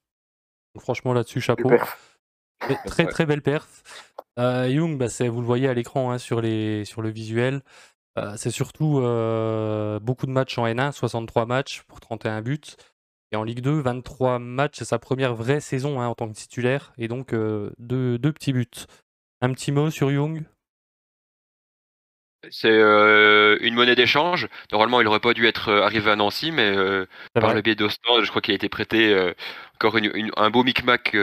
Donc 0.74 0.84
franchement, 0.84 1.12
là-dessus, 1.12 1.42
chapeau. 1.42 1.70
Super. 1.70 1.98
Très 2.86 3.06
très 3.06 3.26
belle 3.26 3.42
perf. 3.42 3.84
Euh, 4.40 4.68
Young, 4.68 4.98
bah, 4.98 5.08
vous 5.30 5.42
le 5.42 5.46
voyez 5.46 5.68
à 5.68 5.74
l'écran 5.74 6.12
hein, 6.12 6.18
sur, 6.18 6.42
les, 6.42 6.86
sur 6.86 7.02
le 7.02 7.10
visuel. 7.10 7.62
Euh, 8.18 8.34
c'est 8.38 8.52
surtout 8.52 9.00
euh, 9.02 10.00
beaucoup 10.00 10.26
de 10.28 10.32
matchs 10.32 10.58
en 10.58 10.66
N1, 10.68 10.92
63 10.92 11.46
matchs 11.46 11.82
pour 11.88 12.00
31 12.00 12.42
buts. 12.42 12.60
Et 13.32 13.36
en 13.36 13.44
Ligue 13.44 13.62
2, 13.62 13.80
23 13.82 14.38
matchs, 14.38 14.76
c'est 14.78 14.86
sa 14.86 15.00
première 15.00 15.34
vraie 15.34 15.60
saison 15.60 16.00
hein, 16.00 16.08
en 16.08 16.14
tant 16.14 16.28
que 16.30 16.34
titulaire. 16.36 16.94
Et 17.00 17.08
donc 17.08 17.34
euh, 17.34 17.72
deux, 17.80 18.20
deux 18.20 18.32
petits 18.32 18.54
buts. 18.54 18.68
Un 19.42 19.52
petit 19.54 19.72
mot 19.72 19.90
sur 19.90 20.12
Young? 20.12 20.44
C'est 22.52 22.70
une 22.78 23.74
monnaie 23.74 23.96
d'échange. 23.96 24.50
Normalement, 24.72 25.00
il 25.00 25.08
aurait 25.08 25.22
pas 25.22 25.34
dû 25.34 25.48
être 25.48 25.72
arrivé 25.72 26.12
à 26.12 26.18
Nancy, 26.18 26.52
mais 26.52 26.76
par 27.34 27.54
le 27.56 27.62
biais 27.62 27.76
d'Ostende, 27.76 28.24
je 28.26 28.30
crois 28.30 28.42
qu'il 28.42 28.52
a 28.52 28.56
été 28.56 28.68
prêté. 28.68 29.34
encore 29.76 29.98
une- 29.98 30.12
une- 30.14 30.32
un 30.36 30.50
beau 30.50 30.64
micmac 30.64 31.16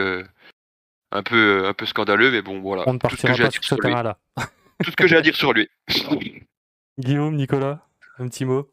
un 1.11 1.23
peu 1.23 1.65
un 1.67 1.73
peu 1.73 1.85
scandaleux, 1.85 2.31
mais 2.31 2.41
bon 2.41 2.59
voilà. 2.61 2.83
On 2.87 2.93
ne 2.93 2.97
partira 2.99 3.33
pas 3.45 3.51
sur 3.51 3.63
ce 3.63 3.75
terrain-là. 3.75 4.17
Tout 4.83 4.89
ce 4.89 4.95
que 4.95 5.05
j'ai 5.07 5.15
à 5.15 5.21
dire 5.21 5.35
sur 5.35 5.53
lui. 5.53 5.69
Guillaume, 6.99 7.35
Nicolas, 7.35 7.79
un 8.19 8.27
petit 8.27 8.45
mot 8.45 8.67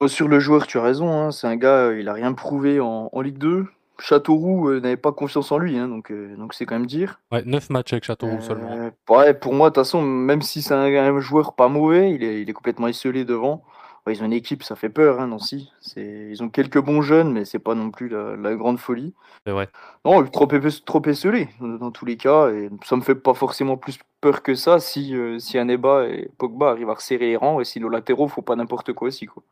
Oh, 0.00 0.08
Sur 0.08 0.28
le 0.28 0.40
joueur, 0.40 0.66
tu 0.66 0.78
as 0.78 0.82
raison, 0.82 1.12
hein, 1.12 1.30
c'est 1.30 1.46
un 1.46 1.56
gars, 1.56 1.88
euh, 1.88 2.00
il 2.00 2.08
a 2.08 2.14
rien 2.14 2.32
prouvé 2.32 2.80
en, 2.80 3.10
en 3.12 3.20
Ligue 3.20 3.38
2. 3.38 3.66
Châteauroux 3.98 4.70
euh, 4.70 4.80
n'avait 4.80 4.96
pas 4.96 5.12
confiance 5.12 5.52
en 5.52 5.58
lui, 5.58 5.76
hein, 5.76 5.86
donc 5.86 6.10
euh, 6.10 6.34
donc 6.36 6.54
c'est 6.54 6.64
quand 6.64 6.74
même 6.76 6.86
dire. 6.86 7.20
Ouais, 7.30 7.42
9 7.44 7.68
matchs 7.68 7.92
avec 7.92 8.04
Châteauroux 8.04 8.40
seulement. 8.40 8.90
Ouais, 9.10 9.34
pour 9.34 9.52
moi, 9.52 9.68
de 9.68 9.74
toute 9.74 9.84
façon, 9.84 10.00
même 10.00 10.40
si 10.40 10.62
c'est 10.62 10.72
un, 10.72 10.84
un 10.84 11.20
joueur 11.20 11.54
pas 11.54 11.68
mauvais, 11.68 12.12
il 12.12 12.24
est, 12.24 12.40
il 12.40 12.48
est 12.48 12.52
complètement 12.54 12.88
esselé 12.88 13.26
devant. 13.26 13.62
Ouais, 14.06 14.14
ils 14.14 14.22
ont 14.22 14.26
une 14.26 14.32
équipe, 14.32 14.62
ça 14.62 14.76
fait 14.76 14.88
peur, 14.88 15.20
hein, 15.20 15.26
Nancy. 15.26 15.70
Ils 15.96 16.42
ont 16.42 16.48
quelques 16.48 16.80
bons 16.80 17.02
jeunes, 17.02 17.32
mais 17.32 17.44
c'est 17.44 17.58
pas 17.58 17.74
non 17.74 17.90
plus 17.90 18.08
la, 18.08 18.34
la 18.34 18.54
grande 18.54 18.78
folie. 18.78 19.12
C'est 19.44 19.52
vrai. 19.52 19.68
Non, 20.04 20.24
trop, 20.24 20.46
trop 20.46 21.02
esselé 21.04 21.48
dans 21.60 21.90
tous 21.90 22.06
les 22.06 22.16
cas, 22.16 22.50
et 22.50 22.70
ça 22.84 22.96
me 22.96 23.02
fait 23.02 23.14
pas 23.14 23.34
forcément 23.34 23.76
plus 23.76 23.98
peur 24.20 24.42
que 24.42 24.54
ça 24.54 24.80
si, 24.80 25.14
euh, 25.14 25.38
si 25.38 25.58
Aneba 25.58 26.06
et 26.06 26.30
Pogba 26.38 26.70
arrivent 26.70 26.90
à 26.90 26.94
resserrer 26.94 27.26
les 27.26 27.36
rangs, 27.36 27.60
et 27.60 27.64
si 27.64 27.78
nos 27.78 27.90
latéraux 27.90 28.28
faut 28.28 28.42
pas 28.42 28.56
n'importe 28.56 28.92
quoi 28.94 29.08
aussi. 29.08 29.26
Quoi. 29.26 29.42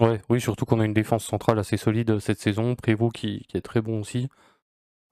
Ouais, 0.00 0.22
oui, 0.30 0.40
surtout 0.40 0.64
qu'on 0.64 0.80
a 0.80 0.84
une 0.84 0.94
défense 0.94 1.24
centrale 1.24 1.58
assez 1.58 1.76
solide 1.76 2.10
euh, 2.12 2.18
cette 2.18 2.38
saison. 2.38 2.76
Prévost 2.76 3.14
qui, 3.14 3.44
qui 3.48 3.56
est 3.56 3.62
très 3.62 3.82
bon 3.82 4.00
aussi. 4.00 4.28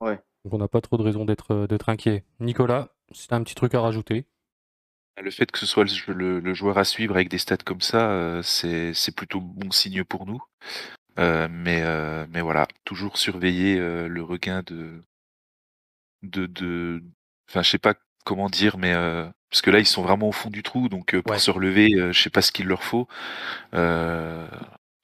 Ouais. 0.00 0.20
Donc 0.44 0.54
on 0.54 0.58
n'a 0.58 0.68
pas 0.68 0.80
trop 0.80 0.96
de 0.96 1.02
raison 1.02 1.24
d'être 1.24 1.52
euh, 1.52 1.66
d'être 1.66 1.88
inquiet. 1.88 2.24
Nicolas, 2.40 2.90
si 3.10 3.26
t'as 3.28 3.36
un 3.36 3.42
petit 3.42 3.56
truc 3.56 3.74
à 3.74 3.80
rajouter? 3.80 4.26
Le 5.22 5.30
fait 5.30 5.50
que 5.50 5.58
ce 5.58 5.66
soit 5.66 5.84
le, 5.84 6.12
le- 6.14 6.40
le 6.40 6.54
joueur 6.54 6.78
à 6.78 6.84
suivre 6.84 7.14
avec 7.16 7.28
des 7.28 7.38
stats 7.38 7.56
comme 7.58 7.80
ça, 7.82 8.10
euh, 8.10 8.42
c'est 8.42 8.94
c'est 8.94 9.14
plutôt 9.14 9.40
bon 9.40 9.70
signe 9.70 10.04
pour 10.04 10.26
nous. 10.26 10.42
Euh, 11.18 11.48
mais, 11.50 11.82
euh, 11.84 12.26
mais 12.30 12.42
voilà, 12.42 12.68
toujours 12.84 13.18
surveiller 13.18 13.78
euh, 13.80 14.08
le 14.08 14.22
regain 14.24 14.62
de. 14.66 15.02
de, 16.22 16.46
de... 16.46 17.02
Enfin, 17.48 17.62
je 17.62 17.70
sais 17.70 17.78
pas 17.78 17.94
comment 18.24 18.48
dire, 18.50 18.78
mais. 18.78 18.92
euh, 18.94 19.28
parce 19.50 19.62
que 19.62 19.70
là, 19.70 19.78
ils 19.78 19.86
sont 19.86 20.02
vraiment 20.02 20.28
au 20.28 20.32
fond 20.32 20.50
du 20.50 20.62
trou, 20.62 20.88
donc 20.88 21.14
euh, 21.14 21.22
pour 21.22 21.32
Ouais. 21.32 21.38
se 21.38 21.50
relever, 21.50 21.94
euh, 21.94 22.12
je 22.12 22.20
sais 22.20 22.30
pas 22.30 22.42
ce 22.42 22.52
qu'il 22.52 22.66
leur 22.66 22.82
faut. 22.82 23.06
Euh, 23.74 24.48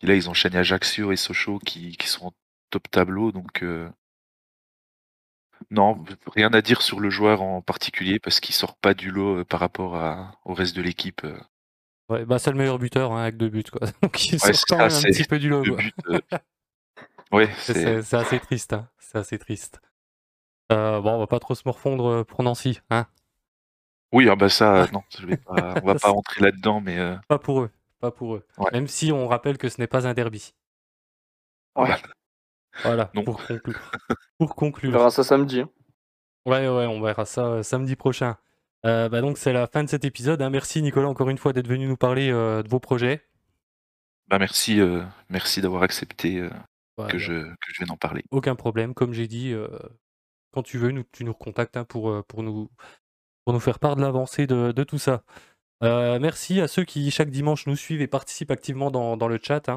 et 0.03 0.07
là, 0.07 0.15
ils 0.17 0.29
enchaînent 0.29 0.57
Ajaccio 0.57 1.13
et 1.13 1.17
Sochaux 1.17 1.59
qui, 1.61 1.97
qui 1.97 2.09
sont 2.09 2.27
en 2.29 2.33
top 2.71 2.91
tableau, 2.91 3.33
donc. 3.33 3.63
Non, 5.71 6.05
rien 6.27 6.53
à 6.53 6.63
dire 6.63 6.83
sur 6.83 7.01
le 7.01 7.11
joueur 7.11 7.43
en 7.43 7.61
particulier 7.63 8.19
parce 8.19 8.41
qu'il 8.41 8.55
sort 8.55 8.77
pas 8.77 8.95
du 8.95 9.11
lot 9.11 9.39
euh, 9.41 9.45
par 9.45 9.61
rapport 9.61 9.97
à, 9.97 10.39
au 10.45 10.55
reste 10.55 10.77
de 10.77 10.83
l'équipe. 10.83 11.23
euh. 11.25 11.39
Ouais, 12.09 12.25
bah 12.25 12.39
c'est 12.39 12.51
le 12.51 12.57
meilleur 12.59 12.79
buteur 12.79 13.13
hein, 13.13 13.23
avec 13.23 13.37
deux 13.37 13.49
buts 13.49 13.65
quoi. 13.71 13.87
Donc 14.03 14.27
il 14.27 14.35
Ouais, 14.35 14.53
sort 14.53 14.79
quand 14.79 14.85
un 14.85 14.89
petit 14.89 15.25
peu 15.25 15.39
du 15.39 15.49
lot. 15.49 15.65
Euh. 16.09 16.21
Ouais, 17.33 17.49
C'est- 17.57 18.13
assez 18.15 18.39
triste. 18.41 18.75
Hein. 18.75 18.89
C'est 18.99 19.17
assez 19.17 19.39
triste. 19.39 19.81
Euh, 20.71 21.01
bon, 21.01 21.13
on 21.13 21.19
va 21.19 21.27
pas 21.27 21.39
trop 21.41 21.55
se 21.55 21.63
morfondre 21.65 22.25
pour 22.27 22.43
Nancy, 22.43 22.81
hein. 22.91 23.07
Oui, 24.13 24.29
ah 24.29 24.37
bah 24.37 24.51
ça, 24.51 24.87
non, 24.93 25.03
je 25.19 25.25
vais 25.27 25.39
pas, 25.39 25.75
on 25.83 25.87
va 25.87 25.95
pas 25.95 26.11
rentrer 26.11 26.43
là-dedans, 26.43 26.83
mais 26.83 26.99
euh, 26.99 27.17
Pas 27.29 27.39
pour 27.39 27.63
eux, 27.63 27.71
pas 28.01 28.11
pour 28.11 28.35
eux. 28.37 28.47
Ouais. 28.59 28.71
Même 28.73 28.87
si 28.87 29.13
on 29.13 29.27
rappelle 29.29 29.57
que 29.57 29.71
ce 29.71 29.81
n'est 29.81 29.87
pas 29.87 30.07
un 30.07 30.13
derby. 30.13 30.53
Ouais. 31.77 31.89
Voilà, 32.83 33.11
Non. 33.15 33.23
pour 33.25 33.45
conclure. 33.47 33.91
Pour 34.39 34.51
On 34.51 34.55
conclure. 34.55 34.93
verra 34.93 35.11
ça 35.11 35.23
samedi. 35.25 35.61
hein. 35.61 35.71
Ouais, 36.47 36.69
ouais, 36.69 36.87
on 36.87 37.01
verra 37.01 37.25
ça 37.25 37.47
euh, 37.47 37.63
samedi 37.63 37.95
prochain. 37.97 38.37
Euh, 38.85 39.09
bah 39.09 39.21
donc 39.21 39.39
c'est 39.39 39.53
la 39.53 39.67
fin 39.69 39.85
de 39.85 39.89
cet 39.89 40.05
épisode. 40.05 40.43
hein. 40.43 40.51
Merci 40.51 40.83
Nicolas 40.83 41.09
encore 41.09 41.29
une 41.31 41.39
fois 41.39 41.53
d'être 41.53 41.69
venu 41.69 41.87
nous 41.87 41.97
parler 41.97 42.31
euh, 42.33 42.63
de 42.63 42.69
vos 42.69 42.81
projets. 42.81 43.23
bah 44.29 44.39
merci, 44.39 44.81
euh, 44.81 45.03
merci 45.29 45.61
d'avoir 45.61 45.83
accepté 45.85 46.39
euh, 46.41 46.51
que 47.09 47.19
je 47.19 47.33
que 47.45 47.73
je 47.73 47.79
vienne 47.79 47.91
en 47.93 47.97
parler. 47.97 48.25
Aucun 48.31 48.57
problème, 48.57 48.93
comme 48.95 49.13
j'ai 49.13 49.29
dit, 49.29 49.53
euh, 49.53 49.69
quand 50.53 50.63
tu 50.65 50.79
veux, 50.79 50.91
nous, 50.91 51.05
tu 51.13 51.23
nous 51.25 51.33
recontactes 51.33 51.77
hein, 51.77 51.85
pour, 51.85 52.25
pour, 52.27 52.43
nous, 52.43 52.69
pour 53.45 53.55
nous 53.55 53.61
faire 53.61 53.79
part 53.79 53.95
de 53.97 54.01
l'avancée 54.03 54.47
de, 54.49 54.73
de 54.73 54.85
tout 54.85 54.99
ça. 54.99 55.23
Euh, 55.85 56.19
merci 56.21 56.61
à 56.61 56.69
ceux 56.69 56.85
qui 56.85 57.11
chaque 57.11 57.31
dimanche 57.31 57.67
nous 57.67 57.77
suivent 57.77 58.03
et 58.03 58.07
participent 58.09 58.51
activement 58.51 58.91
dans, 58.91 59.17
dans 59.17 59.29
le 59.29 59.39
chat. 59.43 59.69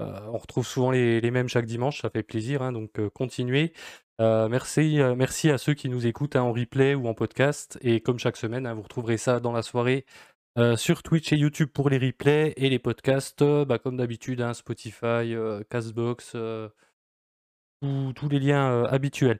Euh, 0.00 0.20
on 0.32 0.38
retrouve 0.38 0.66
souvent 0.66 0.90
les, 0.90 1.30
mêmes 1.30 1.48
chaque 1.48 1.66
dimanche, 1.66 2.02
ça 2.02 2.10
fait 2.10 2.22
plaisir, 2.22 2.62
hein, 2.62 2.72
donc 2.72 2.98
euh, 2.98 3.10
continuez. 3.10 3.72
Euh, 4.20 4.48
merci, 4.48 5.50
à 5.50 5.58
ceux 5.58 5.74
qui 5.74 5.88
nous 5.88 6.06
écoutent 6.06 6.36
hein, 6.36 6.42
en 6.42 6.52
replay 6.52 6.94
ou 6.94 7.06
en 7.08 7.14
podcast. 7.14 7.78
Et 7.82 8.00
comme 8.00 8.18
chaque 8.18 8.36
semaine, 8.36 8.66
hein, 8.66 8.74
vous 8.74 8.82
retrouverez 8.82 9.16
ça 9.16 9.40
dans 9.40 9.52
la 9.52 9.62
soirée 9.62 10.04
sur 10.76 11.04
Twitch 11.04 11.32
et 11.32 11.36
YouTube 11.36 11.68
pour 11.72 11.88
les 11.88 11.98
replays 11.98 12.52
et 12.56 12.68
les 12.68 12.80
podcasts, 12.80 13.44
bah, 13.44 13.78
comme 13.78 13.96
d'habitude, 13.96 14.44
Spotify, 14.54 15.36
Castbox, 15.70 16.36
tous- 17.80 18.28
les 18.28 18.40
liens 18.40 18.82
habituels. 18.86 19.38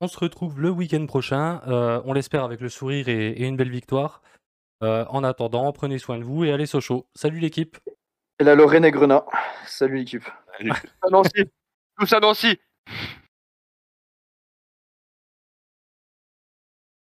On 0.00 0.08
se 0.08 0.18
retrouve 0.18 0.58
le 0.58 0.70
week-end 0.70 1.04
prochain, 1.04 1.60
on 2.06 2.14
l'espère 2.14 2.44
avec 2.44 2.62
le 2.62 2.70
sourire 2.70 3.10
et, 3.10 3.32
et 3.32 3.44
une 3.44 3.58
belle 3.58 3.68
victoire. 3.68 4.22
En 4.80 5.22
attendant, 5.22 5.70
prenez 5.74 5.98
soin 5.98 6.18
de 6.18 6.24
vous 6.24 6.44
et 6.44 6.52
allez 6.52 6.64
Sochaux. 6.64 7.06
Salut 7.14 7.38
l'équipe 7.38 7.76
Et 8.40 8.44
la 8.44 8.54
Lorraine 8.54 8.84
et 8.84 8.92
Grenat. 8.92 9.24
Salut 9.66 9.96
l'équipe. 9.96 10.24
À 11.02 11.10
Nancy. 11.10 11.50
Tous 11.98 12.12
à 12.12 12.20
Nancy. 12.20 12.58